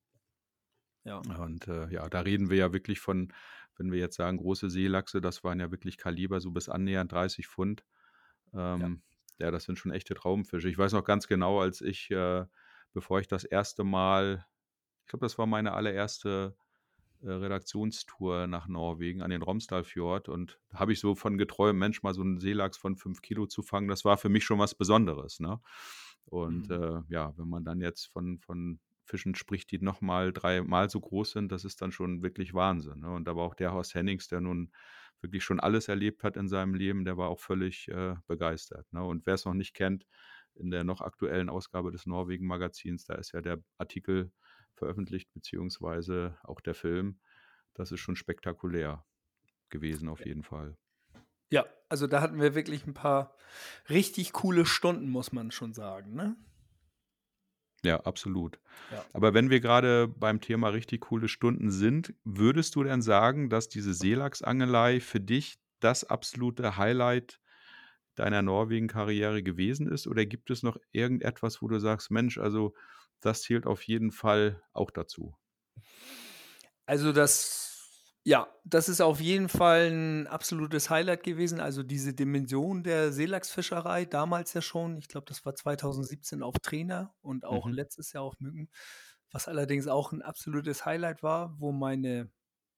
Ja. 1.04 1.18
Und 1.18 1.66
ja, 1.66 2.06
da 2.10 2.20
reden 2.20 2.50
wir 2.50 2.58
ja 2.58 2.72
wirklich 2.74 3.00
von, 3.00 3.32
wenn 3.78 3.90
wir 3.90 3.98
jetzt 3.98 4.16
sagen, 4.16 4.36
große 4.36 4.68
Seelachse, 4.68 5.22
das 5.22 5.42
waren 5.42 5.58
ja 5.58 5.70
wirklich 5.70 5.96
Kaliber 5.96 6.38
so 6.40 6.50
bis 6.50 6.68
annähernd 6.68 7.12
30 7.12 7.46
Pfund. 7.46 7.86
Ja. 8.52 8.74
Ähm, 8.74 9.00
ja, 9.38 9.50
das 9.50 9.64
sind 9.64 9.78
schon 9.78 9.92
echte 9.92 10.12
Traumfische. 10.12 10.68
Ich 10.68 10.76
weiß 10.76 10.92
noch 10.92 11.04
ganz 11.04 11.26
genau, 11.26 11.60
als 11.60 11.80
ich, 11.80 12.10
äh, 12.10 12.44
bevor 12.92 13.20
ich 13.20 13.28
das 13.28 13.44
erste 13.44 13.84
Mal, 13.84 14.44
ich 15.04 15.06
glaube, 15.06 15.24
das 15.24 15.38
war 15.38 15.46
meine 15.46 15.72
allererste 15.72 16.54
Redaktionstour 17.22 18.46
nach 18.46 18.68
Norwegen 18.68 19.22
an 19.22 19.30
den 19.30 19.42
Romsdalfjord 19.42 20.28
und 20.28 20.60
da 20.70 20.78
habe 20.80 20.92
ich 20.92 21.00
so 21.00 21.14
von 21.14 21.38
geträumt, 21.38 21.78
Mensch, 21.78 22.02
mal 22.02 22.14
so 22.14 22.22
einen 22.22 22.38
Seelachs 22.40 22.76
von 22.78 22.96
fünf 22.96 23.22
Kilo 23.22 23.46
zu 23.46 23.62
fangen, 23.62 23.88
das 23.88 24.04
war 24.04 24.18
für 24.18 24.28
mich 24.28 24.44
schon 24.44 24.58
was 24.58 24.74
Besonderes. 24.74 25.40
Ne? 25.40 25.60
Und 26.24 26.68
Mhm. 26.68 26.70
äh, 26.70 27.00
ja, 27.08 27.32
wenn 27.36 27.48
man 27.48 27.64
dann 27.64 27.80
jetzt 27.80 28.06
von, 28.06 28.38
von 28.38 28.80
Fischen 29.04 29.34
spricht, 29.34 29.70
die 29.70 29.78
nochmal 29.80 30.32
dreimal 30.32 30.90
so 30.90 31.00
groß 31.00 31.30
sind, 31.32 31.50
das 31.52 31.64
ist 31.64 31.80
dann 31.80 31.92
schon 31.92 32.22
wirklich 32.22 32.52
Wahnsinn. 32.54 33.00
Ne? 33.00 33.10
Und 33.10 33.24
da 33.26 33.34
war 33.36 33.44
auch 33.44 33.54
der 33.54 33.72
Horst 33.72 33.94
Hennings, 33.94 34.28
der 34.28 34.40
nun 34.40 34.70
wirklich 35.20 35.42
schon 35.42 35.60
alles 35.60 35.88
erlebt 35.88 36.22
hat 36.24 36.36
in 36.36 36.48
seinem 36.48 36.74
Leben, 36.74 37.04
der 37.04 37.16
war 37.16 37.28
auch 37.28 37.40
völlig 37.40 37.88
äh, 37.88 38.14
begeistert. 38.26 38.92
Ne? 38.92 39.02
Und 39.02 39.26
wer 39.26 39.34
es 39.34 39.44
noch 39.44 39.54
nicht 39.54 39.74
kennt, 39.74 40.06
in 40.54 40.70
der 40.70 40.84
noch 40.84 41.00
aktuellen 41.00 41.48
Ausgabe 41.48 41.90
des 41.90 42.06
Norwegen-Magazins, 42.06 43.04
da 43.04 43.14
ist 43.14 43.32
ja 43.32 43.40
der 43.40 43.62
Artikel 43.78 44.32
veröffentlicht, 44.74 45.32
beziehungsweise 45.32 46.38
auch 46.42 46.60
der 46.60 46.74
Film. 46.74 47.20
Das 47.74 47.92
ist 47.92 48.00
schon 48.00 48.16
spektakulär 48.16 49.04
gewesen, 49.68 50.08
auf 50.08 50.24
jeden 50.24 50.42
Fall. 50.42 50.76
Ja, 51.50 51.66
also 51.88 52.06
da 52.06 52.20
hatten 52.20 52.40
wir 52.40 52.54
wirklich 52.54 52.86
ein 52.86 52.94
paar 52.94 53.36
richtig 53.88 54.32
coole 54.32 54.66
Stunden, 54.66 55.08
muss 55.08 55.32
man 55.32 55.50
schon 55.50 55.72
sagen, 55.72 56.14
ne? 56.14 56.36
Ja, 57.84 58.00
absolut. 58.00 58.58
Ja. 58.90 59.04
Aber 59.12 59.34
wenn 59.34 59.50
wir 59.50 59.60
gerade 59.60 60.08
beim 60.08 60.40
Thema 60.40 60.68
richtig 60.68 61.02
coole 61.02 61.28
Stunden 61.28 61.70
sind, 61.70 62.12
würdest 62.24 62.74
du 62.74 62.82
denn 62.82 63.02
sagen, 63.02 63.50
dass 63.50 63.68
diese 63.68 63.94
Seelachsangelei 63.94 65.00
für 65.00 65.20
dich 65.20 65.60
das 65.78 66.02
absolute 66.02 66.76
Highlight 66.76 67.40
deiner 68.16 68.42
Norwegen-Karriere 68.42 69.44
gewesen 69.44 69.86
ist? 69.86 70.08
Oder 70.08 70.26
gibt 70.26 70.50
es 70.50 70.64
noch 70.64 70.76
irgendetwas, 70.90 71.62
wo 71.62 71.68
du 71.68 71.78
sagst, 71.78 72.10
Mensch, 72.10 72.36
also 72.38 72.74
das 73.20 73.42
zählt 73.42 73.66
auf 73.66 73.82
jeden 73.84 74.12
Fall 74.12 74.62
auch 74.72 74.90
dazu? 74.90 75.36
Also 76.86 77.12
das 77.12 77.74
ja, 78.24 78.48
das 78.64 78.88
ist 78.90 79.00
auf 79.00 79.20
jeden 79.20 79.48
Fall 79.48 79.88
ein 79.90 80.26
absolutes 80.26 80.90
Highlight 80.90 81.22
gewesen. 81.22 81.60
Also 81.60 81.82
diese 81.82 82.12
Dimension 82.12 82.82
der 82.82 83.10
Seelachsfischerei, 83.12 84.04
damals 84.04 84.52
ja 84.52 84.60
schon, 84.60 84.98
ich 84.98 85.08
glaube, 85.08 85.24
das 85.26 85.46
war 85.46 85.54
2017 85.54 86.42
auf 86.42 86.58
Trainer 86.60 87.14
und 87.22 87.46
auch 87.46 87.70
Mhm. 87.70 87.72
letztes 87.72 88.12
Jahr 88.12 88.24
auf 88.24 88.34
Mücken, 88.38 88.68
was 89.30 89.48
allerdings 89.48 89.86
auch 89.88 90.12
ein 90.12 90.20
absolutes 90.22 90.84
Highlight 90.84 91.22
war, 91.22 91.58
wo 91.58 91.72
meine 91.72 92.30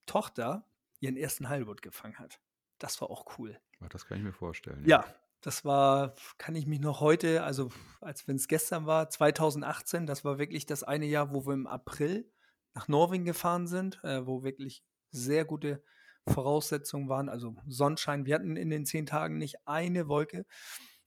Tochter 0.07 0.67
ihren 1.01 1.17
ersten 1.17 1.49
Heilbutt 1.49 1.83
gefangen 1.83 2.19
hat. 2.19 2.41
Das 2.79 3.01
war 3.01 3.11
auch 3.11 3.39
cool. 3.39 3.59
Ach, 3.81 3.91
Das 3.91 4.07
kann 4.07 4.17
ich 4.17 4.25
mir 4.25 4.33
vorstellen. 4.33 4.87
Ja, 4.87 5.05
das 5.41 5.65
war 5.65 6.15
kann 6.39 6.55
ich 6.55 6.67
mich 6.67 6.81
noch 6.81 7.01
heute 7.01 7.43
also, 7.43 7.71
als 8.01 8.27
wenn 8.29 8.37
es 8.37 8.49
gestern 8.49 8.87
war, 8.87 9.09
2018, 9.09 10.07
das 10.07 10.25
war 10.25 10.39
wirklich 10.39 10.67
das 10.67 10.83
eine 10.83 11.07
Jahr, 11.07 11.33
wo 11.33 11.47
wir 11.47 11.55
im 11.55 11.67
April 11.67 12.31
nach 12.75 12.89
Norwegen 12.89 13.25
gefahren 13.25 13.67
sind, 13.67 14.03
äh, 14.05 14.27
wo 14.27 14.43
wirklich 14.43 14.85
sehr 15.11 15.45
gute 15.45 15.83
Voraussetzungen 16.29 17.09
waren, 17.09 17.29
also 17.29 17.57
Sonnenschein. 17.67 18.27
Wir 18.27 18.35
hatten 18.35 18.57
in 18.57 18.71
den 18.71 18.85
10 18.85 19.07
Tagen 19.07 19.39
nicht 19.39 19.57
eine 19.67 20.09
Wolke 20.09 20.47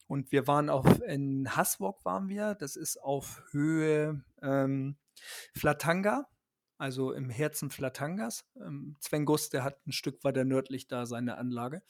und 0.07 0.31
wir 0.31 0.47
waren 0.47 0.69
auf 0.69 1.01
in 1.01 1.55
Hasvåg 1.55 2.03
waren 2.03 2.29
wir. 2.29 2.55
Das 2.55 2.75
ist 2.75 2.97
auf 2.97 3.43
Höhe, 3.51 4.23
ähm, 4.41 4.97
Flatanger, 5.55 6.27
also 6.77 7.13
im 7.13 7.29
Herzen 7.29 7.69
Flatangas. 7.69 8.45
Ähm, 8.57 8.97
Sven 8.99 9.25
Gus, 9.25 9.49
der 9.49 9.63
hat 9.63 9.85
ein 9.87 9.91
Stück 9.91 10.23
weiter 10.23 10.43
nördlich 10.43 10.87
da 10.87 11.05
seine 11.05 11.37
Anlage. 11.37 11.83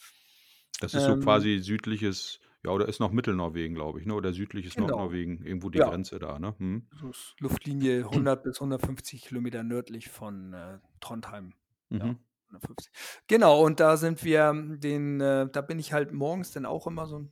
Das 0.79 0.95
ist 0.95 1.05
so 1.05 1.15
Ähm, 1.15 1.17
quasi 1.17 1.59
südliches, 1.59 2.39
ja, 2.63 2.71
oder 2.71 2.87
ist 2.87 2.99
noch 2.99 3.11
Mittelnorwegen, 3.11 3.75
glaube 3.75 3.99
ich, 3.99 4.05
ne? 4.05 4.13
Oder 4.15 4.33
südliches 4.33 4.77
Genau. 4.77 4.77
Nordnorwegen, 4.77 5.45
irgendwo 5.45 5.69
die 5.69 5.81
Ja. 5.81 5.83
Grenze 5.83 6.19
da, 6.19 6.39
ne? 6.39 6.55
Hm? 6.59 6.89
So 6.91 7.09
ist 7.09 7.35
Luftlinie 7.39 8.05
100 8.09 8.43
bis 8.43 8.59
150 8.59 9.23
Kilometer 9.23 9.63
nördlich 9.63 10.09
von 10.09 10.53
äh, 10.53 10.79
Trondheim. 10.99 11.55
Ja, 11.99 12.05
Mhm. 12.05 12.23
150. 12.49 12.93
Genau, 13.27 13.63
und 13.63 13.79
da 13.79 13.97
sind 13.97 14.23
wir 14.23 14.53
den, 14.77 15.19
äh, 15.21 15.49
da 15.51 15.61
bin 15.61 15.79
ich 15.79 15.93
halt 15.93 16.11
morgens 16.13 16.51
dann 16.51 16.65
auch 16.65 16.87
immer 16.87 17.07
so 17.07 17.29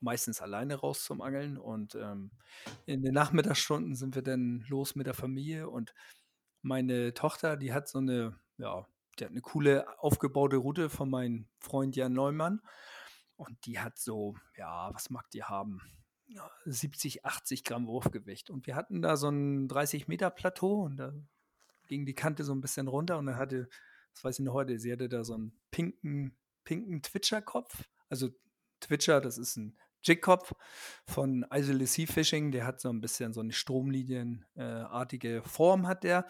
meistens 0.00 0.40
alleine 0.42 0.74
raus 0.76 1.04
zum 1.04 1.20
Angeln 1.22 1.56
und 1.58 1.94
ähm, 1.94 2.32
in 2.86 3.02
den 3.02 3.14
Nachmittagsstunden 3.14 3.94
sind 3.94 4.14
wir 4.16 4.22
dann 4.22 4.64
los 4.68 4.96
mit 4.96 5.06
der 5.06 5.14
Familie 5.14 5.68
und 5.70 5.94
meine 6.62 7.14
Tochter, 7.14 7.56
die 7.56 7.72
hat 7.72 7.88
so 7.88 7.98
eine, 7.98 8.40
ja, 8.58 8.86
die 9.20 9.24
hat 9.24 9.30
eine 9.32 9.40
coole 9.40 9.86
aufgebaute 10.00 10.56
Route 10.56 10.90
von 10.90 11.10
meinem 11.10 11.48
Freund 11.58 11.96
Jan 11.96 12.12
Neumann 12.12 12.60
und 13.36 13.66
die 13.66 13.78
hat 13.78 13.98
so, 13.98 14.36
ja, 14.56 14.92
was 14.92 15.10
mag 15.10 15.30
die 15.30 15.44
haben? 15.44 15.80
Ja, 16.26 16.50
70, 16.66 17.24
80 17.24 17.64
Gramm 17.64 17.86
Wurfgewicht. 17.86 18.50
Und 18.50 18.66
wir 18.66 18.76
hatten 18.76 19.00
da 19.00 19.16
so 19.16 19.30
ein 19.30 19.66
30 19.68 20.08
Meter 20.08 20.30
Plateau 20.30 20.82
und 20.82 20.98
da 20.98 21.14
ging 21.86 22.04
die 22.04 22.14
Kante 22.14 22.44
so 22.44 22.52
ein 22.52 22.60
bisschen 22.60 22.86
runter 22.86 23.16
und 23.18 23.26
dann 23.26 23.36
hatte, 23.36 23.68
das 24.12 24.24
weiß 24.24 24.38
ich 24.38 24.44
noch 24.44 24.54
heute, 24.54 24.78
sie 24.78 24.92
hatte 24.92 25.08
da 25.08 25.24
so 25.24 25.34
einen 25.34 25.58
pinken, 25.70 26.36
pinken 26.64 27.02
Twitcher-Kopf. 27.02 27.84
Also 28.10 28.28
Twitcher, 28.80 29.20
das 29.20 29.38
ist 29.38 29.56
ein 29.56 29.78
Jigkopf 30.02 30.52
von 31.06 31.46
Isle 31.52 31.86
Sea 31.86 32.06
Fishing, 32.06 32.52
der 32.52 32.66
hat 32.66 32.80
so 32.80 32.90
ein 32.90 33.00
bisschen 33.00 33.32
so 33.32 33.40
eine 33.40 33.52
stromlinienartige 33.52 35.42
Form 35.42 35.86
hat 35.86 36.04
der 36.04 36.28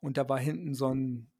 und 0.00 0.16
da 0.16 0.28
war 0.28 0.38
hinten 0.38 0.74
so 0.74 0.94
ein 0.94 1.30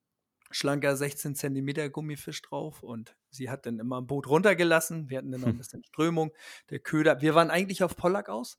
schlanker 0.51 0.97
16 0.97 1.35
Zentimeter 1.37 1.89
Gummifisch 1.91 2.43
drauf 2.43 2.83
und 2.83 3.17
sie 3.31 3.51
hat 3.51 3.67
dann 3.67 3.79
immer 3.79 4.01
ein 4.01 4.07
Boot 4.07 4.27
runtergelassen. 4.29 5.09
Wir 5.11 5.19
hatten 5.19 5.31
dann 5.33 5.41
noch 5.43 5.49
ein 5.49 5.59
bisschen 5.59 5.85
Strömung. 5.85 6.33
Der 6.71 6.81
Köder, 6.81 7.21
wir 7.21 7.35
waren 7.35 7.51
eigentlich 7.51 7.83
auf 7.85 7.97
Pollack 7.97 8.29
aus. 8.29 8.59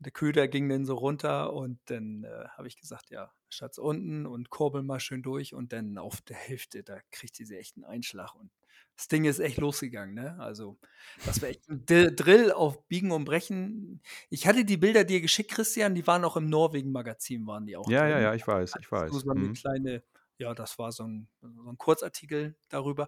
Der 0.00 0.12
Köder 0.12 0.48
ging 0.48 0.68
dann 0.68 0.84
so 0.84 0.94
runter 0.96 1.52
und 1.52 1.78
dann 1.86 2.24
äh, 2.24 2.48
habe 2.56 2.68
ich 2.68 2.76
gesagt, 2.76 3.10
ja, 3.10 3.32
Schatz 3.48 3.78
unten 3.78 4.26
und 4.26 4.50
kurbel 4.50 4.82
mal 4.82 5.00
schön 5.00 5.22
durch 5.22 5.54
und 5.54 5.72
dann 5.72 5.98
auf 5.98 6.20
der 6.20 6.36
Hälfte, 6.36 6.82
da 6.82 6.98
kriegt 7.10 7.36
sie 7.36 7.56
echt 7.56 7.76
einen 7.76 7.84
Einschlag 7.84 8.34
und 8.34 8.50
das 8.96 9.08
Ding 9.08 9.24
ist 9.24 9.38
echt 9.38 9.58
losgegangen, 9.58 10.14
ne? 10.14 10.36
Also, 10.38 10.78
das 11.24 11.40
war 11.42 11.48
echt 11.48 11.68
ein 11.68 11.84
D 11.86 12.10
Drill 12.14 12.52
auf 12.52 12.86
Biegen 12.86 13.10
und 13.12 13.24
Brechen. 13.24 14.02
Ich 14.30 14.46
hatte 14.46 14.64
die 14.64 14.76
Bilder 14.76 15.04
dir 15.04 15.20
geschickt, 15.20 15.50
Christian, 15.52 15.94
die 15.94 16.06
waren 16.06 16.24
auch 16.24 16.36
im 16.36 16.48
Norwegen-Magazin, 16.48 17.46
waren 17.46 17.66
die 17.66 17.76
auch 17.76 17.88
Ja, 17.88 18.06
ja, 18.06 18.16
drin. 18.16 18.22
ja, 18.22 18.34
ich 18.34 18.46
weiß, 18.46 18.76
ich 18.80 18.90
weiß. 18.92 19.10
so 19.12 19.30
eine 19.30 19.48
Mhm. 19.48 19.54
kleine 19.54 20.02
ja, 20.38 20.54
das 20.54 20.78
war 20.78 20.92
so 20.92 21.04
ein, 21.04 21.28
so 21.40 21.70
ein 21.70 21.78
Kurzartikel 21.78 22.56
darüber. 22.68 23.06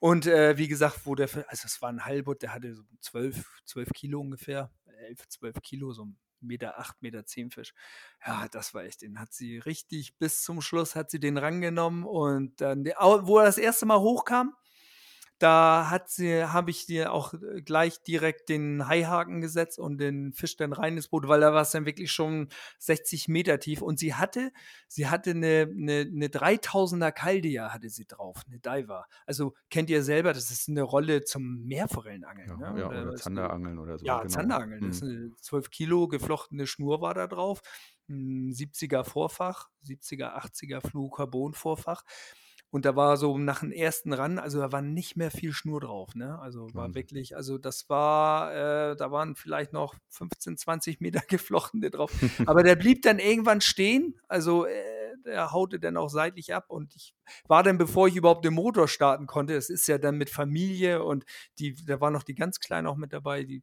Und 0.00 0.26
äh, 0.26 0.58
wie 0.58 0.68
gesagt, 0.68 1.06
wo 1.06 1.14
der, 1.14 1.28
also 1.48 1.66
es 1.66 1.80
war 1.82 1.88
ein 1.90 2.04
Halbut, 2.04 2.42
der 2.42 2.52
hatte 2.52 2.74
so 2.74 2.82
12, 3.00 3.62
12 3.64 3.90
Kilo 3.94 4.20
ungefähr, 4.20 4.70
11, 5.08 5.28
12 5.28 5.62
Kilo, 5.62 5.92
so 5.92 6.04
ein 6.04 6.18
Meter, 6.40 6.78
8 6.78 7.00
Meter 7.02 7.24
10 7.24 7.50
Fisch. 7.50 7.72
Ja, 8.24 8.46
das 8.48 8.74
war 8.74 8.84
echt, 8.84 9.02
den 9.02 9.18
hat 9.18 9.32
sie 9.32 9.58
richtig, 9.58 10.16
bis 10.18 10.42
zum 10.42 10.60
Schluss 10.60 10.94
hat 10.94 11.10
sie 11.10 11.20
den 11.20 11.38
rangenommen 11.38 12.04
und 12.04 12.60
dann, 12.60 12.84
wo 12.84 13.38
er 13.38 13.46
das 13.46 13.58
erste 13.58 13.86
Mal 13.86 14.00
hochkam, 14.00 14.54
da 15.38 15.90
hat 15.90 16.08
sie, 16.08 16.44
habe 16.44 16.70
ich 16.70 16.86
dir 16.86 17.12
auch 17.12 17.34
äh, 17.34 17.60
gleich 17.62 18.02
direkt 18.02 18.48
den 18.48 18.88
Haihaken 18.88 19.40
gesetzt 19.40 19.78
und 19.78 19.98
den 19.98 20.32
Fisch 20.32 20.56
dann 20.56 20.72
rein 20.72 20.96
ins 20.96 21.08
Boot, 21.08 21.28
weil 21.28 21.40
da 21.40 21.52
war 21.52 21.62
es 21.62 21.70
dann 21.72 21.84
wirklich 21.86 22.10
schon 22.10 22.48
60 22.78 23.28
Meter 23.28 23.58
tief. 23.58 23.82
Und 23.82 23.98
sie 23.98 24.14
hatte, 24.14 24.50
sie 24.88 25.08
hatte 25.08 25.30
eine, 25.30 25.68
eine, 25.70 26.00
eine 26.10 26.28
3000er 26.28 27.12
Kaldia 27.12 27.72
hatte 27.72 27.90
sie 27.90 28.06
drauf, 28.06 28.42
eine 28.46 28.58
Diver. 28.58 29.06
Also 29.26 29.54
kennt 29.70 29.90
ihr 29.90 30.02
selber, 30.02 30.32
das 30.32 30.50
ist 30.50 30.68
eine 30.68 30.82
Rolle 30.82 31.24
zum 31.24 31.64
Meerforellenangeln. 31.64 32.58
Ja, 32.60 32.72
ne? 32.72 32.80
ja, 32.80 32.86
oder 32.88 33.14
Zanderangeln 33.16 33.78
oder 33.78 33.98
so. 33.98 34.06
ja, 34.06 34.18
genau. 34.22 34.30
Zanderangeln. 34.32 34.82
Das 34.88 34.96
ist 34.96 35.02
Mhm. 35.02 35.08
eine 35.10 35.36
12 35.42 35.70
Kilo 35.70 36.08
geflochtene 36.08 36.66
Schnur 36.66 37.00
war 37.00 37.14
da 37.14 37.26
drauf. 37.26 37.60
Ein 38.08 38.52
70er 38.52 39.04
Vorfach, 39.04 39.68
70er, 39.84 40.34
80er 40.36 40.80
Fluorcarbon-Vorfach. 40.80 42.02
Und 42.70 42.84
da 42.84 42.96
war 42.96 43.16
so 43.16 43.38
nach 43.38 43.60
dem 43.60 43.72
ersten 43.72 44.12
ran, 44.12 44.38
also 44.38 44.58
da 44.60 44.72
war 44.72 44.82
nicht 44.82 45.16
mehr 45.16 45.30
viel 45.30 45.52
Schnur 45.52 45.80
drauf, 45.80 46.14
ne? 46.14 46.38
Also 46.40 46.74
war 46.74 46.92
Wahnsinn. 46.92 46.94
wirklich, 46.94 47.36
also 47.36 47.58
das 47.58 47.88
war, 47.88 48.52
äh, 48.54 48.96
da 48.96 49.10
waren 49.10 49.36
vielleicht 49.36 49.72
noch 49.72 49.94
15, 50.10 50.56
20 50.56 51.00
Meter 51.00 51.20
geflochtene 51.28 51.90
drauf. 51.90 52.12
Aber 52.44 52.62
der 52.62 52.76
blieb 52.76 53.02
dann 53.02 53.18
irgendwann 53.18 53.60
stehen, 53.60 54.18
also 54.28 54.66
äh, 54.66 54.72
der 55.24 55.52
haute 55.52 55.78
dann 55.80 55.96
auch 55.96 56.08
seitlich 56.08 56.54
ab 56.54 56.66
und 56.68 56.94
ich 56.94 57.14
war 57.48 57.62
dann, 57.62 57.78
bevor 57.78 58.08
ich 58.08 58.16
überhaupt 58.16 58.44
den 58.44 58.54
Motor 58.54 58.88
starten 58.88 59.26
konnte, 59.26 59.54
es 59.54 59.70
ist 59.70 59.86
ja 59.88 59.98
dann 59.98 60.16
mit 60.16 60.30
Familie 60.30 61.02
und 61.04 61.24
die, 61.58 61.74
da 61.84 62.00
war 62.00 62.10
noch 62.10 62.22
die 62.22 62.34
ganz 62.34 62.60
Kleine 62.60 62.88
auch 62.88 62.96
mit 62.96 63.12
dabei, 63.12 63.44
die 63.44 63.62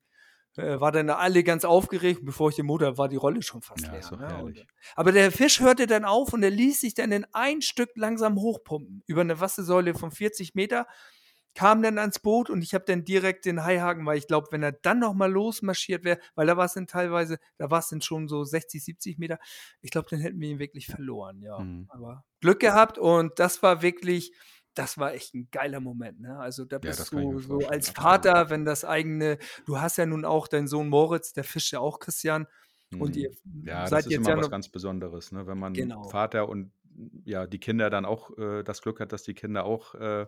äh, 0.57 0.79
war 0.79 0.91
dann 0.91 1.09
alle 1.09 1.43
ganz 1.43 1.65
aufgeregt. 1.65 2.21
Bevor 2.23 2.49
ich 2.49 2.55
den 2.55 2.65
Motor 2.65 2.97
war 2.97 3.09
die 3.09 3.15
Rolle 3.15 3.41
schon 3.41 3.61
fast 3.61 3.85
Ja, 3.85 3.91
leer. 3.91 4.01
doch 4.01 4.19
ne? 4.19 4.43
Und, 4.43 4.65
aber 4.95 5.11
der 5.11 5.31
Fisch 5.31 5.59
hörte 5.59 5.87
dann 5.87 6.05
auf 6.05 6.33
und 6.33 6.43
er 6.43 6.49
ließ 6.51 6.81
sich 6.81 6.93
dann 6.93 7.11
in 7.11 7.25
ein 7.33 7.61
Stück 7.61 7.91
langsam 7.95 8.35
hochpumpen. 8.35 9.03
Über 9.07 9.21
eine 9.21 9.39
Wassersäule 9.39 9.93
von 9.93 10.11
40 10.11 10.55
Meter 10.55 10.87
kam 11.55 11.83
dann 11.83 11.99
ans 11.99 12.19
Boot 12.19 12.49
und 12.49 12.63
ich 12.63 12.73
habe 12.73 12.85
dann 12.85 13.03
direkt 13.05 13.45
den 13.45 13.63
Haihaken, 13.63 14.05
weil 14.05 14.17
ich 14.17 14.27
glaube, 14.27 14.47
wenn 14.51 14.63
er 14.63 14.71
dann 14.71 14.99
nochmal 14.99 15.31
losmarschiert 15.31 16.03
wäre, 16.03 16.19
weil 16.35 16.47
da 16.47 16.57
war 16.57 16.65
es 16.65 16.73
dann 16.73 16.87
teilweise, 16.87 17.37
da 17.57 17.69
war 17.69 17.79
es 17.79 17.89
dann 17.89 18.01
schon 18.01 18.27
so 18.27 18.43
60, 18.43 18.83
70 18.83 19.19
Meter, 19.19 19.37
ich 19.81 19.91
glaube, 19.91 20.07
dann 20.09 20.19
hätten 20.19 20.39
wir 20.39 20.49
ihn 20.49 20.59
wirklich 20.59 20.87
verloren, 20.87 21.41
ja. 21.41 21.59
Mhm. 21.59 21.85
Aber 21.89 22.23
Glück 22.41 22.59
gehabt 22.59 22.97
und 22.97 23.37
das 23.37 23.61
war 23.61 23.81
wirklich, 23.83 24.33
das 24.75 24.97
war 24.97 25.13
echt 25.13 25.33
ein 25.35 25.49
geiler 25.51 25.79
Moment, 25.79 26.19
ne? 26.21 26.37
Also 26.39 26.65
da 26.65 26.79
Ja, 26.81 26.95
bist 26.95 26.97
das 26.97 27.13
ich 27.13 27.29
du 27.29 27.39
so 27.39 27.67
als. 27.67 27.89
Vater, 27.89 28.49
wenn 28.49 28.65
das 28.65 28.85
eigene, 28.85 29.37
du 29.65 29.79
hast 29.81 29.97
ja 29.97 30.05
nun 30.05 30.25
auch 30.25 30.47
deinen 30.47 30.67
Sohn 30.67 30.89
Moritz, 30.89 31.33
der 31.33 31.43
fischt 31.43 31.71
ja 31.73 31.79
auch 31.79 31.99
Christian 31.99 32.47
und 32.97 33.15
Mhm. 33.15 33.17
ihr 33.17 33.31
Ja, 33.61 33.89
das 33.89 34.05
seid 34.05 34.05
ist 34.05 34.15
jetzt 34.15 34.17
immer 34.17 34.35
ja 34.35 34.35
was 34.35 34.49
noch, 34.49 34.51
ganz 34.51 34.69
Besonderes, 34.69 35.31
ne? 35.31 35.47
Wenn 35.47 35.57
man 35.57 35.87
genau. 35.87 36.03
Vater 36.03 36.49
und 36.49 36.73
ja, 37.25 37.47
die 37.47 37.59
Kinder 37.59 37.89
dann 37.89 38.05
auch 38.05 38.37
äh, 38.37 38.63
das 38.63 38.81
Glück 38.81 38.99
hat, 38.99 39.11
dass 39.13 39.23
die 39.23 39.33
Kinder 39.33 39.65
auch 39.65 39.95
äh, 39.95 40.27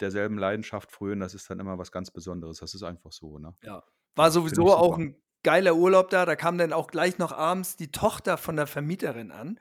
derselben 0.00 0.38
Leidenschaft 0.38 0.90
frönen, 0.92 1.20
das 1.20 1.34
ist 1.34 1.50
dann 1.50 1.60
immer 1.60 1.78
was 1.78 1.92
ganz 1.92 2.10
Besonderes. 2.10 2.58
Das 2.60 2.74
ist 2.74 2.82
einfach 2.84 3.12
so, 3.12 3.38
ne? 3.38 3.54
Ja. 3.62 3.82
War 4.16 4.30
Ja, 4.50 4.58
sowieso 4.58 4.72
auch 4.74 4.96
ein 4.98 5.16
geiler 5.44 5.76
Urlaub 5.76 6.10
da. 6.10 6.26
Da 6.26 6.34
kam 6.34 6.58
dann 6.58 6.72
auch 6.72 6.88
gleich 6.88 7.18
noch 7.18 7.30
abends 7.30 7.76
die 7.76 7.92
Tochter 7.92 8.36
von 8.36 8.56
der 8.56 8.66
Vermieterin 8.66 9.30
an. 9.30 9.60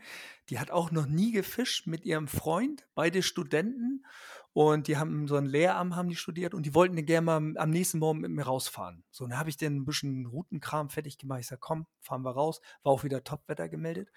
Die 0.50 0.60
hat 0.60 0.72
auch 0.72 0.90
noch 0.92 1.06
nie 1.06 1.32
gefischt 1.32 1.86
mit 1.86 2.06
ihrem 2.06 2.28
Freund, 2.28 2.88
beide 2.96 3.22
Studenten. 3.22 4.04
Und 4.54 4.88
die 4.88 4.98
haben 4.98 5.28
so 5.28 5.36
ein 5.36 5.46
Lehramt 5.46 5.96
haben 5.96 6.10
die 6.10 6.16
studiert 6.16 6.54
und 6.54 6.66
die 6.66 6.76
wollten 6.76 7.04
gerne 7.06 7.26
mal 7.26 7.58
am 7.58 7.70
nächsten 7.70 7.98
Morgen 8.00 8.20
mit 8.20 8.30
mir 8.30 8.44
rausfahren. 8.44 9.04
So, 9.10 9.26
dann 9.28 9.40
habe 9.40 9.50
ich 9.50 9.58
dann 9.58 9.78
ein 9.78 9.86
bisschen 9.86 10.28
Routenkram 10.28 10.90
fertig 10.90 11.18
gemacht. 11.18 11.40
Ich 11.42 11.48
sage, 11.48 11.60
komm, 11.60 11.88
fahren 12.02 12.22
wir 12.22 12.32
raus. 12.32 12.62
War 12.84 12.92
auch 12.92 13.04
wieder 13.04 13.24
Topwetter 13.24 13.68
gemeldet. 13.68 14.10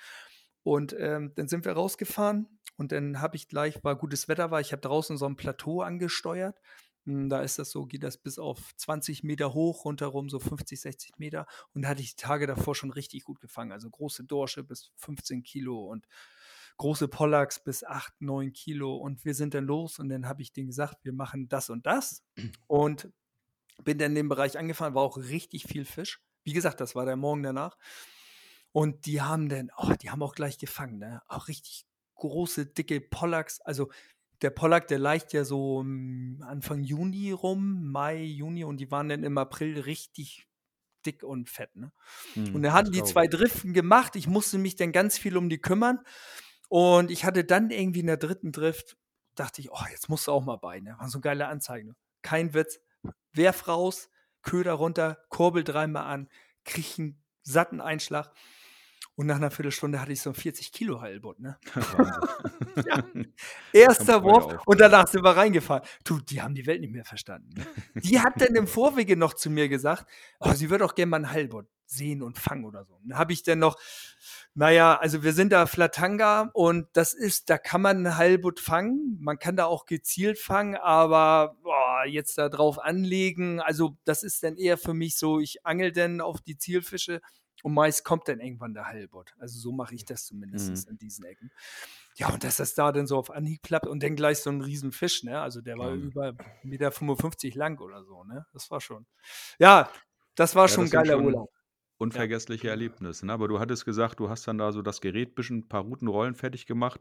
Und 0.63 0.95
ähm, 0.99 1.33
dann 1.37 1.49
sind 1.49 1.65
wir 1.65 1.73
rausgefahren 1.73 2.49
und 2.77 2.93
dann 2.93 3.21
habe 3.21 3.37
ich 3.37 3.49
gleich, 3.49 3.83
weil 3.83 3.97
gutes 3.97 4.29
Wetter 4.29 4.51
war, 4.51 4.61
ich 4.61 4.73
habe 4.73 4.83
draußen 4.83 5.17
so 5.17 5.25
ein 5.25 5.37
Plateau 5.37 5.81
angesteuert. 5.81 6.61
Hm, 7.07 7.29
da 7.29 7.41
ist 7.41 7.59
das 7.59 7.71
so, 7.71 7.87
geht 7.87 8.03
das 8.03 8.19
bis 8.19 8.39
auf 8.39 8.75
20 8.77 9.23
Meter 9.23 9.55
hoch, 9.55 9.85
rundherum 9.85 10.29
so 10.29 10.39
50, 10.39 10.81
60 10.81 11.19
Meter. 11.19 11.47
Und 11.73 11.83
da 11.83 11.89
hatte 11.89 12.03
ich 12.03 12.17
die 12.17 12.23
Tage 12.23 12.47
davor 12.47 12.75
schon 12.75 12.91
richtig 12.91 13.25
gut 13.25 13.41
gefangen. 13.41 13.73
Also 13.73 13.89
große 13.89 14.25
Dorsche 14.25 14.65
bis 14.65 14.91
15 14.97 15.43
Kilo 15.43 15.87
und 15.87 16.07
große 16.79 17.09
Pollacks 17.09 17.63
bis 17.63 17.85
8, 17.85 18.21
9 18.21 18.53
Kilo. 18.53 18.97
Und 18.97 19.25
wir 19.25 19.35
sind 19.35 19.55
dann 19.55 19.65
los 19.65 19.99
und 19.99 20.09
dann 20.09 20.27
habe 20.27 20.43
ich 20.43 20.53
denen 20.53 20.67
gesagt, 20.67 21.05
wir 21.05 21.13
machen 21.13 21.49
das 21.49 21.71
und 21.71 21.87
das. 21.87 22.23
Und 22.67 23.09
bin 23.85 23.99
dann 23.99 24.13
in 24.13 24.17
dem 24.17 24.29
Bereich 24.29 24.59
angefahren, 24.59 24.95
war 24.95 25.03
auch 25.03 25.19
richtig 25.19 25.65
viel 25.65 25.85
Fisch. 25.85 26.21
Wie 26.45 26.53
gesagt, 26.53 26.81
das 26.81 26.95
war 26.95 27.07
der 27.07 27.17
Morgen 27.17 27.43
danach. 27.43 27.77
Und 28.73 29.07
die 29.07 29.23
haben 29.23 29.49
dann, 29.49 29.71
oh, 29.77 29.93
die 30.01 30.11
haben 30.11 30.23
auch 30.23 30.35
gleich 30.35 30.59
gefangen, 30.59 30.99
ne? 30.99 31.23
Auch 31.29 31.49
richtig 31.49 31.87
große, 32.17 32.67
dicke 32.67 33.01
Pollacks. 33.01 33.61
Also 33.61 33.91
der 34.43 34.51
Pollack, 34.51 34.89
der 34.89 34.99
leicht 34.99 35.33
ja 35.33 35.45
so 35.45 35.81
Anfang 35.81 36.83
Juni 36.83 37.33
rum, 37.33 37.91
Mai, 37.91 38.23
Juni 38.23 38.65
und 38.65 38.79
die 38.79 38.91
waren 38.91 39.09
dann 39.09 39.25
im 39.25 39.39
April 39.39 39.81
richtig 39.81 40.47
dick 41.05 41.23
und 41.23 41.49
fett. 41.49 41.75
Ne? 41.77 41.93
Hm, 42.35 42.55
und 42.55 42.63
da 42.63 42.73
hatten 42.73 42.93
die 42.93 43.05
zwei 43.05 43.27
Driften 43.27 43.73
gemacht. 43.73 44.17
Ich 44.17 44.27
musste 44.27 44.59
mich 44.59 44.77
dann 44.77 44.93
ganz 44.93 45.19
viel 45.19 45.37
um 45.37 45.49
die 45.49 45.61
kümmern. 45.61 46.01
Und 46.69 47.11
ich 47.11 47.25
hatte 47.25 47.45
dann 47.45 47.71
irgendwie 47.71 48.01
in 48.01 48.09
der 48.09 48.17
dritten 48.17 48.51
Drift, 48.53 48.97
dachte 49.37 49.61
ich, 49.61 49.71
oh, 49.71 49.85
jetzt 49.91 50.09
musst 50.09 50.27
du 50.27 50.33
auch 50.33 50.45
mal 50.45 50.57
bei. 50.57 50.81
Ne? 50.81 50.97
War 50.99 51.09
so 51.09 51.21
geile 51.21 51.47
Anzeige. 51.47 51.95
Kein 52.23 52.55
Witz. 52.55 52.81
Werf 53.33 53.69
raus, 53.69 54.09
Köder 54.43 54.73
runter, 54.73 55.19
Kurbel 55.29 55.63
dreimal 55.63 56.05
an, 56.05 56.29
krieg 56.65 56.99
einen 56.99 57.23
satten 57.43 57.81
Einschlag. 57.81 58.33
Und 59.17 59.27
nach 59.27 59.37
einer 59.37 59.51
Viertelstunde 59.51 60.01
hatte 60.01 60.13
ich 60.13 60.21
so 60.21 60.31
ein 60.31 60.35
40 60.35 60.73
Kilo 60.73 61.01
Heilbutt, 61.01 61.41
ne? 61.41 61.59
ja. 62.87 63.03
Erster 63.73 64.23
Wurf 64.23 64.61
und 64.67 64.79
danach 64.79 65.09
sind 65.09 65.25
wir 65.25 65.37
reingefahren. 65.37 65.83
Du, 66.05 66.21
die 66.21 66.43
haben 66.43 66.55
die 66.55 66.67
Welt 66.67 66.83
nicht 66.83 66.93
mehr 66.93 67.05
verstanden. 67.05 67.49
Ne? 67.57 67.67
Die 68.03 68.21
hat 68.21 68.35
dann 68.37 68.55
im 68.55 68.67
Vorwege 68.67 69.17
noch 69.17 69.33
zu 69.33 69.49
mir 69.49 69.71
gesagt, 69.71 70.07
oh, 70.39 70.53
sie 70.53 70.69
würde 70.69 70.85
auch 70.85 70.95
gerne 70.95 71.11
mal 71.11 71.17
einen 71.17 71.33
Heilbutt 71.33 71.67
sehen 71.87 72.23
und 72.23 72.39
fangen 72.39 72.65
oder 72.65 72.85
so. 72.85 72.99
Dann 73.05 73.17
habe 73.17 73.33
ich 73.33 73.43
dann 73.43 73.61
noch, 73.61 73.79
naja, 74.55 74.99
also 74.99 75.23
wir 75.23 75.33
sind 75.33 75.53
da 75.53 75.67
Flatanga 75.67 76.51
und 76.53 76.89
das 76.93 77.15
ist, 77.15 77.49
da 77.49 77.59
kann 77.59 77.81
man 77.81 77.99
einen 77.99 78.17
Heilbutt 78.17 78.61
fangen. 78.61 79.17
Man 79.21 79.39
kann 79.39 79.57
da 79.57 79.67
auch 79.67 79.87
gezielt 79.87 80.39
fangen, 80.39 80.77
aber 80.77 81.57
boah, 81.63 82.05
jetzt 82.07 82.37
da 82.39 82.49
drauf 82.49 82.79
anlegen, 82.79 83.61
also 83.61 83.97
das 84.05 84.23
ist 84.23 84.43
dann 84.43 84.57
eher 84.57 84.77
für 84.77 84.95
mich 84.95 85.17
so, 85.17 85.41
ich 85.41 85.65
angel 85.65 85.93
dann 85.93 86.21
auf 86.21 86.41
die 86.41 86.59
Zielfische 86.59 87.23
und 87.67 87.75
meist 87.75 88.05
kommt 88.05 88.29
dann 88.29 88.39
irgendwann 88.39 88.75
der 88.75 88.87
Heilbot. 88.87 89.35
Also 89.41 89.59
so 89.59 89.73
mache 89.73 89.93
ich 89.93 90.05
das 90.05 90.25
zumindest 90.25 90.87
mhm. 90.87 90.93
in 90.93 90.99
diesen 90.99 91.25
Ecken. 91.25 91.51
Ja, 92.15 92.29
und 92.29 92.45
dass 92.45 92.59
das 92.59 92.77
da 92.77 92.93
dann 92.93 93.09
so 93.09 93.19
auf 93.19 93.33
Anhieb 93.33 93.61
klappt 93.65 93.89
und 93.89 94.05
dann 94.05 94.15
gleich 94.15 94.39
so 94.39 94.51
ein 94.51 94.61
Riesenfisch, 94.61 95.25
ne? 95.25 95.41
Also 95.41 95.61
der 95.61 95.77
war 95.77 95.91
mhm. 95.91 96.05
über 96.05 96.29
1,55 96.63 96.65
Meter 96.65 97.59
lang 97.59 97.81
oder 97.81 98.05
so, 98.05 98.23
ne? 98.23 98.47
Das 98.53 98.71
war 98.71 98.81
schon. 98.81 99.05
Ja, 99.59 99.91
das 100.37 100.55
war 100.55 100.67
ja, 100.67 100.69
schon 100.69 100.85
ein 100.85 100.91
geiler 100.91 101.19
Urlaub. 101.19 101.51
Unvergessliche 101.99 102.69
ja. 102.69 102.75
Erlebnisse. 102.75 103.27
Ne? 103.27 103.33
Aber 103.33 103.49
du 103.49 103.59
hattest 103.59 103.85
gesagt, 103.85 104.21
du 104.21 104.29
hast 104.29 104.47
dann 104.47 104.59
da 104.59 104.71
so 104.71 104.81
das 104.81 105.01
Gerät 105.01 105.35
bisschen, 105.35 105.59
ein 105.59 105.69
paar 105.69 105.83
Routenrollen 105.83 106.37
fertig 106.37 106.67
gemacht. 106.67 107.01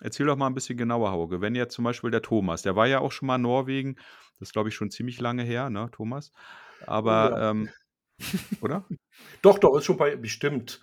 Erzähl 0.00 0.24
doch 0.24 0.36
mal 0.36 0.46
ein 0.46 0.54
bisschen 0.54 0.78
genauer, 0.78 1.10
Hauge. 1.10 1.42
Wenn 1.42 1.54
jetzt 1.54 1.74
zum 1.74 1.84
Beispiel 1.84 2.10
der 2.10 2.22
Thomas, 2.22 2.62
der 2.62 2.76
war 2.76 2.86
ja 2.86 3.00
auch 3.00 3.12
schon 3.12 3.26
mal 3.26 3.36
in 3.36 3.42
Norwegen, 3.42 3.96
das 4.38 4.48
ist 4.48 4.52
glaube 4.54 4.70
ich 4.70 4.74
schon 4.74 4.90
ziemlich 4.90 5.20
lange 5.20 5.42
her, 5.42 5.68
ne, 5.68 5.90
Thomas? 5.92 6.32
Aber 6.86 7.30
ja. 7.30 7.50
ähm, 7.50 7.68
oder? 8.60 8.84
Doch, 9.42 9.58
doch, 9.58 9.76
ist 9.76 9.84
schon 9.84 9.96
bei 9.96 10.16
bestimmt. 10.16 10.80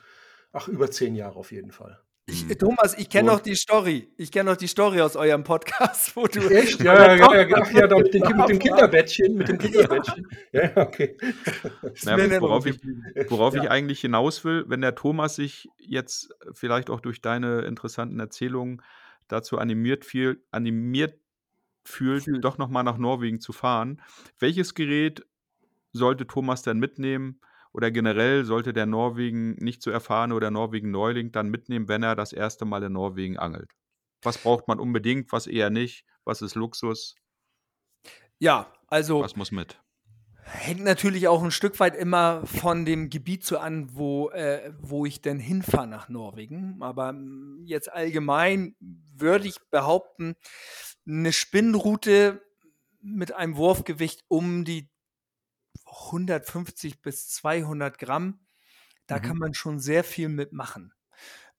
Ach, 0.51 0.67
über 0.67 0.89
zehn 0.89 1.15
Jahre 1.15 1.35
auf 1.35 1.51
jeden 1.51 1.71
Fall. 1.71 1.99
Ich, 2.27 2.41
hm. 2.41 2.57
Thomas, 2.57 2.97
ich 2.97 3.09
kenne 3.09 3.31
noch 3.31 3.39
die 3.39 3.55
Story. 3.55 4.11
Ich 4.17 4.31
kenne 4.31 4.49
noch 4.49 4.57
die 4.57 4.67
Story 4.67 4.99
aus 5.01 5.15
eurem 5.15 5.43
Podcast, 5.43 6.15
wo 6.15 6.25
du. 6.25 6.39
Echt? 6.49 6.81
Ja, 6.81 7.15
ja, 7.15 7.35
ja, 7.35 7.47
ja, 7.47 7.71
ja 7.71 7.87
da 7.87 7.97
mit, 7.97 8.13
dem, 8.13 8.21
mit 8.21 8.49
dem 8.49 8.59
Kinderbettchen. 8.59 9.35
Mit 9.35 9.47
dem 9.47 9.57
Kinderbettchen. 9.59 10.27
Ja, 10.51 10.75
okay. 10.75 11.17
Na, 12.03 12.17
worauf 12.41 12.65
ich, 12.65 12.79
worauf 13.29 13.53
ja. 13.53 13.63
ich 13.63 13.69
eigentlich 13.69 14.01
hinaus 14.01 14.43
will, 14.43 14.65
wenn 14.67 14.81
der 14.81 14.95
Thomas 14.95 15.35
sich 15.35 15.69
jetzt 15.77 16.33
vielleicht 16.53 16.89
auch 16.89 16.99
durch 16.99 17.21
deine 17.21 17.61
interessanten 17.61 18.19
Erzählungen 18.19 18.81
dazu 19.27 19.59
animiert, 19.59 20.03
viel, 20.03 20.43
animiert 20.51 21.19
fühlt, 21.83 22.25
doch 22.43 22.57
nochmal 22.57 22.83
nach 22.83 22.97
Norwegen 22.97 23.39
zu 23.39 23.53
fahren. 23.53 24.01
Welches 24.39 24.73
Gerät 24.73 25.25
sollte 25.97 26.27
Thomas 26.27 26.61
dann 26.61 26.79
mitnehmen 26.79 27.39
oder 27.71 27.91
generell 27.91 28.45
sollte 28.45 28.73
der 28.73 28.85
Norwegen 28.85 29.55
nicht 29.55 29.81
zu 29.81 29.91
erfahren 29.91 30.31
oder 30.31 30.51
Norwegen-Neuling 30.51 31.31
dann 31.31 31.49
mitnehmen, 31.49 31.87
wenn 31.87 32.03
er 32.03 32.15
das 32.15 32.33
erste 32.33 32.65
Mal 32.65 32.83
in 32.83 32.93
Norwegen 32.93 33.37
angelt? 33.37 33.71
Was 34.21 34.37
braucht 34.37 34.67
man 34.67 34.79
unbedingt, 34.79 35.31
was 35.31 35.47
eher 35.47 35.69
nicht? 35.69 36.05
Was 36.23 36.41
ist 36.41 36.55
Luxus? 36.55 37.15
Ja, 38.39 38.71
also. 38.87 39.21
Was 39.21 39.35
muss 39.35 39.51
mit? 39.51 39.79
Hängt 40.47 40.83
natürlich 40.83 41.27
auch 41.27 41.43
ein 41.43 41.51
Stück 41.51 41.79
weit 41.79 41.95
immer 41.95 42.45
von 42.45 42.85
dem 42.85 43.09
Gebiet 43.09 43.43
so 43.43 43.57
an, 43.57 43.89
wo, 43.95 44.29
äh, 44.29 44.71
wo 44.79 45.05
ich 45.05 45.21
denn 45.21 45.39
hinfahre 45.39 45.87
nach 45.87 46.07
Norwegen. 46.07 46.77
Aber 46.81 47.09
hm, 47.09 47.63
jetzt 47.65 47.91
allgemein 47.91 48.75
würde 48.79 49.47
ich 49.47 49.57
behaupten, 49.71 50.35
eine 51.07 51.33
Spinnroute 51.33 52.41
mit 53.01 53.33
einem 53.33 53.57
Wurfgewicht 53.57 54.23
um 54.27 54.65
die 54.65 54.89
150 55.85 57.01
bis 57.01 57.29
200 57.29 57.97
Gramm. 57.97 58.45
Da 59.07 59.17
mhm. 59.17 59.21
kann 59.21 59.37
man 59.37 59.53
schon 59.53 59.79
sehr 59.79 60.03
viel 60.03 60.29
mitmachen. 60.29 60.93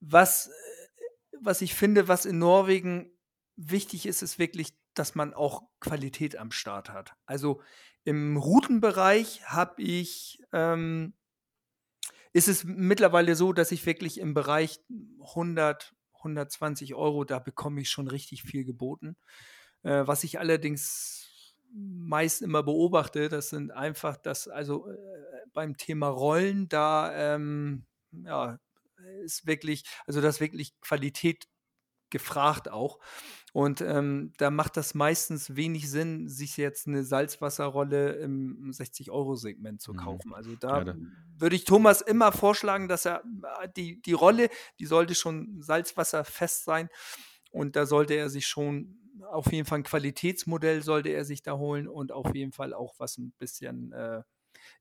Was, 0.00 0.48
äh, 0.48 0.50
was 1.40 1.62
ich 1.62 1.74
finde, 1.74 2.08
was 2.08 2.26
in 2.26 2.38
Norwegen 2.38 3.10
wichtig 3.56 4.06
ist, 4.06 4.22
ist 4.22 4.38
wirklich, 4.38 4.76
dass 4.94 5.14
man 5.14 5.34
auch 5.34 5.62
Qualität 5.80 6.36
am 6.36 6.50
Start 6.50 6.90
hat. 6.90 7.14
Also 7.26 7.62
im 8.04 8.36
Routenbereich 8.36 9.46
habe 9.46 9.82
ich, 9.82 10.42
ähm, 10.52 11.14
ist 12.32 12.48
es 12.48 12.64
mittlerweile 12.64 13.34
so, 13.34 13.52
dass 13.52 13.72
ich 13.72 13.84
wirklich 13.86 14.20
im 14.20 14.34
Bereich 14.34 14.80
100, 15.20 15.94
120 16.14 16.94
Euro, 16.94 17.24
da 17.24 17.38
bekomme 17.38 17.80
ich 17.80 17.90
schon 17.90 18.08
richtig 18.08 18.42
viel 18.42 18.64
geboten. 18.64 19.16
Äh, 19.82 20.06
was 20.06 20.24
ich 20.24 20.38
allerdings 20.38 21.26
meist 21.72 22.42
immer 22.42 22.62
beobachte, 22.62 23.28
das 23.28 23.50
sind 23.50 23.70
einfach 23.70 24.16
das, 24.16 24.48
also 24.48 24.88
äh, 24.88 24.96
beim 25.52 25.76
Thema 25.76 26.08
Rollen, 26.08 26.68
da 26.68 27.34
ähm, 27.34 27.86
ja, 28.12 28.58
ist 29.24 29.46
wirklich, 29.46 29.84
also 30.06 30.20
das 30.20 30.40
wirklich 30.40 30.78
Qualität 30.80 31.46
gefragt 32.10 32.70
auch. 32.70 32.98
Und 33.52 33.80
ähm, 33.80 34.32
da 34.36 34.50
macht 34.50 34.76
das 34.76 34.94
meistens 34.94 35.56
wenig 35.56 35.90
Sinn, 35.90 36.28
sich 36.28 36.56
jetzt 36.56 36.86
eine 36.86 37.04
Salzwasserrolle 37.04 38.12
im 38.16 38.70
60-Euro-Segment 38.70 39.80
zu 39.80 39.94
mhm. 39.94 39.96
kaufen. 39.96 40.34
Also 40.34 40.54
da 40.56 40.82
ja, 40.82 40.94
würde 41.38 41.56
ich 41.56 41.64
Thomas 41.64 42.02
immer 42.02 42.32
vorschlagen, 42.32 42.86
dass 42.88 43.06
er 43.06 43.24
äh, 43.60 43.68
die, 43.74 44.00
die 44.02 44.12
Rolle, 44.12 44.50
die 44.78 44.86
sollte 44.86 45.14
schon 45.14 45.62
salzwasserfest 45.62 46.64
sein. 46.64 46.88
Und 47.50 47.76
da 47.76 47.86
sollte 47.86 48.14
er 48.14 48.28
sich 48.28 48.46
schon 48.46 48.98
auf 49.30 49.52
jeden 49.52 49.66
Fall 49.66 49.80
ein 49.80 49.84
Qualitätsmodell 49.84 50.82
sollte 50.82 51.10
er 51.10 51.24
sich 51.24 51.42
da 51.42 51.56
holen 51.56 51.88
und 51.88 52.12
auf 52.12 52.34
jeden 52.34 52.52
Fall 52.52 52.74
auch 52.74 52.94
was 52.98 53.18
ein 53.18 53.32
bisschen, 53.38 53.92
äh, 53.92 54.22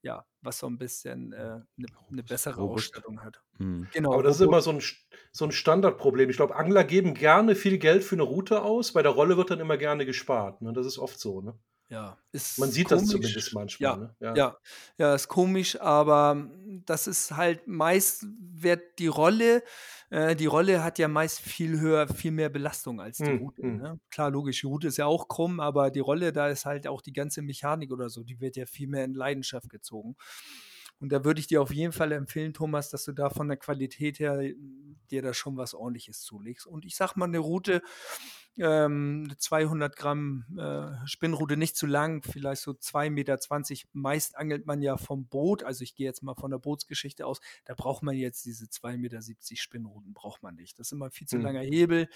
ja, 0.01 0.25
was 0.41 0.59
so 0.59 0.67
ein 0.67 0.77
bisschen 0.77 1.33
eine 1.33 1.65
äh, 1.77 1.81
ne, 1.81 1.87
ne 2.09 2.23
bessere 2.23 2.61
Robust. 2.61 2.89
Ausstattung 2.89 3.23
hat. 3.23 3.41
Mhm. 3.57 3.87
Genau. 3.93 4.13
Aber 4.13 4.23
das 4.23 4.37
ist 4.37 4.41
immer 4.41 4.61
so 4.61 4.71
ein, 4.71 4.81
so 5.31 5.45
ein 5.45 5.51
Standardproblem. 5.51 6.29
Ich 6.29 6.37
glaube, 6.37 6.55
Angler 6.55 6.83
geben 6.83 7.13
gerne 7.13 7.55
viel 7.55 7.77
Geld 7.77 8.03
für 8.03 8.15
eine 8.15 8.23
Route 8.23 8.61
aus. 8.61 8.93
Bei 8.93 9.01
der 9.01 9.11
Rolle 9.11 9.37
wird 9.37 9.51
dann 9.51 9.59
immer 9.59 9.77
gerne 9.77 10.05
gespart. 10.05 10.61
Ne? 10.61 10.73
Das 10.73 10.85
ist 10.85 10.97
oft 10.97 11.19
so. 11.19 11.41
Ne? 11.41 11.57
Ja, 11.89 12.17
ist 12.31 12.57
Man 12.57 12.71
sieht 12.71 12.87
komisch. 12.87 13.03
das 13.03 13.11
zumindest 13.11 13.53
manchmal. 13.53 13.89
Ja, 13.91 13.97
ne? 13.97 14.15
ja. 14.19 14.35
ja, 14.35 14.57
ja, 14.97 15.15
ist 15.15 15.27
komisch, 15.27 15.79
aber 15.79 16.49
das 16.85 17.05
ist 17.05 17.31
halt 17.31 17.67
meist 17.67 18.25
wird 18.39 18.97
die 18.97 19.07
Rolle 19.07 19.63
äh, 20.09 20.35
die 20.35 20.45
Rolle 20.45 20.83
hat 20.83 20.99
ja 20.99 21.07
meist 21.07 21.39
viel 21.39 21.79
höher, 21.79 22.07
viel 22.07 22.31
mehr 22.31 22.49
Belastung 22.49 23.01
als 23.01 23.17
die 23.17 23.25
hm, 23.25 23.37
Route. 23.37 23.61
Hm. 23.61 23.77
Ne? 23.77 23.99
Klar, 24.09 24.31
logisch, 24.31 24.61
die 24.61 24.67
Route 24.67 24.87
ist 24.87 24.97
ja 24.97 25.05
auch 25.05 25.27
krumm, 25.27 25.59
aber 25.59 25.91
die 25.91 25.99
Rolle, 25.99 26.31
da 26.31 26.47
ist 26.49 26.65
halt 26.65 26.87
auch 26.87 27.01
die 27.01 27.13
ganze 27.13 27.41
Mechanik 27.41 27.91
oder 27.91 28.09
so, 28.09 28.23
die 28.23 28.39
wird 28.39 28.55
ja 28.55 28.65
viel 28.65 28.87
mehr 28.87 29.05
in 29.05 29.13
Leidenschaft 29.13 29.69
gezogen. 29.69 30.15
Und 30.99 31.11
da 31.11 31.25
würde 31.25 31.39
ich 31.39 31.47
dir 31.47 31.61
auf 31.61 31.73
jeden 31.73 31.91
Fall 31.91 32.13
empfehlen, 32.13 32.53
Thomas, 32.53 32.89
dass 32.89 33.03
du 33.03 33.11
da 33.11 33.29
von 33.29 33.47
der 33.47 33.57
Qualität 33.57 34.19
her 34.19 34.41
dir 35.11 35.21
da 35.21 35.33
schon 35.33 35.57
was 35.57 35.73
ordentliches 35.73 36.21
zulegst. 36.21 36.65
Und 36.65 36.85
ich 36.85 36.95
sag 36.95 37.15
mal, 37.15 37.25
eine 37.25 37.39
Route, 37.39 37.81
ähm, 38.57 39.33
200 39.37 39.95
Gramm 39.95 40.45
äh, 40.57 41.05
Spinnrute 41.07 41.57
nicht 41.57 41.75
zu 41.75 41.85
lang, 41.87 42.23
vielleicht 42.23 42.61
so 42.61 42.71
2,20 42.71 43.09
Meter. 43.09 43.37
Meist 43.93 44.37
angelt 44.37 44.65
man 44.65 44.81
ja 44.81 44.97
vom 44.97 45.27
Boot, 45.27 45.63
also 45.63 45.83
ich 45.83 45.95
gehe 45.95 46.05
jetzt 46.05 46.23
mal 46.23 46.35
von 46.35 46.51
der 46.51 46.59
Bootsgeschichte 46.59 47.25
aus, 47.25 47.41
da 47.65 47.73
braucht 47.73 48.03
man 48.03 48.15
jetzt 48.15 48.45
diese 48.45 48.65
2,70 48.65 48.97
Meter 48.97 49.21
Spinnruten, 49.55 50.13
braucht 50.13 50.41
man 50.43 50.55
nicht. 50.55 50.79
Das 50.79 50.87
ist 50.87 50.91
immer 50.93 51.11
viel 51.11 51.27
zu 51.27 51.37
Mhm. 51.37 51.43
langer 51.43 51.61
Hebel, 51.61 52.07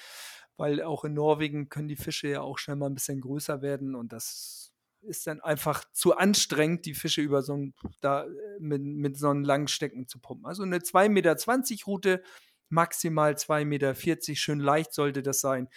weil 0.56 0.82
auch 0.82 1.04
in 1.04 1.14
Norwegen 1.14 1.70
können 1.70 1.90
die 1.90 1.98
Fische 1.98 2.30
ja 2.30 2.42
auch 2.42 2.58
schnell 2.58 2.78
mal 2.78 2.88
ein 2.88 2.96
bisschen 2.96 3.20
größer 3.22 3.62
werden 3.62 3.96
und 3.96 4.14
das 4.14 4.74
ist 5.02 5.28
dann 5.28 5.40
einfach 5.40 5.86
zu 5.94 6.18
anstrengend, 6.18 6.86
die 6.86 6.94
Fische 6.94 7.22
über 7.22 7.42
so 7.42 7.54
ein, 7.56 7.74
da 8.02 8.26
äh, 8.26 8.30
mit, 8.60 8.82
mit 8.82 9.18
so 9.18 9.30
einem 9.30 9.44
langen 9.44 9.68
Stecken 9.70 10.08
zu 10.08 10.20
pumpen. 10.20 10.46
Also 10.46 10.64
eine 10.64 10.80
2,20 10.80 11.10
Meter 11.10 11.86
Route, 11.86 12.24
maximal 12.70 13.34
2,40 13.34 13.66
Meter, 13.66 13.96
schön 14.36 14.60
leicht 14.60 14.94
sollte 14.94 15.24
das 15.24 15.40
sein 15.42 15.70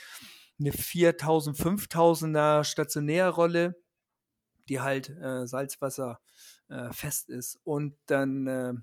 eine 0.63 0.73
4000, 0.73 1.57
5000er 1.57 2.65
Stationärrolle, 2.65 3.77
die 4.69 4.81
halt 4.81 5.11
äh, 5.11 5.47
Salzwasser 5.47 6.21
äh, 6.69 6.93
fest 6.93 7.29
ist 7.29 7.61
und 7.65 7.97
dann 8.07 8.47
äh, 8.47 8.75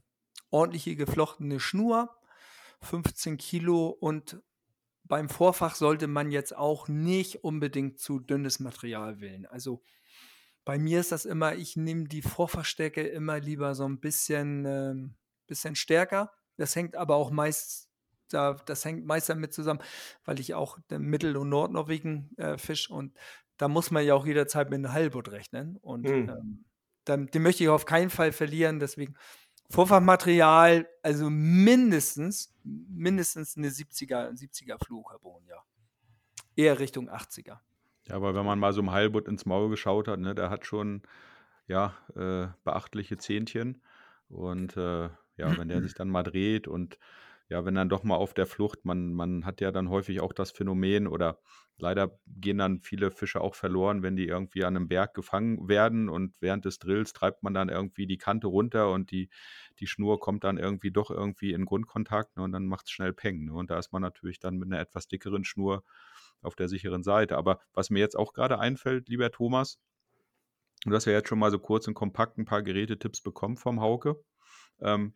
ordentliche 0.50 0.96
geflochtene 0.96 1.60
Schnur, 1.60 2.16
15 2.82 3.38
Kilo 3.38 3.88
und 3.88 4.42
beim 5.04 5.28
Vorfach 5.28 5.76
sollte 5.76 6.08
man 6.08 6.32
jetzt 6.32 6.56
auch 6.56 6.88
nicht 6.88 7.44
unbedingt 7.44 8.00
zu 8.00 8.20
dünnes 8.20 8.60
Material 8.60 9.20
wählen. 9.20 9.48
Also 9.48 9.82
bei 10.66 10.78
mir 10.78 11.00
ist 11.00 11.12
das 11.12 11.26
immer, 11.26 11.56
ich 11.56 11.76
nehme 11.76 12.08
die 12.08 12.22
Vorfachstärke 12.22 13.02
immer 13.02 13.40
lieber 13.40 13.74
so 13.74 13.86
ein 13.86 14.00
bisschen, 14.00 14.66
ähm, 14.66 15.16
bisschen 15.48 15.76
stärker. 15.76 16.32
Das 16.58 16.76
hängt 16.76 16.96
aber 16.96 17.16
auch 17.16 17.32
meist 17.32 17.89
da, 18.30 18.54
das 18.66 18.86
hängt 18.86 19.06
meist 19.06 19.30
damit 19.30 19.54
zusammen, 19.54 19.82
weil 20.26 20.40
ich 20.40 20.54
auch 20.54 20.78
Mittel- 20.90 21.38
und 21.38 21.50
Nordnorwegen 21.50 22.32
äh, 22.38 22.58
fisch 22.58 22.90
und 22.90 23.18
da 23.58 23.68
muss 23.68 23.92
man 23.92 24.06
ja 24.06 24.14
auch 24.14 24.26
jederzeit 24.26 24.70
mit 24.70 24.78
einem 24.78 24.94
Heilbutt 24.94 25.32
rechnen. 25.32 25.78
Und 25.78 26.08
Mhm. 26.08 26.30
ähm, 26.30 26.66
dann, 27.04 27.28
den 27.28 27.42
möchte 27.42 27.64
ich 27.64 27.70
auf 27.70 27.86
keinen 27.86 28.10
Fall 28.10 28.32
verlieren. 28.32 28.80
Deswegen 28.80 29.16
Vorfachmaterial, 29.70 30.88
also 31.04 31.30
mindestens, 31.30 32.56
mindestens 32.64 33.58
eine 33.58 33.70
70er, 33.70 34.32
70er 34.34 34.78
Fluorcarbon, 34.84 35.46
ja. 35.46 35.62
Eher 36.56 36.80
Richtung 36.80 37.10
80er. 37.10 37.60
Ja, 38.08 38.16
aber 38.16 38.34
wenn 38.34 38.46
man 38.46 38.60
mal 38.60 38.74
so 38.74 38.82
einem 38.82 38.92
Heilbutt 38.92 39.28
ins 39.28 39.46
Maul 39.46 39.70
geschaut 39.70 40.08
hat, 40.08 40.20
ne, 40.20 40.34
der 40.34 40.50
hat 40.50 40.66
schon 40.66 41.04
ja 41.68 41.94
äh, 42.16 42.48
beachtliche 42.64 43.18
Zähnchen. 43.18 43.82
Und 44.30 44.76
äh, 44.78 45.10
ja, 45.38 45.58
wenn 45.58 45.70
der 45.70 45.82
sich 45.84 45.94
dann 45.94 46.10
mal 46.10 46.24
dreht 46.24 46.68
und 46.68 46.98
ja, 47.50 47.66
wenn 47.66 47.74
dann 47.74 47.90
doch 47.90 48.04
mal 48.04 48.16
auf 48.16 48.36
der 48.36 48.46
Flucht, 48.46 48.86
man, 48.86 49.12
man 49.14 49.44
hat 49.44 49.60
ja 49.60 49.72
dann 49.72 49.90
häufig 49.90 50.22
auch 50.22 50.34
das 50.34 50.52
Phänomen 50.52 51.08
oder 51.08 51.40
leider 51.78 52.20
gehen 52.28 52.60
dann 52.60 52.80
viele 52.82 53.10
Fische 53.10 53.42
auch 53.42 53.56
verloren, 53.56 54.04
wenn 54.04 54.16
die 54.16 54.28
irgendwie 54.28 54.64
an 54.64 54.76
einem 54.76 54.88
Berg 54.88 55.16
gefangen 55.16 55.68
werden 55.68 56.10
und 56.10 56.36
während 56.42 56.66
des 56.66 56.78
Drills 56.78 57.12
treibt 57.12 57.42
man 57.42 57.56
dann 57.56 57.70
irgendwie 57.70 58.06
die 58.06 58.20
Kante 58.20 58.48
runter 58.48 58.92
und 58.92 59.10
die, 59.10 59.30
die 59.80 59.88
Schnur 59.88 60.20
kommt 60.20 60.44
dann 60.44 60.58
irgendwie 60.58 60.92
doch 60.92 61.10
irgendwie 61.10 61.52
in 61.54 61.66
Grundkontakt 61.66 62.38
ne, 62.38 62.44
und 62.44 62.52
dann 62.52 62.68
macht 62.68 62.86
es 62.86 62.92
schnell 62.92 63.14
Peng. 63.14 63.46
Ne, 63.46 63.54
und 63.54 63.72
da 63.72 63.80
ist 63.80 63.92
man 63.92 64.04
natürlich 64.04 64.40
dann 64.40 64.58
mit 64.58 64.72
einer 64.72 64.80
etwas 64.80 65.08
dickeren 65.08 65.44
Schnur 65.44 65.84
auf 66.42 66.56
der 66.56 66.70
sicheren 66.70 67.02
Seite. 67.02 67.36
Aber 67.36 67.60
was 67.74 67.90
mir 67.90 68.00
jetzt 68.00 68.16
auch 68.16 68.34
gerade 68.34 68.60
einfällt, 68.60 69.10
lieber 69.10 69.32
Thomas, 69.32 69.80
du 70.86 70.94
hast 70.94 71.06
ja 71.06 71.14
jetzt 71.14 71.30
schon 71.30 71.40
mal 71.40 71.52
so 71.52 71.58
kurz 71.58 71.88
und 71.88 71.96
kompakt 71.96 72.38
ein 72.38 72.46
paar 72.46 72.62
Gerätetipps 72.62 73.22
bekommen 73.22 73.58
vom 73.58 73.82
Hauke. 73.82 74.24
Ähm, 74.82 75.14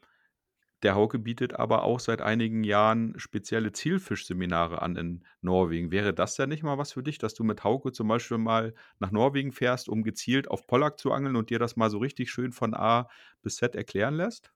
der 0.84 0.96
Hauke 0.96 1.18
bietet 1.18 1.56
aber 1.56 1.84
auch 1.84 2.00
seit 2.00 2.22
einigen 2.22 2.64
Jahren 2.64 3.14
spezielle 3.18 3.72
Zielfischseminare 3.72 4.82
an 4.82 4.96
in 4.96 5.24
Norwegen. 5.42 5.92
Wäre 5.92 6.14
das 6.14 6.36
denn 6.36 6.50
nicht 6.50 6.64
mal 6.64 6.78
was 6.78 6.94
für 6.94 7.04
dich, 7.04 7.18
dass 7.18 7.34
du 7.34 7.44
mit 7.44 7.64
Hauke 7.64 7.92
zum 7.92 8.10
Beispiel 8.10 8.38
mal 8.38 8.74
nach 9.00 9.12
Norwegen 9.12 9.52
fährst, 9.52 9.88
um 9.88 10.04
gezielt 10.04 10.50
auf 10.50 10.68
Pollack 10.68 11.00
zu 11.00 11.12
angeln 11.12 11.36
und 11.36 11.50
dir 11.50 11.60
das 11.60 11.76
mal 11.76 11.90
so 11.90 11.98
richtig 11.98 12.30
schön 12.32 12.52
von 12.52 12.74
A 12.74 13.10
bis 13.42 13.56
Z 13.56 13.76
erklären 13.76 14.16
lässt? 14.16 14.52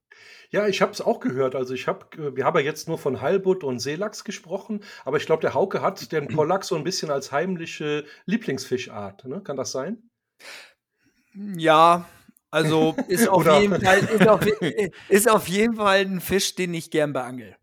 Ja, 0.50 0.68
ich 0.68 0.82
habe 0.82 0.92
es 0.92 1.02
auch 1.02 1.20
gehört. 1.20 1.56
Also 1.56 1.74
ich 1.74 1.88
habe, 1.88 2.36
wir 2.36 2.46
haben 2.46 2.58
ja 2.58 2.64
jetzt 2.64 2.88
nur 2.88 2.98
von 2.98 3.22
Heilbutt 3.22 3.64
und 3.64 3.80
Seelachs 3.80 4.24
gesprochen, 4.24 4.82
aber 5.06 5.18
ich 5.18 5.26
glaube, 5.26 5.42
der 5.42 5.54
Hauke 5.54 5.82
hat 5.82 6.12
den 6.12 6.28
Pollack 6.36 6.64
so 6.64 6.76
ein 6.76 6.84
bisschen 6.84 7.10
als 7.10 7.32
heimliche 7.32 8.06
Lieblingsfischart. 8.26 9.26
Ne? 9.26 9.42
Kann 9.42 9.58
das 9.58 9.72
sein? 9.72 10.10
Ja, 11.34 12.06
also 12.52 12.96
ist 13.08 13.28
auf, 13.28 13.46
jeden 13.46 13.82
Fall, 13.82 14.00
ist, 14.00 14.28
auf, 14.28 14.46
ist 15.10 15.30
auf 15.30 15.48
jeden 15.48 15.76
Fall 15.76 16.00
ein 16.02 16.22
Fisch, 16.22 16.56
den 16.56 16.74
ich 16.74 16.92
gern 16.92 17.14
beangel. 17.14 17.56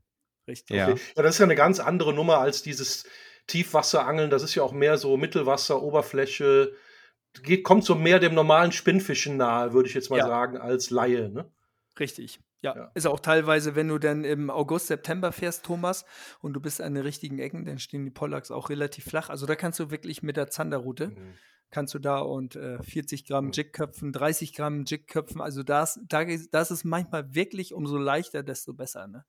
Richtig. 0.49 0.76
Ja. 0.76 0.89
Okay. 0.91 1.01
Ja, 1.16 1.22
das 1.22 1.35
ist 1.37 1.39
ja 1.39 1.45
eine 1.45 1.55
ganz 1.55 1.80
andere 1.80 2.12
Nummer 2.12 2.39
als 2.39 2.62
dieses 2.62 3.07
Tiefwasserangeln. 3.47 4.30
Das 4.30 4.43
ist 4.43 4.55
ja 4.55 4.62
auch 4.62 4.72
mehr 4.72 4.99
so 4.99 5.16
Mittelwasser, 5.16 5.82
Oberfläche. 5.82 6.72
Geht, 7.43 7.64
kommt 7.64 7.85
so 7.85 7.95
mehr 7.95 8.18
dem 8.20 8.35
normalen 8.35 8.70
Spinnfischen 8.72 9.37
nahe, 9.37 9.72
würde 9.72 9.89
ich 9.89 9.95
jetzt 9.95 10.11
mal 10.11 10.18
Ja. 10.18 10.26
sagen, 10.26 10.57
als 10.59 10.91
Laie. 10.91 11.30
Ne? 11.30 11.51
Richtig. 11.99 12.41
Ja. 12.62 12.74
Ja. 12.76 12.91
ist 12.95 13.07
auch 13.07 13.20
teilweise, 13.20 13.74
wenn 13.74 13.89
du 13.89 13.99
dann 13.99 14.24
im 14.24 14.49
August, 14.49 14.87
September 14.87 15.32
fährst, 15.32 15.64
Thomas, 15.66 16.07
und 16.41 16.55
du 16.55 16.61
bist 16.61 16.80
an 16.80 16.95
den 16.95 17.03
richtigen 17.05 17.39
Ecken, 17.39 17.66
dann 17.66 17.78
stehen 17.78 18.05
die 18.07 18.11
Pollacks 18.11 18.51
auch 18.51 18.70
relativ 18.70 19.05
flach. 19.05 19.28
Also 19.28 19.45
da 19.45 19.55
kannst 19.55 19.80
du 19.80 19.91
wirklich 19.91 20.22
mit 20.22 20.37
der 20.39 20.49
Zanderroute, 20.49 21.09
Mhm. 21.09 21.35
Kannst 21.70 21.94
du 21.94 21.98
da 21.98 22.18
und 22.18 22.56
äh, 22.56 22.82
40 22.82 23.26
Gramm. 23.26 23.50
Jigköpfen, 23.52 24.12
30 24.12 24.54
Gramm 24.54 24.84
Jigköpfen, 24.84 25.40
also 25.40 25.62
das, 25.62 26.00
da, 26.08 26.24
das 26.50 26.70
ist 26.70 26.84
manchmal 26.84 27.34
wirklich, 27.34 27.74
umso 27.74 27.98
leichter, 27.98 28.42
desto 28.42 28.74
besser. 28.74 29.06
Ne? 29.06 29.24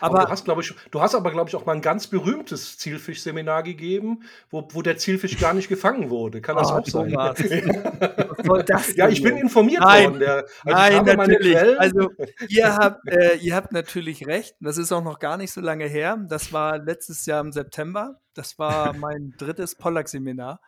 Aber, 0.00 0.18
Aber, 0.18 0.24
du 0.24 0.30
hast, 0.30 0.44
glaube 0.44 0.62
ich, 0.62 0.74
du 0.90 1.00
hast 1.00 1.14
aber, 1.14 1.30
glaube 1.30 1.48
ich, 1.48 1.54
auch 1.54 1.64
mal 1.64 1.74
ein 1.74 1.80
ganz 1.80 2.08
berühmtes 2.08 2.76
Zielfischseminar 2.78 3.62
gegeben, 3.62 4.24
wo, 4.50 4.66
wo 4.72 4.82
der 4.82 4.96
Zielfisch 4.96 5.38
gar 5.38 5.54
nicht 5.54 5.68
gefangen 5.68 6.10
wurde. 6.10 6.40
Kann 6.40 6.56
das 6.56 6.70
Oh, 6.70 6.78
auch 6.78 6.86
sein? 6.86 7.12
Das 8.66 8.94
ja, 8.96 9.08
ich 9.08 9.22
bin 9.22 9.36
informiert 9.36 9.80
Nein. 9.80 10.04
worden. 10.04 10.18
Der, 10.18 10.36
also 10.64 11.02
Nein, 11.02 11.04
natürlich. 11.04 11.58
Also 11.78 12.10
ihr 12.48 12.74
habt, 12.76 13.08
äh, 13.08 13.36
ihr 13.36 13.54
habt 13.54 13.72
natürlich 13.72 14.26
recht. 14.26 14.54
Das 14.60 14.76
ist 14.76 14.92
auch 14.92 15.02
noch 15.02 15.18
gar 15.18 15.36
nicht 15.36 15.52
so 15.52 15.60
lange 15.60 15.86
her. 15.86 16.18
Das 16.28 16.52
war 16.52 16.78
letztes 16.78 17.24
Jahr 17.24 17.40
im 17.40 17.52
September. 17.52 18.20
Das 18.34 18.58
war 18.58 18.92
mein 18.94 19.34
drittes 19.38 19.76
Pollack-Seminar, 19.76 20.60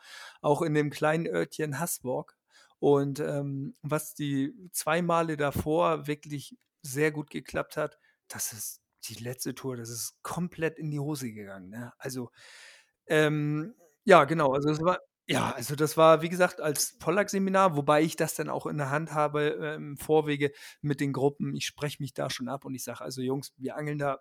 auch 0.46 0.62
in 0.62 0.74
dem 0.74 0.90
kleinen 0.90 1.26
Örtchen 1.26 1.80
Hasborg. 1.80 2.36
Und 2.78 3.18
ähm, 3.20 3.74
was 3.82 4.14
die 4.14 4.54
zwei 4.70 5.02
Male 5.02 5.36
davor 5.36 6.06
wirklich 6.06 6.56
sehr 6.82 7.10
gut 7.10 7.30
geklappt 7.30 7.76
hat, 7.76 7.98
das 8.28 8.52
ist 8.52 8.80
die 9.08 9.22
letzte 9.22 9.54
Tour, 9.54 9.76
das 9.76 9.90
ist 9.90 10.22
komplett 10.22 10.78
in 10.78 10.90
die 10.90 11.00
Hose 11.00 11.32
gegangen. 11.32 11.70
Ne? 11.70 11.92
Also 11.98 12.30
ähm, 13.08 13.74
ja, 14.04 14.24
genau. 14.24 14.52
Also 14.52 14.70
es 14.70 14.80
war 14.80 15.00
ja, 15.28 15.50
also 15.50 15.74
das 15.74 15.96
war, 15.96 16.22
wie 16.22 16.28
gesagt, 16.28 16.60
als 16.60 16.96
Pollack-Seminar, 16.98 17.76
wobei 17.76 18.02
ich 18.02 18.14
das 18.14 18.36
dann 18.36 18.48
auch 18.48 18.66
in 18.66 18.78
der 18.78 18.90
Hand 18.90 19.12
habe 19.12 19.58
äh, 19.60 19.74
im 19.74 19.96
Vorwege 19.96 20.52
mit 20.80 21.00
den 21.00 21.12
Gruppen. 21.12 21.56
Ich 21.56 21.66
spreche 21.66 22.00
mich 22.00 22.14
da 22.14 22.30
schon 22.30 22.48
ab 22.48 22.64
und 22.64 22.76
ich 22.76 22.84
sage, 22.84 23.00
also 23.00 23.20
Jungs, 23.20 23.52
wir 23.56 23.76
angeln 23.76 23.98
da 23.98 24.20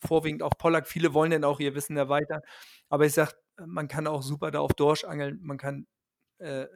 vorwiegend 0.00 0.42
auf 0.42 0.56
Pollack. 0.58 0.86
Viele 0.88 1.14
wollen 1.14 1.30
dann 1.30 1.44
auch 1.44 1.60
ihr 1.60 1.74
Wissen 1.74 1.96
erweitern. 1.96 2.40
Aber 2.88 3.06
ich 3.06 3.12
sage, 3.12 3.32
man 3.66 3.88
kann 3.88 4.06
auch 4.06 4.22
super 4.22 4.50
da 4.50 4.60
auf 4.60 4.72
Dorsch 4.74 5.04
angeln. 5.04 5.38
Man 5.42 5.58
kann, 5.58 5.86
äh, 6.38 6.66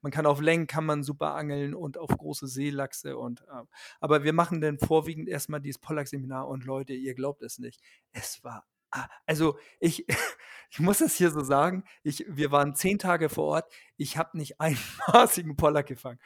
man 0.00 0.12
kann 0.12 0.26
auf 0.26 0.40
Längen 0.40 0.66
kann 0.66 0.84
man 0.86 1.02
super 1.02 1.34
angeln 1.34 1.74
und 1.74 1.98
auf 1.98 2.10
große 2.10 2.46
Seelachse. 2.48 3.16
Und, 3.16 3.42
äh, 3.42 3.62
aber 4.00 4.24
wir 4.24 4.32
machen 4.32 4.60
dann 4.60 4.78
vorwiegend 4.78 5.28
erstmal 5.28 5.60
dieses 5.60 5.80
Pollack-Seminar 5.80 6.48
und 6.48 6.64
Leute, 6.64 6.94
ihr 6.94 7.14
glaubt 7.14 7.42
es 7.42 7.58
nicht. 7.58 7.80
Es 8.12 8.42
war 8.44 8.64
Ah, 8.94 9.08
Also 9.26 9.58
ich, 9.80 10.06
ich 10.70 10.78
muss 10.78 10.98
das 10.98 11.14
hier 11.14 11.30
so 11.30 11.40
sagen, 11.42 11.84
ich, 12.02 12.26
wir 12.28 12.52
waren 12.52 12.74
zehn 12.74 12.98
Tage 12.98 13.28
vor 13.30 13.44
Ort, 13.44 13.72
ich 13.96 14.18
habe 14.18 14.36
nicht 14.36 14.60
einen 14.60 14.76
maßigen 15.12 15.56
Pollack 15.56 15.86
gefangen. 15.86 16.20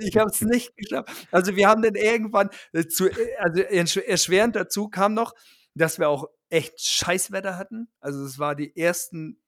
Ich 0.00 0.16
habe 0.16 0.30
es 0.30 0.40
nicht 0.40 0.76
geschafft. 0.76 1.10
Also 1.30 1.56
wir 1.56 1.68
haben 1.68 1.82
dann 1.82 1.94
irgendwann, 1.94 2.50
äh, 2.72 2.86
zu, 2.86 3.08
äh, 3.08 3.36
also 3.38 3.60
ersch- 3.62 4.02
erschwerend 4.02 4.56
dazu 4.56 4.88
kam 4.88 5.14
noch, 5.14 5.34
dass 5.74 5.98
wir 5.98 6.08
auch 6.08 6.26
echt 6.48 6.80
Scheißwetter 6.80 7.56
hatten. 7.56 7.88
Also 8.00 8.24
es 8.24 8.38
war 8.38 8.54
die 8.54 8.76
ersten, 8.76 9.38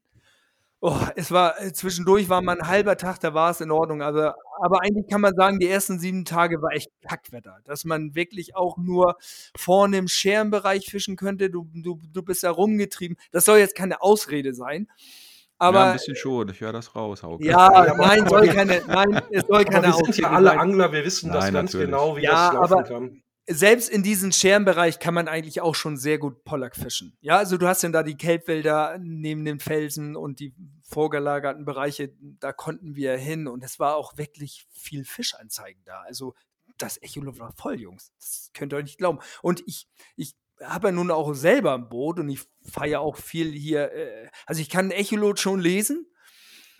oh, 0.80 0.99
es 1.16 1.30
war, 1.30 1.61
äh, 1.61 1.72
zwischendurch 1.72 2.28
war 2.28 2.43
mal 2.43 2.59
ein 2.61 2.68
halber 2.68 2.97
Tag, 2.97 3.20
da 3.20 3.34
war 3.34 3.51
es 3.51 3.61
in 3.61 3.70
Ordnung. 3.70 4.03
Aber, 4.03 4.36
aber 4.62 4.82
eigentlich 4.82 5.09
kann 5.09 5.20
man 5.20 5.34
sagen, 5.34 5.59
die 5.59 5.68
ersten 5.68 5.99
sieben 5.99 6.24
Tage 6.24 6.62
war 6.62 6.72
echt 6.72 6.90
Kackwetter. 7.09 7.59
Dass 7.64 7.84
man 7.84 8.14
wirklich 8.14 8.55
auch 8.57 8.76
nur 8.78 9.16
vorne 9.57 9.99
im 9.99 10.09
Scherenbereich 10.09 10.86
fischen 10.90 11.16
könnte. 11.16 11.51
Du, 11.51 11.68
du, 11.74 11.99
du 12.12 12.22
bist 12.22 12.45
da 12.45 12.51
rumgetrieben. 12.51 13.16
Das 13.32 13.45
soll 13.45 13.59
jetzt 13.59 13.74
keine 13.74 14.01
Ausrede 14.03 14.55
sein. 14.55 14.88
Ja, 15.61 15.68
ein 15.68 15.74
Aber 15.76 15.92
bisschen 15.92 16.16
schon. 16.16 16.48
Ich 16.48 16.61
höre 16.61 16.72
das 16.72 16.94
raus, 16.96 17.22
Hauke. 17.22 17.44
ja, 17.44 17.57
aber- 17.59 17.96
nein, 17.96 18.20
aber 18.22 18.28
soll 18.30 18.48
keine, 18.48 18.82
nein, 18.86 19.22
es 19.30 19.46
soll 19.46 19.61
Aber 19.61 19.64
keine 19.64 19.86
wir 19.88 19.92
sind 19.94 20.16
ja 20.18 20.30
alle 20.30 20.48
sein. 20.48 20.59
Angler, 20.59 20.92
wir 20.92 21.05
wissen 21.05 21.30
das 21.32 21.44
Nein, 21.44 21.55
ganz 21.55 21.72
natürlich. 21.72 21.90
genau, 21.90 22.16
wie 22.16 22.22
Ja, 22.22 22.30
das 22.50 22.55
laufen 22.55 22.72
aber- 22.72 22.82
kann. 22.84 23.22
selbst 23.48 23.88
in 23.90 24.03
diesem 24.03 24.32
Scherenbereich 24.32 24.98
kann 24.98 25.14
man 25.14 25.28
eigentlich 25.28 25.61
auch 25.61 25.74
schon 25.74 25.96
sehr 25.96 26.18
gut 26.18 26.44
Pollack 26.44 26.76
fischen. 26.76 27.16
Ja, 27.20 27.36
also 27.38 27.57
du 27.59 27.66
hast 27.66 27.82
dann 27.84 27.92
da 27.92 28.03
die 28.03 28.16
Kelbwälder 28.16 28.98
neben 29.00 29.44
den 29.44 29.59
Felsen 29.61 30.16
und 30.16 30.40
die 30.40 30.55
vorgelagerten 30.88 31.64
Bereiche, 31.64 32.12
da 32.20 32.53
konnten 32.53 32.94
wir 32.96 33.16
hin 33.16 33.48
und 33.48 33.64
es 33.64 33.78
war 33.78 33.96
auch 33.96 34.16
wirklich 34.16 34.66
viel 34.72 35.05
Fischanzeigen 35.05 35.82
da. 35.84 36.03
Also 36.07 36.34
das 36.78 36.98
Echolot 37.03 37.38
war 37.38 37.53
voll, 37.57 37.80
Jungs. 37.80 38.12
Das 38.18 38.50
könnt 38.55 38.72
ihr 38.72 38.76
euch 38.76 38.84
nicht 38.84 38.98
glauben. 38.98 39.18
Und 39.42 39.62
ich, 39.66 39.88
ich 40.16 40.34
habe 40.64 40.88
ja 40.88 40.92
nun 40.92 41.10
auch 41.10 41.32
selber 41.34 41.74
ein 41.74 41.88
Boot 41.88 42.18
und 42.18 42.28
ich 42.28 42.40
fahre 42.62 42.88
ja 42.88 42.98
auch 43.00 43.16
viel 43.16 43.52
hier. 43.52 43.92
Äh, 43.92 44.28
also 44.46 44.60
ich 44.60 44.70
kann 44.70 44.90
Echolot 44.90 45.40
schon 45.40 45.60
lesen. 45.60 46.06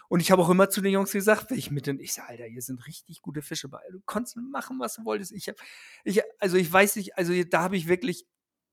Und 0.09 0.20
ich 0.20 0.30
habe 0.30 0.43
auch 0.43 0.51
immer 0.51 0.68
zu 0.68 0.83
den 0.83 0.93
Jungs 0.93 1.12
gesagt, 1.12 1.51
wenn 1.51 1.57
ich 1.57 1.70
mit 1.70 1.87
den, 1.87 1.99
ich 1.99 2.12
sage, 2.12 2.28
Alter, 2.28 2.45
hier 2.45 2.61
sind 2.61 2.87
richtig 2.87 3.22
gute 3.22 3.41
Fische 3.41 3.70
bei. 3.70 3.80
Du 3.91 3.99
konntest 4.05 4.37
machen, 4.37 4.78
was 4.78 4.97
du 4.97 5.07
wolltest. 5.07 5.33
Ich 5.33 5.49
hab, 5.49 5.57
ich, 6.05 6.20
also 6.39 6.59
ich 6.59 6.70
weiß 6.70 6.97
nicht, 6.97 7.16
also 7.16 7.33
da 7.45 7.62
habe 7.62 7.78
ich 7.78 7.89
wirklich 7.89 8.26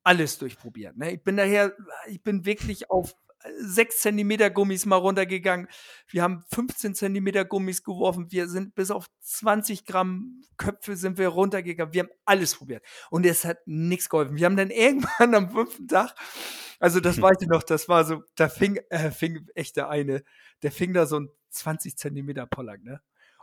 alles 0.03 0.37
durchprobiert. 0.37 0.97
Ne? 0.97 1.13
Ich 1.13 1.23
bin 1.23 1.37
daher, 1.37 1.73
ich 2.07 2.21
bin 2.21 2.43
wirklich 2.43 2.89
auf 2.89 3.15
6 3.57 3.99
cm 3.99 4.53
Gummis 4.53 4.85
mal 4.85 4.97
runtergegangen. 4.97 5.67
Wir 6.07 6.23
haben 6.23 6.43
15 6.53 6.95
cm 6.95 7.47
Gummis 7.47 7.83
geworfen. 7.83 8.31
Wir 8.31 8.47
sind 8.47 8.75
bis 8.75 8.91
auf 8.91 9.07
20 9.21 9.85
Gramm 9.85 10.41
Köpfe 10.57 10.95
sind 10.95 11.17
wir 11.17 11.29
runtergegangen. 11.29 11.93
Wir 11.93 12.03
haben 12.03 12.11
alles 12.25 12.55
probiert. 12.55 12.83
Und 13.09 13.25
es 13.25 13.45
hat 13.45 13.57
nichts 13.65 14.09
geholfen. 14.09 14.37
Wir 14.37 14.45
haben 14.45 14.57
dann 14.57 14.69
irgendwann 14.69 15.33
am 15.33 15.49
fünften 15.49 15.87
Tag, 15.87 16.13
also 16.79 16.99
das 16.99 17.19
weiß 17.21 17.37
ich 17.41 17.47
noch, 17.47 17.63
das 17.63 17.89
war 17.89 18.05
so, 18.05 18.23
da 18.35 18.49
fing, 18.49 18.79
äh, 18.89 19.09
fing 19.09 19.47
echt 19.55 19.77
der 19.77 19.89
eine, 19.89 20.23
der 20.61 20.71
fing 20.71 20.93
da 20.93 21.07
so 21.07 21.19
ein 21.19 21.29
20 21.49 21.97
cm 21.97 22.47
Pollack, 22.49 22.83
ne? 22.83 23.01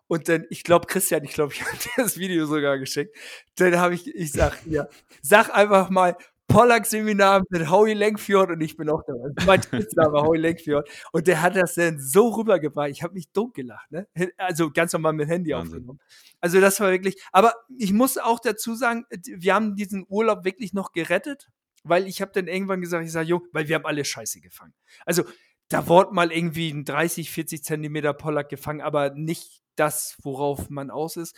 Und 0.09 0.29
dann, 0.29 0.47
ich 0.51 0.63
glaube, 0.63 0.87
Christian, 0.87 1.25
ich 1.25 1.33
glaube, 1.33 1.53
ich 1.53 1.63
habe 1.67 1.77
dir 1.77 1.91
das 1.97 2.17
Video 2.17 2.47
sogar 2.47 2.79
geschickt. 2.79 3.17
Dann 3.57 3.77
habe 3.79 3.95
ich, 3.95 4.15
ich 4.15 4.31
sag, 4.31 4.65
ja, 4.67 4.89
sag 5.21 5.51
einfach 5.51 5.91
mal, 5.91 6.17
Pollack-Seminar 6.49 7.43
mit 7.51 7.71
Howie 7.71 7.95
Lenkfjord 7.95 8.51
und 8.51 8.61
ich 8.61 8.77
bin 8.77 8.89
auch 8.89 9.03
dabei. 9.07 9.31
Mein 9.47 9.63
Spitzname 9.63 10.23
Howie 10.23 10.39
Lenkfjord. 10.39 10.89
Und 11.13 11.27
der 11.27 11.43
hat 11.43 11.57
das 11.57 11.75
dann 11.75 11.99
so 11.99 12.29
rübergebracht. 12.29 12.91
Ich 12.91 13.03
habe 13.03 13.15
mich 13.15 13.31
dumm 13.33 13.53
gelacht. 13.53 13.91
Ne? 13.91 14.07
Also 14.37 14.71
ganz 14.71 14.93
normal 14.93 15.13
mit 15.13 15.29
Handy 15.29 15.51
Wahnsinn. 15.51 15.75
aufgenommen. 15.75 16.01
Also 16.41 16.61
das 16.61 16.81
war 16.81 16.91
wirklich. 16.91 17.21
Aber 17.33 17.55
ich 17.77 17.93
muss 17.93 18.19
auch 18.19 18.41
dazu 18.41 18.75
sagen, 18.75 19.05
wir 19.11 19.55
haben 19.55 19.75
diesen 19.77 20.07
Urlaub 20.09 20.45
wirklich 20.45 20.73
noch 20.73 20.93
gerettet, 20.93 21.49
weil 21.85 22.07
ich 22.07 22.21
habe 22.21 22.33
dann 22.33 22.47
irgendwann 22.47 22.81
gesagt, 22.81 23.05
ich 23.05 23.13
sage, 23.13 23.29
jo, 23.29 23.43
weil 23.53 23.69
wir 23.69 23.75
haben 23.75 23.87
alle 23.87 24.05
Scheiße 24.05 24.41
gefangen. 24.41 24.75
Also 25.05 25.25
da 25.69 25.89
wurde 25.89 26.15
mal 26.15 26.31
irgendwie 26.31 26.71
ein 26.71 26.85
30, 26.85 27.31
40 27.31 27.65
Zentimeter 27.65 28.15
Pollack 28.15 28.49
gefangen, 28.49 28.81
aber 28.81 29.11
nicht 29.11 29.63
das, 29.75 30.17
worauf 30.23 30.71
man 30.71 30.91
aus 30.91 31.17
ist. 31.17 31.37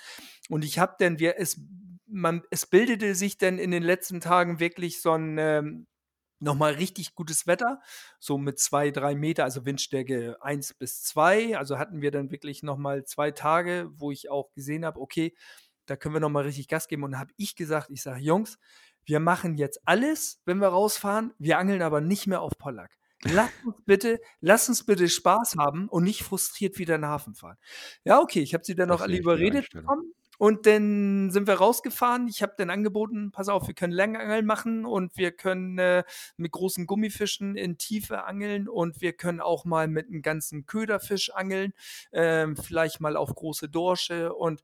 Und 0.48 0.64
ich 0.64 0.78
habe 0.78 0.94
dann, 0.98 1.18
wir, 1.18 1.38
es 1.38 1.60
man, 2.08 2.42
es 2.50 2.66
bildete 2.66 3.14
sich 3.14 3.38
dann 3.38 3.58
in 3.58 3.70
den 3.70 3.82
letzten 3.82 4.20
Tagen 4.20 4.60
wirklich 4.60 5.00
so 5.00 5.12
ein 5.12 5.36
ähm, 5.38 5.86
nochmal 6.40 6.74
richtig 6.74 7.14
gutes 7.14 7.46
Wetter, 7.46 7.80
so 8.18 8.38
mit 8.38 8.58
zwei, 8.58 8.90
drei 8.90 9.14
Meter, 9.14 9.44
also 9.44 9.64
Windstärke 9.64 10.36
1 10.40 10.74
bis 10.74 11.02
2. 11.02 11.56
Also 11.56 11.78
hatten 11.78 12.00
wir 12.00 12.10
dann 12.10 12.30
wirklich 12.30 12.62
nochmal 12.62 13.04
zwei 13.04 13.30
Tage, 13.30 13.90
wo 13.94 14.10
ich 14.10 14.30
auch 14.30 14.52
gesehen 14.52 14.84
habe, 14.84 15.00
okay, 15.00 15.34
da 15.86 15.96
können 15.96 16.14
wir 16.14 16.20
nochmal 16.20 16.44
richtig 16.44 16.68
Gas 16.68 16.88
geben. 16.88 17.02
Und 17.04 17.18
habe 17.18 17.32
ich 17.36 17.56
gesagt, 17.56 17.90
ich 17.90 18.02
sage, 18.02 18.20
Jungs, 18.20 18.58
wir 19.04 19.20
machen 19.20 19.56
jetzt 19.56 19.80
alles, 19.86 20.40
wenn 20.44 20.58
wir 20.58 20.68
rausfahren, 20.68 21.32
wir 21.38 21.58
angeln 21.58 21.82
aber 21.82 22.00
nicht 22.00 22.26
mehr 22.26 22.42
auf 22.42 22.52
Pollack. 22.58 22.98
Lass 23.24 23.50
uns 23.64 23.76
bitte, 23.84 24.20
lass 24.40 24.68
uns 24.68 24.84
bitte 24.84 25.08
Spaß 25.08 25.56
haben 25.56 25.88
und 25.88 26.04
nicht 26.04 26.22
frustriert 26.22 26.78
wieder 26.78 26.94
in 26.94 27.02
den 27.02 27.10
Hafen 27.10 27.34
fahren. 27.34 27.56
Ja, 28.04 28.20
okay, 28.20 28.40
ich 28.40 28.54
habe 28.54 28.64
sie 28.64 28.74
dann 28.74 28.88
noch 28.88 29.00
alle 29.00 29.16
überredet 29.16 29.70
bekommen. 29.70 30.12
Und 30.38 30.66
dann 30.66 31.30
sind 31.30 31.48
wir 31.48 31.54
rausgefahren. 31.54 32.28
Ich 32.28 32.42
habe 32.42 32.54
dann 32.56 32.70
angeboten, 32.70 33.32
pass 33.32 33.48
auf, 33.48 33.66
wir 33.66 33.74
können 33.74 33.92
Längangeln 33.92 34.46
machen 34.46 34.86
und 34.86 35.16
wir 35.16 35.32
können 35.32 35.78
äh, 35.78 36.04
mit 36.36 36.52
großen 36.52 36.86
Gummifischen 36.86 37.56
in 37.56 37.76
Tiefe 37.76 38.24
angeln 38.24 38.68
und 38.68 39.00
wir 39.00 39.12
können 39.12 39.40
auch 39.40 39.64
mal 39.64 39.88
mit 39.88 40.06
einem 40.06 40.22
ganzen 40.22 40.64
Köderfisch 40.64 41.30
angeln, 41.34 41.72
äh, 42.12 42.46
vielleicht 42.54 43.00
mal 43.00 43.16
auf 43.16 43.34
große 43.34 43.68
Dorsche 43.68 44.32
und 44.32 44.62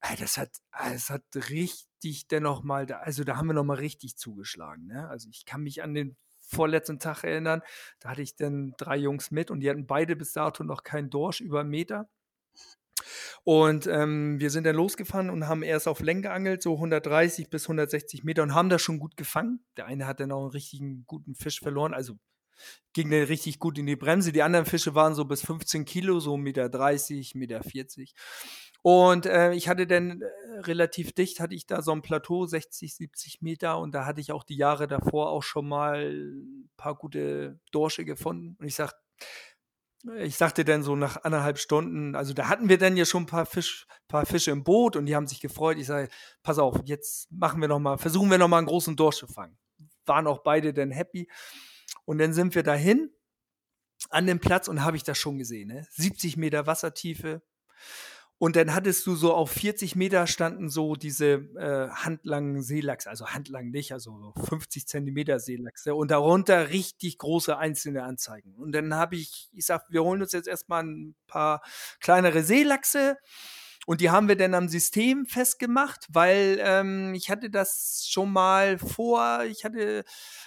äh, 0.00 0.16
das 0.16 0.38
hat, 0.38 0.50
das 0.72 1.10
hat 1.10 1.22
richtig 1.50 2.26
dennoch 2.28 2.62
mal, 2.62 2.90
also 2.92 3.24
da 3.24 3.36
haben 3.36 3.46
wir 3.46 3.54
noch 3.54 3.64
mal 3.64 3.76
richtig 3.76 4.16
zugeschlagen. 4.16 4.86
Ne? 4.86 5.08
Also 5.08 5.28
ich 5.30 5.44
kann 5.44 5.62
mich 5.62 5.82
an 5.82 5.94
den 5.94 6.16
vorletzten 6.40 6.98
Tag 6.98 7.24
erinnern, 7.24 7.62
da 8.00 8.10
hatte 8.10 8.22
ich 8.22 8.36
dann 8.36 8.74
drei 8.78 8.96
Jungs 8.96 9.30
mit 9.30 9.50
und 9.50 9.60
die 9.60 9.70
hatten 9.70 9.86
beide 9.86 10.16
bis 10.16 10.32
dato 10.32 10.64
noch 10.64 10.82
keinen 10.82 11.10
Dorsch 11.10 11.40
über 11.40 11.60
einen 11.60 11.70
Meter. 11.70 12.08
Und 13.44 13.86
ähm, 13.86 14.40
wir 14.40 14.50
sind 14.50 14.64
dann 14.64 14.76
losgefahren 14.76 15.30
und 15.30 15.48
haben 15.48 15.62
erst 15.62 15.88
auf 15.88 16.00
Länge 16.00 16.22
geangelt, 16.22 16.62
so 16.62 16.74
130 16.74 17.50
bis 17.50 17.64
160 17.64 18.24
Meter 18.24 18.42
und 18.42 18.54
haben 18.54 18.68
das 18.68 18.82
schon 18.82 18.98
gut 18.98 19.16
gefangen. 19.16 19.64
Der 19.76 19.86
eine 19.86 20.06
hat 20.06 20.20
dann 20.20 20.32
auch 20.32 20.42
einen 20.42 20.50
richtigen 20.50 21.04
guten 21.06 21.34
Fisch 21.34 21.60
verloren, 21.60 21.94
also 21.94 22.18
ging 22.92 23.10
der 23.10 23.28
richtig 23.28 23.58
gut 23.58 23.78
in 23.78 23.86
die 23.86 23.96
Bremse. 23.96 24.32
Die 24.32 24.42
anderen 24.42 24.66
Fische 24.66 24.94
waren 24.94 25.14
so 25.14 25.24
bis 25.24 25.42
15 25.44 25.84
Kilo, 25.84 26.20
so 26.20 26.34
1,30 26.34 26.38
Meter, 26.38 27.60
1,40 27.60 27.98
Meter. 27.98 28.12
Und 28.82 29.26
äh, 29.26 29.54
ich 29.54 29.68
hatte 29.68 29.86
dann 29.86 30.20
äh, 30.20 30.58
relativ 30.60 31.12
dicht, 31.12 31.40
hatte 31.40 31.54
ich 31.54 31.66
da 31.66 31.80
so 31.80 31.92
ein 31.92 32.02
Plateau, 32.02 32.46
60, 32.46 32.94
70 32.94 33.40
Meter. 33.40 33.78
Und 33.78 33.94
da 33.94 34.04
hatte 34.04 34.20
ich 34.20 34.30
auch 34.30 34.44
die 34.44 34.56
Jahre 34.56 34.86
davor 34.86 35.30
auch 35.30 35.42
schon 35.42 35.66
mal 35.66 36.12
ein 36.12 36.68
paar 36.76 36.94
gute 36.94 37.58
Dorsche 37.72 38.04
gefunden. 38.04 38.56
Und 38.58 38.66
ich 38.66 38.74
sag, 38.74 38.92
ich 40.18 40.36
sagte 40.36 40.64
dann 40.64 40.82
so 40.82 40.96
nach 40.96 41.24
anderthalb 41.24 41.58
Stunden, 41.58 42.14
also 42.14 42.34
da 42.34 42.48
hatten 42.48 42.68
wir 42.68 42.78
dann 42.78 42.96
ja 42.96 43.04
schon 43.04 43.22
ein 43.22 43.26
paar, 43.26 43.46
Fisch, 43.46 43.86
paar 44.08 44.26
Fische 44.26 44.50
im 44.50 44.62
Boot 44.62 44.96
und 44.96 45.06
die 45.06 45.16
haben 45.16 45.26
sich 45.26 45.40
gefreut. 45.40 45.78
Ich 45.78 45.86
sage, 45.86 46.08
pass 46.42 46.58
auf, 46.58 46.80
jetzt 46.84 47.30
machen 47.32 47.60
wir 47.60 47.68
noch 47.68 47.78
mal, 47.78 47.96
versuchen 47.96 48.30
wir 48.30 48.38
noch 48.38 48.48
mal 48.48 48.58
einen 48.58 48.66
großen 48.66 48.96
Dorsch 48.96 49.18
zu 49.18 49.26
fangen. 49.26 49.56
Waren 50.04 50.26
auch 50.26 50.42
beide 50.42 50.74
dann 50.74 50.90
happy. 50.90 51.28
Und 52.04 52.18
dann 52.18 52.34
sind 52.34 52.54
wir 52.54 52.62
dahin 52.62 53.10
an 54.10 54.26
dem 54.26 54.40
Platz 54.40 54.68
und 54.68 54.84
habe 54.84 54.96
ich 54.96 55.04
das 55.04 55.16
schon 55.16 55.38
gesehen. 55.38 55.68
Ne? 55.68 55.86
70 55.90 56.36
Meter 56.36 56.66
Wassertiefe, 56.66 57.42
und 58.38 58.56
dann 58.56 58.74
hattest 58.74 59.06
du 59.06 59.14
so 59.14 59.32
auf 59.32 59.50
40 59.50 59.96
Meter 59.96 60.26
standen 60.26 60.68
so 60.68 60.96
diese 60.96 61.34
äh, 61.56 61.88
handlangen 61.90 62.62
Seelachse, 62.62 63.08
also 63.08 63.28
handlang 63.28 63.70
nicht, 63.70 63.92
also 63.92 64.32
50 64.48 64.86
Zentimeter 64.86 65.38
Seelachse 65.38 65.94
und 65.94 66.10
darunter 66.10 66.70
richtig 66.70 67.18
große 67.18 67.56
einzelne 67.56 68.02
Anzeigen. 68.02 68.54
Und 68.56 68.72
dann 68.72 68.94
habe 68.94 69.16
ich, 69.16 69.50
ich 69.52 69.66
sag, 69.66 69.84
wir 69.88 70.02
holen 70.02 70.20
uns 70.20 70.32
jetzt 70.32 70.48
erstmal 70.48 70.84
ein 70.84 71.14
paar 71.26 71.62
kleinere 72.00 72.42
Seelachse 72.42 73.16
und 73.86 74.00
die 74.00 74.10
haben 74.10 74.28
wir 74.28 74.36
dann 74.36 74.54
am 74.54 74.68
System 74.68 75.26
festgemacht, 75.26 76.06
weil 76.10 76.58
ähm, 76.60 77.14
ich 77.14 77.30
hatte 77.30 77.50
das 77.50 78.06
schon 78.08 78.32
mal 78.32 78.78
vor, 78.78 79.44
ich 79.44 79.64
hatte, 79.64 80.04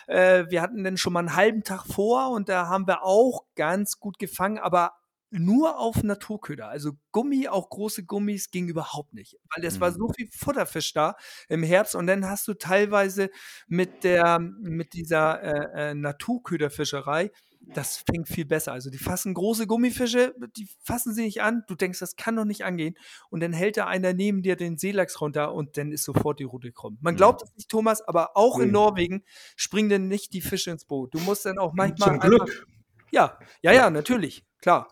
äh, 0.07 0.45
wir 0.49 0.61
hatten 0.61 0.83
dann 0.83 0.97
schon 0.97 1.13
mal 1.13 1.19
einen 1.19 1.35
halben 1.35 1.63
Tag 1.63 1.85
vor 1.85 2.31
und 2.31 2.49
da 2.49 2.67
haben 2.67 2.87
wir 2.87 3.03
auch 3.03 3.45
ganz 3.55 3.99
gut 3.99 4.19
gefangen, 4.19 4.57
aber 4.57 4.93
nur 5.29 5.79
auf 5.79 6.03
Naturköder. 6.03 6.67
Also 6.67 6.93
Gummi, 7.11 7.47
auch 7.47 7.69
große 7.69 8.05
Gummis, 8.05 8.51
ging 8.51 8.67
überhaupt 8.67 9.13
nicht. 9.13 9.37
Weil 9.53 9.65
es 9.65 9.75
mhm. 9.75 9.81
war 9.81 9.91
so 9.91 10.09
viel 10.15 10.29
Futterfisch 10.31 10.93
da 10.93 11.15
im 11.49 11.63
Herbst 11.63 11.95
und 11.95 12.07
dann 12.07 12.25
hast 12.25 12.47
du 12.47 12.53
teilweise 12.53 13.29
mit 13.67 14.03
der, 14.03 14.39
mit 14.39 14.93
dieser 14.93 15.41
äh, 15.41 15.91
äh, 15.91 15.93
Naturköderfischerei, 15.93 17.31
das 17.73 17.97
fängt 17.97 18.29
viel 18.29 18.45
besser. 18.45 18.71
Also 18.71 18.89
die 18.89 18.97
fassen 18.97 19.33
große 19.33 19.67
Gummifische, 19.67 20.33
die 20.55 20.69
fassen 20.83 21.13
sie 21.13 21.23
nicht 21.23 21.41
an. 21.41 21.63
Du 21.67 21.75
denkst, 21.75 21.99
das 21.99 22.15
kann 22.15 22.35
doch 22.35 22.45
nicht 22.45 22.63
angehen. 22.63 22.95
Und 23.29 23.41
dann 23.41 23.53
hält 23.53 23.77
da 23.77 23.87
einer 23.87 24.13
neben 24.13 24.41
dir 24.41 24.55
den 24.55 24.77
Seelachs 24.77 25.19
runter 25.19 25.53
und 25.53 25.77
dann 25.77 25.91
ist 25.91 26.03
sofort 26.03 26.39
die 26.39 26.45
Route 26.45 26.71
krumm. 26.71 26.97
Man 27.01 27.15
mhm. 27.15 27.17
glaubt 27.17 27.43
es 27.43 27.53
nicht, 27.55 27.69
Thomas, 27.69 28.01
aber 28.01 28.37
auch 28.37 28.57
mhm. 28.57 28.63
in 28.63 28.71
Norwegen 28.71 29.23
springen 29.55 29.89
denn 29.89 30.07
nicht 30.07 30.33
die 30.33 30.41
Fische 30.41 30.71
ins 30.71 30.85
Boot. 30.85 31.13
Du 31.13 31.19
musst 31.19 31.45
dann 31.45 31.57
auch 31.57 31.73
manchmal. 31.73 32.19
Zum 32.19 32.19
Glück. 32.19 32.67
Ja, 33.11 33.37
ja, 33.61 33.71
ja, 33.71 33.89
natürlich, 33.89 34.45
klar. 34.61 34.91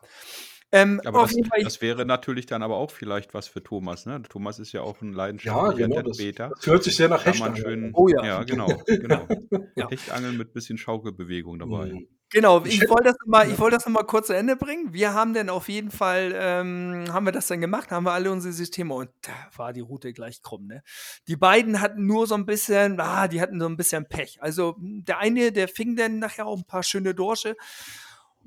Ähm, 0.71 0.99
aber 1.05 1.21
das, 1.21 1.35
das, 1.61 1.81
wäre 1.81 2.05
natürlich 2.05 2.47
dann 2.47 2.61
aber 2.61 2.75
auch 2.75 2.91
vielleicht 2.91 3.33
was 3.33 3.47
für 3.47 3.63
Thomas. 3.63 4.05
Ne? 4.05 4.21
Thomas 4.23 4.59
ist 4.59 4.73
ja 4.73 4.81
auch 4.81 5.01
ein 5.01 5.13
leidenschaftlicher 5.13 5.79
ja, 5.79 5.87
genau, 5.87 6.01
das, 6.01 6.17
das, 6.17 6.67
hört 6.67 6.83
sich 6.83 6.97
sehr 6.97 7.07
nach 7.07 7.25
Hechtangeln 7.25 7.91
Oh 7.93 8.09
ja. 8.09 8.25
Ja, 8.25 8.43
genau. 8.43 8.67
genau. 8.85 9.25
ja. 9.75 9.89
Hechtangeln 9.89 10.35
mit 10.35 10.53
bisschen 10.53 10.77
Schaukelbewegung 10.77 11.59
dabei. 11.59 11.93
Mhm. 11.93 12.07
Genau, 12.31 12.65
ich 12.65 12.81
wollte 12.89 13.05
das 13.05 13.15
nochmal 13.23 13.57
wollt 13.57 13.73
noch 13.73 13.87
mal 13.87 14.03
kurz 14.03 14.27
zu 14.27 14.33
Ende 14.33 14.57
bringen. 14.57 14.91
Wir 14.91 15.13
haben 15.13 15.33
dann 15.33 15.49
auf 15.49 15.69
jeden 15.69 15.91
Fall, 15.91 16.33
ähm, 16.35 17.05
haben 17.07 17.25
wir 17.25 17.31
das 17.31 17.47
dann 17.47 17.61
gemacht, 17.61 17.91
haben 17.91 18.03
wir 18.03 18.11
alle 18.11 18.31
unsere 18.31 18.51
Systeme 18.51 18.95
und 18.95 19.09
da 19.21 19.31
war 19.55 19.71
die 19.71 19.81
Route 19.81 20.11
gleich 20.11 20.41
krumm. 20.41 20.65
Ne? 20.65 20.83
Die 21.27 21.37
beiden 21.37 21.79
hatten 21.79 22.05
nur 22.05 22.27
so 22.27 22.35
ein 22.35 22.45
bisschen, 22.45 22.99
ah, 22.99 23.29
die 23.29 23.39
hatten 23.39 23.59
so 23.59 23.67
ein 23.67 23.77
bisschen 23.77 24.09
Pech. 24.09 24.41
Also 24.41 24.75
der 24.79 25.19
eine, 25.19 25.53
der 25.53 25.69
fing 25.69 25.95
dann 25.95 26.19
nachher 26.19 26.47
auch 26.47 26.57
ein 26.57 26.65
paar 26.65 26.83
schöne 26.83 27.13
Dorsche 27.13 27.55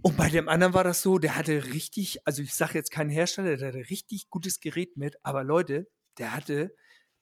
und 0.02 0.16
bei 0.16 0.28
dem 0.28 0.48
anderen 0.48 0.74
war 0.74 0.84
das 0.84 1.02
so, 1.02 1.18
der 1.18 1.36
hatte 1.36 1.66
richtig, 1.66 2.26
also 2.26 2.42
ich 2.42 2.54
sage 2.54 2.74
jetzt 2.74 2.90
keinen 2.90 3.10
Hersteller, 3.10 3.56
der 3.56 3.68
hatte 3.68 3.90
richtig 3.90 4.30
gutes 4.30 4.60
Gerät 4.60 4.96
mit, 4.96 5.16
aber 5.22 5.44
Leute, 5.44 5.88
der 6.18 6.34
hatte 6.34 6.74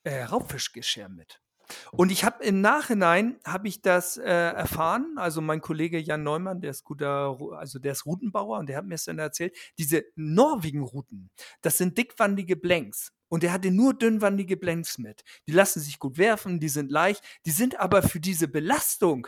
äh, 0.05 0.23
Raubfischgeschirr 0.25 1.09
mit. 1.09 1.41
Und 1.93 2.13
ich 2.13 2.25
habe 2.25 2.45
im 2.45 2.61
Nachhinein 2.61 3.39
habe 3.45 3.69
ich 3.69 3.83
das 3.83 4.17
äh, 4.17 4.25
erfahren. 4.25 5.15
Also 5.17 5.41
mein 5.41 5.61
Kollege 5.61 5.99
Jan 5.99 6.23
Neumann, 6.23 6.61
der 6.61 6.71
ist 6.71 6.85
guter, 6.85 7.37
also 7.53 7.79
der 7.79 7.93
ist 7.93 8.07
Routenbauer 8.07 8.59
und 8.59 8.69
der 8.69 8.77
hat 8.77 8.87
mir 8.87 8.95
es 8.95 9.05
dann 9.05 9.19
erzählt. 9.19 9.57
Diese 9.79 10.05
Norwegen-Routen, 10.15 11.31
das 11.63 11.79
sind 11.79 11.99
dickwandige 11.99 12.57
Blanks. 12.57 13.13
Und 13.29 13.43
der 13.43 13.53
hatte 13.53 13.73
nur 13.73 13.95
dünnwandige 13.95 14.57
Blanks 14.57 14.99
mit. 14.99 15.25
Die 15.49 15.53
lassen 15.53 15.81
sich 15.81 15.99
gut 15.99 16.17
werfen, 16.19 16.61
die 16.61 16.69
sind 16.69 16.93
leicht, 16.93 17.25
die 17.45 17.51
sind 17.51 17.81
aber 17.81 18.03
für 18.03 18.21
diese 18.21 18.47
Belastung 18.47 19.27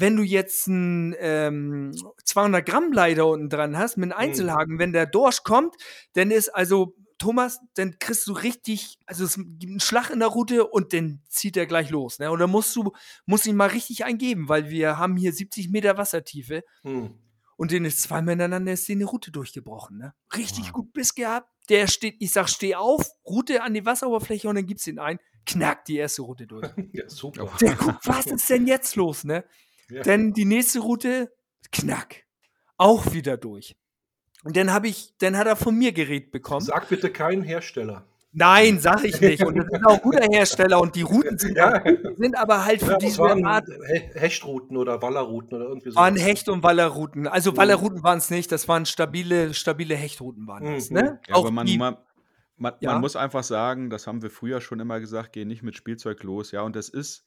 wenn 0.00 0.16
du 0.16 0.22
jetzt 0.22 0.66
einen 0.66 1.14
ähm, 1.18 1.92
200 2.24 2.64
Gramm 2.64 2.92
Leiter 2.92 3.26
unten 3.26 3.48
dran 3.48 3.76
hast 3.76 3.96
mit 3.96 4.12
einem 4.12 4.18
mhm. 4.18 4.30
Einzelhaken, 4.30 4.74
mhm. 4.74 4.78
wenn 4.78 4.92
der 4.92 5.06
Dorsch 5.06 5.42
kommt, 5.42 5.76
dann 6.14 6.30
ist 6.30 6.48
also 6.48 6.96
Thomas, 7.18 7.60
dann 7.74 7.98
kriegst 7.98 8.26
du 8.26 8.32
richtig, 8.32 8.98
also 9.04 9.24
es 9.24 9.36
gibt 9.36 9.70
einen 9.70 9.80
Schlag 9.80 10.08
in 10.08 10.20
der 10.20 10.28
Route 10.28 10.66
und 10.66 10.94
dann 10.94 11.20
zieht 11.28 11.56
er 11.58 11.66
gleich 11.66 11.90
los. 11.90 12.18
Ne? 12.18 12.30
Und 12.30 12.38
dann 12.38 12.50
musst 12.50 12.74
du, 12.74 12.92
musst 13.26 13.46
ihn 13.46 13.56
mal 13.56 13.68
richtig 13.68 14.06
eingeben, 14.06 14.48
weil 14.48 14.70
wir 14.70 14.96
haben 14.96 15.18
hier 15.18 15.32
70 15.32 15.68
Meter 15.68 15.98
Wassertiefe. 15.98 16.64
Hm. 16.82 17.14
Und 17.56 17.72
den 17.72 17.84
ist 17.84 18.00
zweimal 18.00 18.32
ineinander 18.32 18.72
ist 18.72 18.88
eine 18.88 19.04
Route 19.04 19.30
durchgebrochen. 19.30 19.98
Ne? 19.98 20.14
Richtig 20.34 20.64
wow. 20.68 20.72
gut 20.72 20.94
Biss 20.94 21.14
gehabt. 21.14 21.50
Der 21.68 21.88
steht, 21.88 22.16
ich 22.20 22.32
sag, 22.32 22.48
steh 22.48 22.74
auf, 22.74 23.12
Route 23.26 23.62
an 23.62 23.74
die 23.74 23.84
Wasseroberfläche 23.84 24.48
und 24.48 24.54
dann 24.54 24.64
gibt's 24.64 24.86
ihn 24.86 24.98
ein, 24.98 25.18
knackt 25.44 25.88
die 25.88 25.98
erste 25.98 26.22
Route 26.22 26.46
durch. 26.46 26.66
ja, 26.92 27.06
super. 27.06 27.52
Der 27.60 27.74
guckt, 27.74 27.98
was 28.06 28.26
ist 28.26 28.48
denn 28.48 28.66
jetzt 28.66 28.96
los, 28.96 29.24
ne? 29.24 29.44
Ja. 29.90 30.02
Denn 30.02 30.32
die 30.32 30.44
nächste 30.44 30.80
Route, 30.80 31.32
knack. 31.72 32.24
Auch 32.76 33.12
wieder 33.12 33.36
durch. 33.36 33.76
Und 34.44 34.56
dann 34.56 34.72
habe 34.72 34.88
ich, 34.88 35.14
dann 35.18 35.36
hat 35.36 35.46
er 35.46 35.56
von 35.56 35.76
mir 35.76 35.92
Gerät 35.92 36.30
bekommen. 36.30 36.64
Sag 36.64 36.88
bitte 36.88 37.10
keinen 37.10 37.42
Hersteller. 37.42 38.06
Nein, 38.32 38.78
sag 38.78 39.04
ich 39.04 39.20
nicht. 39.20 39.44
Und 39.44 39.56
das 39.56 39.66
ist 39.66 39.84
auch 39.84 39.94
ein 39.94 40.02
guter 40.02 40.26
Hersteller 40.30 40.80
und 40.80 40.94
die 40.94 41.02
Routen 41.02 41.36
sind, 41.36 41.56
ja. 41.56 41.82
sind 42.16 42.38
aber 42.38 42.64
halt 42.64 42.80
für 42.80 42.92
ja, 42.92 42.98
diese 42.98 43.22
Art. 43.22 43.66
Hechtrouten 44.14 44.76
oder 44.76 45.02
Wallerrouten 45.02 45.56
oder 45.56 45.68
irgendwie 45.68 45.90
so. 45.90 45.96
Waren 45.96 46.16
Hecht- 46.16 46.48
und 46.48 46.62
Wallerrouten. 46.62 47.26
Also 47.26 47.52
mhm. 47.52 47.56
Wallerrouten 47.56 48.02
waren 48.04 48.18
es 48.18 48.30
nicht, 48.30 48.52
das 48.52 48.68
waren 48.68 48.86
stabile, 48.86 49.52
stabile 49.52 49.96
Hechtrouten 49.96 50.46
waren 50.46 50.64
das. 50.74 50.90
Mhm. 50.90 50.96
Ne? 50.96 51.20
Ja, 51.26 51.34
aber 51.34 51.50
man, 51.50 51.66
man, 51.76 51.96
man, 52.56 52.74
ja. 52.80 52.92
man, 52.92 53.00
muss 53.00 53.16
einfach 53.16 53.42
sagen, 53.42 53.90
das 53.90 54.06
haben 54.06 54.22
wir 54.22 54.30
früher 54.30 54.60
schon 54.60 54.78
immer 54.78 55.00
gesagt, 55.00 55.32
geh 55.32 55.44
nicht 55.44 55.64
mit 55.64 55.74
Spielzeug 55.74 56.22
los. 56.22 56.52
Ja, 56.52 56.62
und 56.62 56.76
das 56.76 56.88
ist 56.88 57.24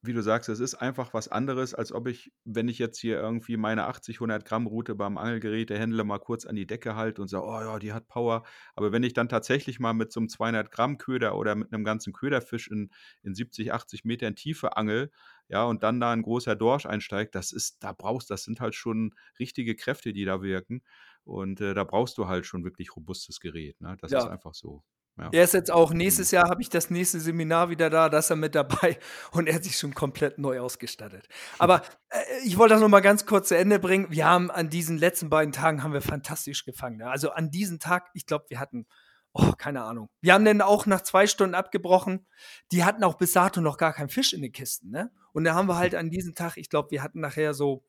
wie 0.00 0.12
du 0.12 0.22
sagst, 0.22 0.48
es 0.48 0.60
ist 0.60 0.76
einfach 0.76 1.12
was 1.12 1.26
anderes, 1.26 1.74
als 1.74 1.92
ob 1.92 2.06
ich, 2.06 2.32
wenn 2.44 2.68
ich 2.68 2.78
jetzt 2.78 2.98
hier 2.98 3.18
irgendwie 3.18 3.56
meine 3.56 3.86
80, 3.86 4.16
100 4.16 4.44
Gramm 4.44 4.68
Route 4.68 4.94
beim 4.94 5.18
Angelgerätehändler 5.18 6.04
mal 6.04 6.20
kurz 6.20 6.46
an 6.46 6.54
die 6.54 6.66
Decke 6.68 6.94
halte 6.94 7.20
und 7.20 7.26
sage, 7.26 7.44
oh 7.44 7.60
ja, 7.60 7.78
die 7.80 7.92
hat 7.92 8.06
Power. 8.06 8.44
Aber 8.76 8.92
wenn 8.92 9.02
ich 9.02 9.12
dann 9.12 9.28
tatsächlich 9.28 9.80
mal 9.80 9.94
mit 9.94 10.12
so 10.12 10.20
einem 10.20 10.28
200 10.28 10.70
Gramm 10.70 10.98
Köder 10.98 11.36
oder 11.36 11.56
mit 11.56 11.72
einem 11.72 11.82
ganzen 11.82 12.12
Köderfisch 12.12 12.68
in, 12.68 12.90
in 13.22 13.34
70, 13.34 13.72
80 13.72 14.04
Metern 14.04 14.36
Tiefe 14.36 14.76
angel, 14.76 15.10
ja, 15.48 15.64
und 15.64 15.82
dann 15.82 15.98
da 15.98 16.12
ein 16.12 16.22
großer 16.22 16.54
Dorsch 16.54 16.86
einsteigt, 16.86 17.34
das 17.34 17.52
ist, 17.52 17.82
da 17.82 17.92
brauchst, 17.92 18.30
das 18.30 18.44
sind 18.44 18.60
halt 18.60 18.76
schon 18.76 19.14
richtige 19.40 19.74
Kräfte, 19.74 20.12
die 20.12 20.24
da 20.24 20.42
wirken. 20.42 20.82
Und 21.24 21.60
äh, 21.60 21.74
da 21.74 21.84
brauchst 21.84 22.18
du 22.18 22.28
halt 22.28 22.46
schon 22.46 22.64
wirklich 22.64 22.94
robustes 22.94 23.40
Gerät. 23.40 23.80
Ne? 23.80 23.96
Das 24.00 24.12
ja. 24.12 24.18
ist 24.18 24.26
einfach 24.26 24.54
so. 24.54 24.84
Ja. 25.18 25.28
Er 25.32 25.44
ist 25.44 25.54
jetzt 25.54 25.70
auch 25.70 25.92
nächstes 25.92 26.30
Jahr 26.30 26.48
habe 26.48 26.62
ich 26.62 26.68
das 26.68 26.90
nächste 26.90 27.18
Seminar 27.18 27.70
wieder 27.70 27.90
da, 27.90 28.08
da 28.08 28.18
ist 28.18 28.30
er 28.30 28.36
mit 28.36 28.54
dabei 28.54 28.98
und 29.32 29.48
er 29.48 29.54
hat 29.56 29.64
sich 29.64 29.76
schon 29.76 29.94
komplett 29.94 30.38
neu 30.38 30.60
ausgestattet. 30.60 31.28
Aber 31.58 31.82
äh, 32.10 32.18
ich 32.44 32.56
wollte 32.56 32.74
das 32.74 32.80
noch 32.80 32.88
mal 32.88 33.00
ganz 33.00 33.26
kurz 33.26 33.48
zu 33.48 33.56
Ende 33.56 33.78
bringen. 33.78 34.06
Wir 34.10 34.26
haben 34.26 34.50
an 34.50 34.70
diesen 34.70 34.98
letzten 34.98 35.28
beiden 35.28 35.52
Tagen 35.52 35.82
haben 35.82 35.92
wir 35.92 36.02
fantastisch 36.02 36.64
gefangen. 36.64 37.02
Also 37.02 37.30
an 37.30 37.50
diesem 37.50 37.78
Tag, 37.78 38.10
ich 38.14 38.26
glaube, 38.26 38.46
wir 38.48 38.60
hatten 38.60 38.86
Oh, 39.32 39.52
keine 39.52 39.84
Ahnung. 39.84 40.08
Wir 40.20 40.34
haben 40.34 40.44
dann 40.44 40.62
auch 40.62 40.86
nach 40.86 41.02
zwei 41.02 41.26
Stunden 41.26 41.54
abgebrochen. 41.54 42.26
Die 42.72 42.84
hatten 42.84 43.04
auch 43.04 43.14
bis 43.14 43.32
dato 43.32 43.60
noch 43.60 43.76
gar 43.76 43.92
keinen 43.92 44.08
Fisch 44.08 44.32
in 44.32 44.42
den 44.42 44.52
Kisten, 44.52 44.90
ne? 44.90 45.12
Und 45.32 45.44
da 45.44 45.54
haben 45.54 45.68
wir 45.68 45.76
halt 45.76 45.94
an 45.94 46.10
diesem 46.10 46.34
Tag, 46.34 46.56
ich 46.56 46.70
glaube, 46.70 46.90
wir 46.90 47.02
hatten 47.02 47.20
nachher 47.20 47.54
so, 47.54 47.84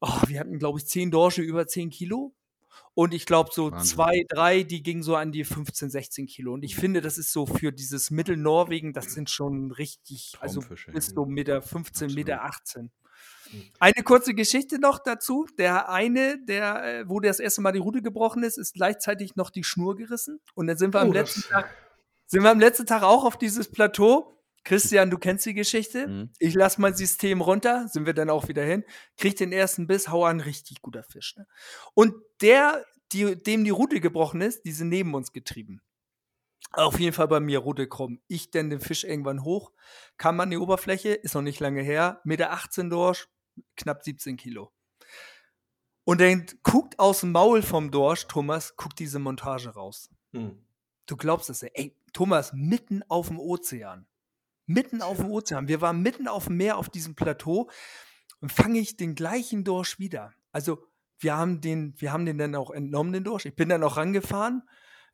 oh, 0.00 0.20
wir 0.26 0.40
hatten, 0.40 0.58
glaube 0.58 0.78
ich, 0.78 0.86
zehn 0.86 1.10
Dorsche 1.10 1.42
über 1.42 1.66
zehn 1.66 1.90
Kilo. 1.90 2.34
Und 2.94 3.12
ich 3.12 3.26
glaube, 3.26 3.50
so 3.52 3.72
Wahnsinn. 3.72 3.96
zwei, 3.96 4.24
drei, 4.28 4.62
die 4.62 4.82
gingen 4.82 5.02
so 5.02 5.16
an 5.16 5.32
die 5.32 5.44
15, 5.44 5.90
16 5.90 6.26
Kilo. 6.26 6.54
Und 6.54 6.62
ich 6.62 6.76
finde, 6.76 7.00
das 7.00 7.18
ist 7.18 7.32
so 7.32 7.44
für 7.44 7.72
dieses 7.72 8.10
Mittelnorwegen, 8.10 8.92
das 8.92 9.12
sind 9.12 9.30
schon 9.30 9.72
richtig, 9.72 10.34
also 10.40 10.62
bis 10.92 11.06
so 11.08 11.26
Meter 11.26 11.60
15, 11.60 12.06
Absolut. 12.06 12.14
Meter 12.14 12.44
18. 12.44 12.92
Hm. 13.50 13.62
Eine 13.80 14.04
kurze 14.04 14.34
Geschichte 14.34 14.78
noch 14.78 15.00
dazu. 15.00 15.46
Der 15.58 15.88
eine, 15.88 16.38
der, 16.44 17.00
äh, 17.00 17.08
wo 17.08 17.18
der 17.18 17.30
das 17.30 17.40
erste 17.40 17.62
Mal 17.62 17.72
die 17.72 17.80
Route 17.80 18.00
gebrochen 18.00 18.44
ist, 18.44 18.58
ist 18.58 18.74
gleichzeitig 18.74 19.34
noch 19.34 19.50
die 19.50 19.64
Schnur 19.64 19.96
gerissen. 19.96 20.40
Und 20.54 20.68
dann 20.68 20.76
sind 20.76 20.94
wir 20.94 21.00
oh, 21.00 21.04
am 21.04 21.12
letzten 21.12 21.42
Tag, 21.42 21.68
sind 22.26 22.44
wir 22.44 22.50
am 22.50 22.60
letzten 22.60 22.86
Tag 22.86 23.02
auch 23.02 23.24
auf 23.24 23.36
dieses 23.36 23.70
Plateau 23.70 24.34
Christian, 24.64 25.10
du 25.10 25.18
kennst 25.18 25.44
die 25.46 25.54
Geschichte. 25.54 26.08
Mhm. 26.08 26.30
Ich 26.38 26.54
lasse 26.54 26.80
mein 26.80 26.94
System 26.94 27.40
runter, 27.40 27.86
sind 27.88 28.06
wir 28.06 28.14
dann 28.14 28.30
auch 28.30 28.48
wieder 28.48 28.64
hin, 28.64 28.82
krieg 29.16 29.36
den 29.36 29.52
ersten 29.52 29.86
Biss, 29.86 30.08
hau 30.08 30.24
an, 30.24 30.40
richtig 30.40 30.80
guter 30.82 31.04
Fisch. 31.04 31.36
Ne? 31.36 31.46
Und 31.92 32.14
der, 32.40 32.84
die, 33.12 33.36
dem 33.36 33.64
die 33.64 33.70
Route 33.70 34.00
gebrochen 34.00 34.40
ist, 34.40 34.64
die 34.64 34.72
sind 34.72 34.88
neben 34.88 35.14
uns 35.14 35.32
getrieben. 35.32 35.82
Auf 36.72 36.98
jeden 36.98 37.12
Fall 37.12 37.28
bei 37.28 37.40
mir 37.40 37.60
Route 37.60 37.86
krumm. 37.86 38.20
Ich 38.26 38.50
denn 38.50 38.70
den 38.70 38.80
Fisch 38.80 39.04
irgendwann 39.04 39.44
hoch, 39.44 39.70
kam 40.16 40.40
an 40.40 40.50
die 40.50 40.56
Oberfläche, 40.56 41.10
ist 41.10 41.34
noch 41.34 41.42
nicht 41.42 41.60
lange 41.60 41.82
her, 41.82 42.20
Meter 42.24 42.50
18 42.52 42.90
Dorsch, 42.90 43.28
knapp 43.76 44.02
17 44.02 44.36
Kilo. 44.36 44.72
Und 46.04 46.20
dann 46.20 46.46
guckt 46.62 46.98
aus 46.98 47.20
dem 47.20 47.32
Maul 47.32 47.62
vom 47.62 47.90
Dorsch, 47.90 48.26
Thomas, 48.26 48.76
guckt 48.76 48.98
diese 48.98 49.18
Montage 49.18 49.70
raus. 49.70 50.10
Mhm. 50.32 50.64
Du 51.06 51.16
glaubst 51.16 51.50
es, 51.50 51.62
ey, 51.62 51.96
Thomas, 52.12 52.52
mitten 52.54 53.02
auf 53.08 53.28
dem 53.28 53.38
Ozean 53.38 54.06
mitten 54.66 55.02
auf 55.02 55.18
dem 55.18 55.30
Ozean. 55.30 55.68
Wir 55.68 55.80
waren 55.80 56.00
mitten 56.00 56.28
auf 56.28 56.46
dem 56.46 56.56
Meer 56.56 56.78
auf 56.78 56.88
diesem 56.88 57.14
Plateau 57.14 57.70
und 58.40 58.52
fange 58.52 58.78
ich 58.78 58.96
den 58.96 59.14
gleichen 59.14 59.64
Dorsch 59.64 59.98
wieder. 59.98 60.32
Also 60.52 60.86
wir 61.18 61.36
haben 61.36 61.60
den, 61.60 61.94
wir 61.98 62.12
haben 62.12 62.26
den 62.26 62.38
dann 62.38 62.54
auch 62.54 62.70
entnommen, 62.70 63.12
den 63.12 63.24
Dorsch. 63.24 63.46
Ich 63.46 63.56
bin 63.56 63.68
dann 63.68 63.82
auch 63.82 63.96
rangefahren. 63.96 64.62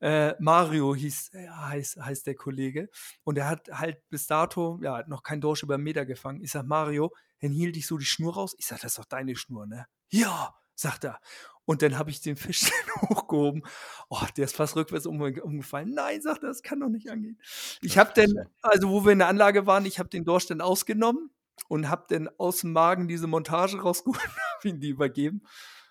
Äh, 0.00 0.34
Mario 0.38 0.94
hieß, 0.94 1.34
äh, 1.34 1.48
heißt, 1.48 1.98
heißt 1.98 2.26
der 2.26 2.34
Kollege. 2.34 2.88
Und 3.22 3.36
er 3.36 3.48
hat 3.48 3.68
halt 3.70 3.98
bis 4.08 4.26
dato, 4.26 4.78
ja, 4.82 5.06
noch 5.06 5.22
keinen 5.22 5.42
Dorsch 5.42 5.62
über 5.62 5.74
einen 5.74 5.84
Meter 5.84 6.06
gefangen. 6.06 6.40
Ich 6.42 6.52
sag, 6.52 6.64
Mario, 6.64 7.14
dann 7.40 7.52
hielt 7.52 7.76
ich 7.76 7.86
so 7.86 7.98
die 7.98 8.06
Schnur 8.06 8.34
raus. 8.34 8.54
Ich 8.58 8.66
sag, 8.66 8.80
das 8.80 8.92
ist 8.92 8.98
doch 8.98 9.04
deine 9.04 9.36
Schnur, 9.36 9.66
ne? 9.66 9.86
Ja, 10.10 10.54
sagt 10.80 11.04
er. 11.04 11.20
Und 11.64 11.82
dann 11.82 11.98
habe 11.98 12.10
ich 12.10 12.20
den 12.20 12.36
Fisch 12.36 12.70
hochgehoben. 13.02 13.62
Oh, 14.08 14.24
der 14.36 14.46
ist 14.46 14.56
fast 14.56 14.74
rückwärts 14.76 15.06
umgefallen. 15.06 15.94
Nein, 15.94 16.20
sagt 16.20 16.42
er, 16.42 16.48
das 16.48 16.62
kann 16.62 16.80
doch 16.80 16.88
nicht 16.88 17.10
angehen. 17.10 17.38
Ich 17.80 17.96
habe 17.96 18.10
dann, 18.14 18.48
also 18.62 18.90
wo 18.90 19.04
wir 19.04 19.12
in 19.12 19.20
der 19.20 19.28
Anlage 19.28 19.66
waren, 19.66 19.86
ich 19.86 19.98
habe 19.98 20.08
den 20.08 20.24
Dorsch 20.24 20.46
dann 20.46 20.60
ausgenommen 20.60 21.30
und 21.68 21.88
habe 21.88 22.06
dann 22.08 22.28
aus 22.38 22.62
dem 22.62 22.72
Magen 22.72 23.06
diese 23.06 23.26
Montage 23.26 23.80
rausgeholt 23.80 24.24
und 24.24 24.30
habe 24.56 24.68
ihn 24.68 24.80
die 24.80 24.88
übergeben. 24.88 25.42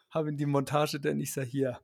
Habe 0.10 0.30
ihn 0.30 0.38
die 0.38 0.48
Montage 0.48 1.00
dann, 1.00 1.20
ich 1.20 1.32
sage, 1.32 1.48
hier, 1.48 1.80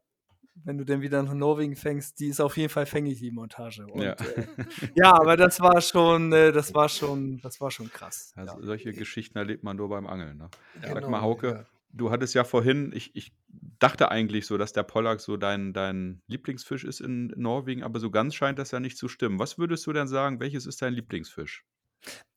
wenn 0.63 0.77
du 0.77 0.85
dann 0.85 1.01
wieder 1.01 1.21
nach 1.21 1.33
Norwegen 1.33 1.75
fängst, 1.75 2.19
die 2.19 2.27
ist 2.27 2.39
auf 2.39 2.57
jeden 2.57 2.69
Fall 2.69 2.85
fängig, 2.85 3.19
die 3.19 3.31
Montage. 3.31 3.85
Und, 3.87 4.01
ja. 4.01 4.13
Äh, 4.13 4.47
ja, 4.95 5.13
aber 5.13 5.37
das 5.37 5.59
war 5.59 5.79
schon, 5.81 6.31
äh, 6.33 6.51
das 6.51 6.73
war 6.73 6.89
schon, 6.89 7.39
das 7.41 7.61
war 7.61 7.71
schon 7.71 7.91
krass. 7.91 8.33
Also 8.35 8.59
ja. 8.59 8.65
solche 8.65 8.93
Geschichten 8.93 9.37
erlebt 9.37 9.63
man 9.63 9.77
nur 9.77 9.89
beim 9.89 10.07
Angeln. 10.07 10.37
Ne? 10.37 10.49
Ja, 10.81 10.87
Sag 10.87 10.95
genau, 10.95 11.09
mal, 11.09 11.21
Hauke, 11.21 11.67
du 11.95 12.11
hattest 12.11 12.35
ja 12.35 12.43
vorhin, 12.43 12.91
ich, 12.93 13.15
ich 13.15 13.33
dachte 13.79 14.11
eigentlich 14.11 14.45
so, 14.45 14.57
dass 14.57 14.73
der 14.73 14.83
Pollack 14.83 15.21
so 15.21 15.37
dein, 15.37 15.73
dein 15.73 16.21
Lieblingsfisch 16.27 16.83
ist 16.83 17.01
in 17.01 17.27
Norwegen, 17.35 17.83
aber 17.83 17.99
so 17.99 18.11
ganz 18.11 18.35
scheint 18.35 18.59
das 18.59 18.71
ja 18.71 18.79
nicht 18.79 18.97
zu 18.97 19.07
stimmen. 19.07 19.39
Was 19.39 19.57
würdest 19.57 19.85
du 19.87 19.93
denn 19.93 20.07
sagen, 20.07 20.39
welches 20.39 20.65
ist 20.65 20.81
dein 20.81 20.93
Lieblingsfisch? 20.93 21.63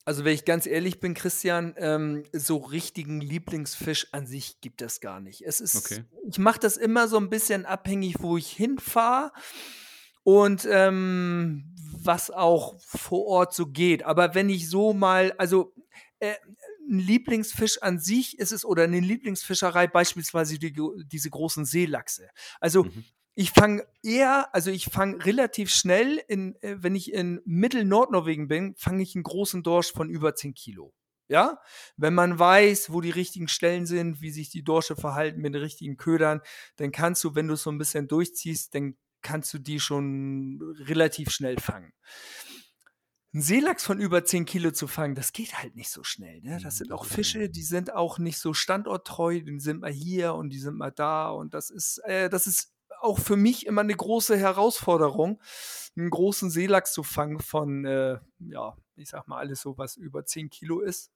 Also, 0.05 0.25
wenn 0.25 0.33
ich 0.33 0.47
ganz 0.47 0.65
ehrlich 0.67 1.01
bin, 1.01 1.13
Christian, 1.13 1.75
ähm, 1.77 2.23
so 2.33 2.57
richtigen 2.57 3.21
Lieblingsfisch 3.21 4.09
an 4.13 4.27
sich 4.27 4.63
gibt 4.63 4.81
es 4.81 5.01
gar 5.01 5.21
nicht. 5.21 5.43
Es 5.43 5.61
ist, 5.61 5.77
okay. 5.77 6.05
ich 6.31 6.39
mache 6.39 6.61
das 6.61 6.79
immer 6.79 7.09
so 7.09 7.19
ein 7.19 7.29
bisschen 7.29 7.67
abhängig, 7.67 8.15
wo 8.21 8.39
ich 8.39 8.49
hinfahre 8.49 9.33
und 10.23 10.67
ähm, 10.71 11.75
was 12.03 12.31
auch 12.31 12.81
vor 12.81 13.27
Ort 13.27 13.53
so 13.53 13.67
geht. 13.67 14.03
Aber 14.05 14.35
wenn 14.35 14.49
ich 14.49 14.71
so 14.71 14.95
mal, 14.95 15.35
also 15.37 15.75
äh, 16.21 16.35
ein 16.89 16.99
Lieblingsfisch 16.99 17.83
an 17.83 17.99
sich 17.99 18.39
ist 18.39 18.53
es 18.53 18.65
oder 18.65 18.85
eine 18.85 19.01
Lieblingsfischerei 19.01 19.87
beispielsweise 19.87 20.59
die, 20.59 20.75
diese 21.07 21.31
großen 21.31 21.65
Seelachse. 21.65 22.29
Also 22.61 22.85
mhm. 22.85 23.05
ich 23.35 23.51
fange 23.51 23.87
eher, 24.03 24.55
also 24.55 24.71
ich 24.71 24.87
fange 24.87 25.25
relativ 25.25 25.71
schnell, 25.71 26.23
in, 26.29 26.55
äh, 26.63 26.77
wenn 26.79 26.95
ich 26.95 27.13
in 27.13 27.41
Mittel-Nordnorwegen 27.45 28.49
bin, 28.49 28.75
fange 28.77 29.03
ich 29.03 29.15
einen 29.15 29.25
großen 29.25 29.63
Dorsch 29.63 29.93
von 29.93 30.09
über 30.09 30.35
10 30.35 30.55
Kilo. 30.55 30.93
Ja, 31.31 31.61
wenn 31.99 32.15
man 32.15 32.39
weiß, 32.39 32.91
wo 32.91 33.03
die 33.03 33.11
richtigen 33.11 33.49
Stellen 33.49 33.85
sind, 33.85 34.23
wie 34.23 34.31
sich 34.31 34.49
die 34.49 34.65
Dorsche 34.65 34.97
verhalten 34.97 35.43
mit 35.43 35.55
den 35.55 35.61
richtigen 35.61 35.99
Ködern, 35.99 36.41
dann 36.77 36.91
kannst 36.91 37.23
du, 37.23 37.35
wenn 37.35 37.49
du 37.49 37.55
es 37.55 37.63
so 37.63 37.71
ein 37.71 37.77
bisschen 37.77 38.09
durchziehst, 38.09 38.75
dann 38.75 38.97
kannst 39.21 39.53
du 39.53 39.59
die 39.59 39.79
schon 39.79 40.63
relativ 40.87 41.31
schnell 41.31 41.59
fangen. 41.59 41.93
Ein 43.35 43.43
Seelachs 43.43 43.85
von 43.85 44.01
über 44.01 44.25
10 44.25 44.47
Kilo 44.47 44.71
zu 44.71 44.87
fangen, 44.87 45.15
das 45.15 45.33
geht 45.33 45.59
halt 45.59 45.77
nicht 45.77 45.91
so 45.91 46.03
schnell. 46.03 46.41
Ne? 46.41 46.59
Das 46.63 46.79
sind 46.79 46.93
auch 46.93 47.05
Fische, 47.05 47.51
die 47.51 47.63
sind 47.63 47.93
auch 47.93 48.19
nicht 48.19 48.39
so 48.39 48.55
standorttreu, 48.55 49.41
die 49.41 49.61
sind 49.61 49.81
mal 49.81 49.93
hier 49.93 50.35
und 50.35 50.51
die 50.51 50.59
sind 50.59 50.77
mal 50.77 50.91
da. 50.91 51.29
Und 51.29 51.53
das 51.53 51.69
ist, 51.69 51.99
äh, 52.05 52.31
das 52.31 52.47
ist 52.47 52.73
auch 53.01 53.19
für 53.19 53.37
mich 53.37 53.67
immer 53.67 53.83
eine 53.83 53.95
große 53.95 54.37
Herausforderung, 54.37 55.41
einen 55.97 56.09
großen 56.11 56.51
Seelachs 56.51 56.93
zu 56.93 57.03
fangen 57.03 57.39
von, 57.39 57.85
äh, 57.85 58.19
ja, 58.39 58.77
ich 58.97 59.11
sag 59.11 59.29
mal, 59.29 59.39
alles 59.39 59.61
so, 59.61 59.77
was 59.77 59.97
über 59.97 60.25
10 60.25 60.49
Kilo 60.49 60.81
ist. 60.81 61.11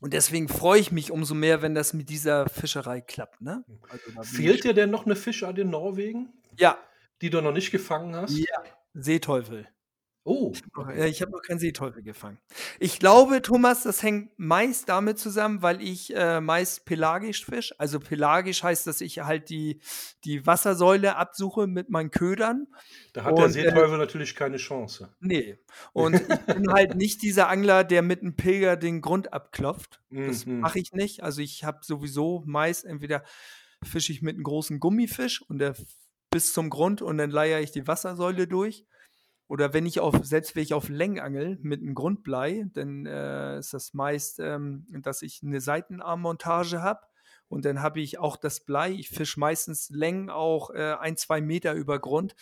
Und 0.00 0.12
deswegen 0.14 0.48
freue 0.48 0.80
ich 0.80 0.92
mich 0.92 1.10
umso 1.10 1.34
mehr, 1.34 1.62
wenn 1.62 1.74
das 1.74 1.92
mit 1.92 2.08
dieser 2.08 2.48
Fischerei 2.48 3.00
klappt. 3.00 3.40
Ne? 3.40 3.64
Also, 3.88 4.22
Fehlt 4.22 4.64
dir 4.64 4.74
denn 4.74 4.90
noch 4.90 5.04
eine 5.04 5.16
Fischart 5.16 5.58
in 5.58 5.70
Norwegen? 5.70 6.32
Ja. 6.56 6.78
Die 7.22 7.30
du 7.30 7.40
noch 7.40 7.52
nicht 7.52 7.70
gefangen 7.70 8.14
hast? 8.16 8.36
Ja, 8.36 8.62
Seeteufel. 8.94 9.68
Oh, 10.22 10.52
ich 11.06 11.22
habe 11.22 11.32
noch 11.32 11.40
keinen 11.40 11.58
Seeteufel 11.58 12.02
gefangen. 12.02 12.38
Ich 12.78 12.98
glaube, 12.98 13.40
Thomas, 13.40 13.84
das 13.84 14.02
hängt 14.02 14.38
meist 14.38 14.88
damit 14.90 15.18
zusammen, 15.18 15.62
weil 15.62 15.80
ich 15.80 16.14
äh, 16.14 16.42
meist 16.42 16.84
pelagisch 16.84 17.46
fisch. 17.46 17.74
Also 17.78 17.98
pelagisch 18.00 18.62
heißt, 18.62 18.86
dass 18.86 19.00
ich 19.00 19.20
halt 19.20 19.48
die, 19.48 19.80
die 20.24 20.46
Wassersäule 20.46 21.16
absuche 21.16 21.66
mit 21.66 21.88
meinen 21.88 22.10
Ködern. 22.10 22.66
da 23.14 23.24
hat 23.24 23.38
der 23.38 23.46
Und, 23.46 23.50
äh, 23.50 23.62
Seeteufel 23.62 23.96
natürlich 23.96 24.36
keine 24.36 24.58
Chance. 24.58 25.08
Nee. 25.20 25.58
Und 25.94 26.14
ich 26.20 26.26
bin 26.54 26.70
halt 26.70 26.96
nicht 26.96 27.22
dieser 27.22 27.48
Angler, 27.48 27.82
der 27.82 28.02
mit 28.02 28.20
einem 28.20 28.36
Pilger 28.36 28.76
den 28.76 29.00
Grund 29.00 29.32
abklopft. 29.32 30.00
Das 30.10 30.44
Mhm. 30.44 30.60
mache 30.60 30.80
ich 30.80 30.92
nicht. 30.92 31.22
Also 31.22 31.40
ich 31.40 31.64
habe 31.64 31.78
sowieso 31.82 32.42
meist 32.46 32.84
entweder 32.84 33.24
fische 33.82 34.12
ich 34.12 34.20
mit 34.20 34.34
einem 34.34 34.44
großen 34.44 34.80
Gummifisch 34.80 35.40
und 35.48 35.58
der 35.60 35.74
bis 36.30 36.52
zum 36.52 36.68
Grund 36.68 37.00
und 37.00 37.16
dann 37.16 37.30
leier 37.30 37.60
ich 37.60 37.72
die 37.72 37.86
Wassersäule 37.88 38.46
durch. 38.46 38.84
Oder 39.50 39.74
wenn 39.74 39.84
ich 39.84 39.98
auf, 39.98 40.14
selbst 40.24 40.54
wenn 40.54 40.62
ich 40.62 40.74
auf 40.74 40.88
Längen 40.88 41.18
angel 41.18 41.58
mit 41.60 41.80
einem 41.80 41.96
Grundblei, 41.96 42.66
dann 42.72 43.04
äh, 43.04 43.58
ist 43.58 43.74
das 43.74 43.94
meist, 43.94 44.38
ähm, 44.38 44.86
dass 45.02 45.22
ich 45.22 45.42
eine 45.42 45.60
Seitenarmmontage 45.60 46.80
habe. 46.82 47.00
Und 47.48 47.64
dann 47.64 47.82
habe 47.82 48.00
ich 48.00 48.20
auch 48.20 48.36
das 48.36 48.60
Blei. 48.60 48.92
Ich 48.92 49.08
fische 49.08 49.40
meistens 49.40 49.90
Längen 49.90 50.30
auch 50.30 50.70
äh, 50.70 50.94
ein, 51.00 51.16
zwei 51.16 51.40
Meter 51.40 51.74
über 51.74 51.98
Grund. 51.98 52.36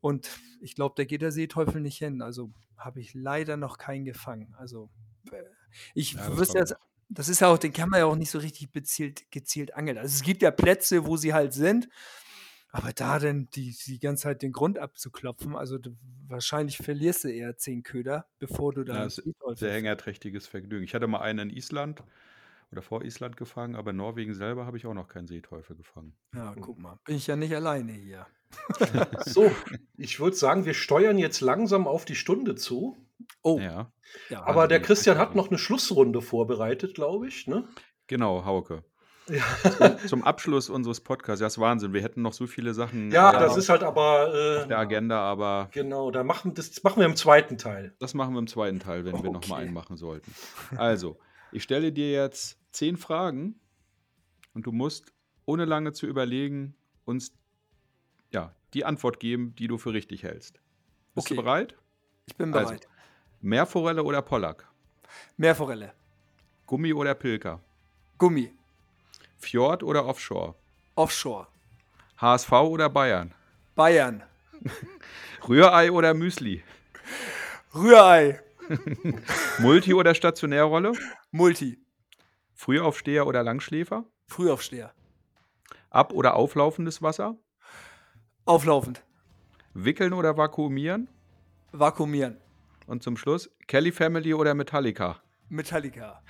Und 0.00 0.28
ich 0.60 0.74
glaube, 0.74 0.92
da 0.98 1.04
geht 1.04 1.22
der 1.22 1.32
Seeteufel 1.32 1.80
nicht 1.80 1.96
hin. 1.96 2.20
Also 2.20 2.52
habe 2.76 3.00
ich 3.00 3.14
leider 3.14 3.56
noch 3.56 3.78
keinen 3.78 4.04
gefangen. 4.04 4.54
Also 4.58 4.90
äh, 5.30 5.42
ich 5.94 6.16
Ja, 6.16 6.36
wüsste 6.36 6.58
das, 6.58 6.74
das 7.08 7.30
ist 7.30 7.40
ja 7.40 7.48
auch, 7.48 7.56
den 7.56 7.72
kann 7.72 7.88
man 7.88 8.00
ja 8.00 8.04
auch 8.04 8.16
nicht 8.16 8.30
so 8.30 8.38
richtig 8.38 8.70
bezielt, 8.72 9.30
gezielt 9.30 9.72
angeln. 9.74 9.96
Also 9.96 10.14
es 10.14 10.22
gibt 10.22 10.42
ja 10.42 10.50
Plätze, 10.50 11.06
wo 11.06 11.16
sie 11.16 11.32
halt 11.32 11.54
sind. 11.54 11.88
Aber 12.74 12.92
da 12.94 13.18
denn 13.18 13.48
die, 13.54 13.76
die 13.86 13.98
ganze 14.00 14.22
Zeit 14.24 14.40
den 14.42 14.52
Grund 14.52 14.78
abzuklopfen, 14.78 15.54
also 15.54 15.76
du, 15.76 15.90
wahrscheinlich 16.26 16.78
verlierst 16.78 17.24
du 17.24 17.28
eher 17.28 17.56
zehn 17.58 17.82
Köder, 17.82 18.26
bevor 18.38 18.72
du 18.72 18.82
da 18.82 18.94
Ja, 18.94 19.04
ist 19.04 19.16
Seeteufel 19.16 19.56
sehr 19.56 19.68
fängst. 19.68 19.76
hängerträchtiges 19.84 20.46
Vergnügen. 20.46 20.82
Ich 20.84 20.94
hatte 20.94 21.06
mal 21.06 21.20
einen 21.20 21.50
in 21.50 21.56
Island 21.56 22.02
oder 22.70 22.80
vor 22.80 23.04
Island 23.04 23.36
gefangen, 23.36 23.76
aber 23.76 23.90
in 23.90 23.98
Norwegen 23.98 24.32
selber 24.34 24.64
habe 24.64 24.78
ich 24.78 24.86
auch 24.86 24.94
noch 24.94 25.08
keinen 25.08 25.26
Seeteufel 25.26 25.76
gefangen. 25.76 26.16
Ja, 26.34 26.54
guck 26.58 26.78
mal, 26.78 26.98
bin 27.04 27.16
ich 27.16 27.26
ja 27.26 27.36
nicht 27.36 27.54
alleine 27.54 27.92
hier. 27.92 28.26
So, 29.24 29.50
ich 29.96 30.20
würde 30.20 30.36
sagen, 30.36 30.64
wir 30.66 30.74
steuern 30.74 31.16
jetzt 31.18 31.40
langsam 31.40 31.86
auf 31.86 32.04
die 32.04 32.14
Stunde 32.14 32.54
zu. 32.54 32.96
Oh, 33.42 33.58
Ja, 33.58 33.92
ja. 34.28 34.42
Aber 34.44 34.68
der 34.68 34.80
Christian 34.80 35.16
hat 35.18 35.34
noch 35.34 35.48
eine 35.48 35.58
Schlussrunde 35.58 36.20
vorbereitet, 36.20 36.94
glaube 36.94 37.28
ich. 37.28 37.46
Ne? 37.46 37.66
genau, 38.06 38.44
Hauke. 38.44 38.84
Ja, 39.28 39.44
Zum, 39.70 39.98
zum 40.08 40.24
Abschluss 40.24 40.68
unseres 40.68 41.00
Podcasts, 41.00 41.40
ja, 41.40 41.46
ist 41.46 41.58
Wahnsinn. 41.58 41.92
Wir 41.92 42.02
hätten 42.02 42.22
noch 42.22 42.32
so 42.32 42.46
viele 42.46 42.74
Sachen 42.74 43.10
ja 43.12 43.30
äh, 43.30 43.38
das 43.38 43.52
auf 43.52 43.56
ist 43.58 43.68
halt 43.68 43.82
aber. 43.84 44.66
der 44.68 44.76
Äh, 44.76 44.80
Agenda, 44.80 45.20
aber 45.20 45.68
genau, 45.72 46.10
da 46.10 46.24
machen, 46.24 46.54
das 46.54 46.82
machen 46.82 46.98
wir 47.00 47.06
im 47.06 47.14
zweiten 47.16 47.56
Teil. 47.56 47.94
das 48.00 48.14
machen 48.14 48.34
wir 48.34 48.40
im 48.40 48.46
zweiten 48.48 48.80
Teil, 48.80 49.04
wenn 49.04 49.22
wir 49.22 49.30
noch 49.30 49.46
mal 49.46 49.56
Okay. 49.56 49.64
einen 49.64 49.72
machen 49.74 49.96
sollten. 49.96 50.32
Also, 50.76 51.18
ich 51.52 51.62
stelle 51.62 51.92
dir 51.92 52.10
jetzt 52.10 52.58
zehn 52.72 52.96
Fragen 52.96 53.60
und 54.54 54.66
du 54.66 54.72
musst, 54.72 55.12
ohne 55.46 55.66
lange 55.66 55.92
zu 55.92 56.06
überlegen, 56.06 56.74
uns 57.04 57.32
ja, 58.32 58.54
die 58.74 58.84
Antwort 58.84 59.20
geben, 59.20 59.54
die 59.54 59.68
du 59.68 59.78
für 59.78 59.92
richtig 59.92 60.22
hältst. 60.24 60.60
Bist 61.14 61.26
Okay. 61.28 61.36
du 61.36 61.42
bereit? 61.42 61.76
ich 62.26 62.34
bin 62.36 62.52
Also, 62.54 62.70
bereit. 62.70 62.88
Meerforelle 63.40 64.02
oder 64.02 64.22
Pollack? 64.22 64.68
Meerforelle, 65.36 65.92
Gummi 66.66 66.92
oder 66.92 67.14
Pilker? 67.14 67.60
Gummi, 68.18 68.52
Fjord 69.42 69.82
oder 69.82 70.06
Offshore? 70.06 70.54
Offshore, 70.94 71.46
HSV 72.20 72.52
oder 72.52 72.88
Bayern? 72.88 73.34
Bayern, 73.74 74.22
Rührei 75.48 75.90
oder 75.90 76.14
Müsli? 76.14 76.62
Rührei, 77.74 78.40
Multi- 79.58 79.94
oder 79.94 80.14
Stationärrolle? 80.14 80.92
Multi, 81.32 81.78
Frühaufsteher 82.54 83.26
oder 83.26 83.42
Langschläfer? 83.42 84.04
Frühaufsteher, 84.28 84.92
Ab- 85.90 86.12
oder 86.12 86.34
auflaufendes 86.34 87.02
Wasser? 87.02 87.36
auflaufend, 88.44 89.02
Wickeln 89.74 90.12
oder 90.12 90.36
vakuumieren? 90.36 91.08
vakuumieren, 91.72 92.36
Und 92.86 93.02
zum 93.02 93.16
Schluss 93.16 93.50
Kelly 93.66 93.90
Family 93.92 94.34
oder 94.34 94.54
Metallica? 94.54 95.21
Metallica. 95.52 96.22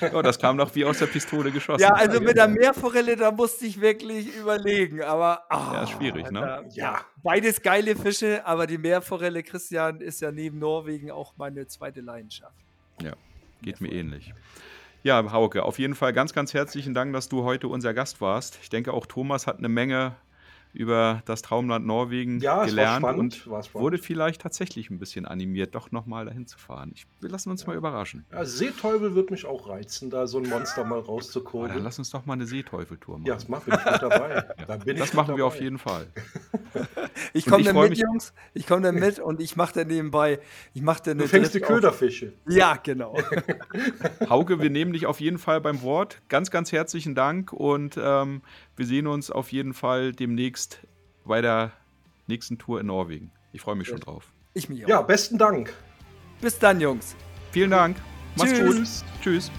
Ja, 0.00 0.22
das 0.22 0.38
kam 0.38 0.58
doch 0.58 0.74
wie 0.74 0.84
aus 0.84 0.98
der 0.98 1.06
Pistole 1.06 1.50
geschossen. 1.50 1.80
Ja, 1.82 1.94
also 1.94 2.20
mit 2.20 2.36
der 2.36 2.48
Meerforelle, 2.48 3.16
da 3.16 3.30
musste 3.30 3.66
ich 3.66 3.80
wirklich 3.80 4.36
überlegen, 4.36 5.02
aber 5.02 5.42
ah, 5.50 5.72
Ja, 5.74 5.82
ist 5.84 5.90
schwierig, 5.90 6.30
ne? 6.30 6.40
da- 6.40 6.62
Ja. 6.70 7.00
Beides 7.22 7.62
geile 7.62 7.96
Fische, 7.96 8.44
aber 8.46 8.66
die 8.66 8.78
Meerforelle, 8.78 9.42
Christian, 9.42 10.00
ist 10.00 10.20
ja 10.20 10.30
neben 10.30 10.58
Norwegen 10.58 11.10
auch 11.10 11.34
meine 11.36 11.66
zweite 11.66 12.00
Leidenschaft. 12.00 12.54
Ja, 13.02 13.12
geht 13.62 13.80
mir 13.80 13.90
ähnlich. 13.92 14.32
Ja, 15.02 15.32
Hauke, 15.32 15.62
auf 15.62 15.78
jeden 15.78 15.94
Fall 15.94 16.12
ganz, 16.12 16.32
ganz 16.34 16.52
herzlichen 16.54 16.92
Dank, 16.92 17.12
dass 17.12 17.28
du 17.28 17.44
heute 17.44 17.68
unser 17.68 17.94
Gast 17.94 18.20
warst. 18.20 18.58
Ich 18.62 18.68
denke, 18.68 18.92
auch 18.92 19.06
Thomas 19.06 19.46
hat 19.46 19.58
eine 19.58 19.68
Menge 19.68 20.16
über 20.72 21.22
das 21.24 21.42
Traumland 21.42 21.86
Norwegen 21.86 22.40
Ja, 22.40 22.64
gelernt 22.64 22.98
spannend, 22.98 23.46
und 23.46 23.74
wurde 23.74 23.98
vielleicht 23.98 24.42
tatsächlich 24.42 24.90
ein 24.90 24.98
bisschen 24.98 25.24
animiert, 25.26 25.74
doch 25.74 25.90
nochmal 25.90 26.24
dahin 26.26 26.46
zu 26.46 26.58
fahren. 26.58 26.92
Ich, 26.94 27.06
wir 27.20 27.30
lassen 27.30 27.50
uns 27.50 27.66
mal 27.66 27.74
überraschen. 27.76 28.24
Ja, 28.32 28.44
Seeteufel 28.44 29.14
wird 29.14 29.30
mich 29.30 29.46
auch 29.46 29.68
reizen, 29.68 30.10
da 30.10 30.26
so 30.26 30.38
ein 30.38 30.48
Monster 30.48 30.84
mal 30.84 30.98
Oh, 30.98 31.00
dann 31.02 31.06
rauszukurbeln. 31.06 31.82
lass 31.82 31.98
uns 31.98 32.10
doch 32.10 32.26
mal 32.26 32.34
eine 32.34 32.46
Seeteufeltour 32.46 33.18
machen. 33.18 33.26
Ja, 33.26 33.34
das 33.34 33.48
machen 33.48 33.64
wir. 33.72 33.78
Ich 33.78 33.92
mit 33.92 34.02
dabei. 34.02 34.44
Da 34.68 34.76
bin 34.76 34.94
ich 34.96 35.00
das 35.00 35.08
mit 35.10 35.14
machen 35.16 35.36
wir 35.36 35.46
auf 35.46 35.54
dabei. 35.54 35.64
jeden 35.64 35.78
Fall. 35.78 36.06
Ich 37.34 37.46
komme 37.46 37.60
ich 37.60 37.66
dann 37.66 37.76
mit, 37.76 37.98
Jungs. 37.98 38.32
Ich 38.54 38.66
komme 38.66 38.82
dann 38.82 38.94
mit 39.00 39.18
und 39.18 39.40
ich 39.40 39.56
mache 39.56 39.74
dann 39.74 39.88
nebenbei. 39.88 40.38
Ich 40.72 40.82
mache 40.82 41.02
dann 41.04 41.18
Du 41.18 41.24
eine 41.24 41.28
fängst 41.28 41.52
die 41.54 41.58
Drift 41.58 41.70
auf- 41.70 41.76
Köderfische. 41.76 42.32
Ja, 42.46 42.76
genau. 42.76 43.16
Hauke, 44.28 44.60
wir 44.60 44.70
nehmen 44.70 44.92
dich 44.92 45.06
auf 45.06 45.20
jeden 45.20 45.38
Fall 45.38 45.60
beim 45.60 45.82
Wort. 45.82 46.20
Ganz, 46.28 46.50
ganz 46.50 46.72
herzlichen 46.72 47.14
Dank 47.14 47.52
und 47.52 47.98
ähm, 48.00 48.42
wir 48.78 48.86
sehen 48.86 49.06
uns 49.06 49.30
auf 49.30 49.52
jeden 49.52 49.74
Fall 49.74 50.12
demnächst 50.12 50.80
bei 51.24 51.40
der 51.40 51.72
nächsten 52.26 52.58
Tour 52.58 52.80
in 52.80 52.86
Norwegen. 52.86 53.30
Ich 53.52 53.60
freue 53.60 53.74
mich 53.74 53.88
schon 53.88 54.00
drauf. 54.00 54.32
Ich 54.54 54.68
mich 54.68 54.84
auch. 54.84 54.88
Ja, 54.88 55.02
besten 55.02 55.36
Dank. 55.36 55.74
Bis 56.40 56.58
dann, 56.58 56.80
Jungs. 56.80 57.16
Vielen 57.50 57.70
Dank. 57.70 57.96
Mach's 58.36 58.52
Tschüss. 58.52 59.04
gut. 59.04 59.22
Tschüss. 59.22 59.50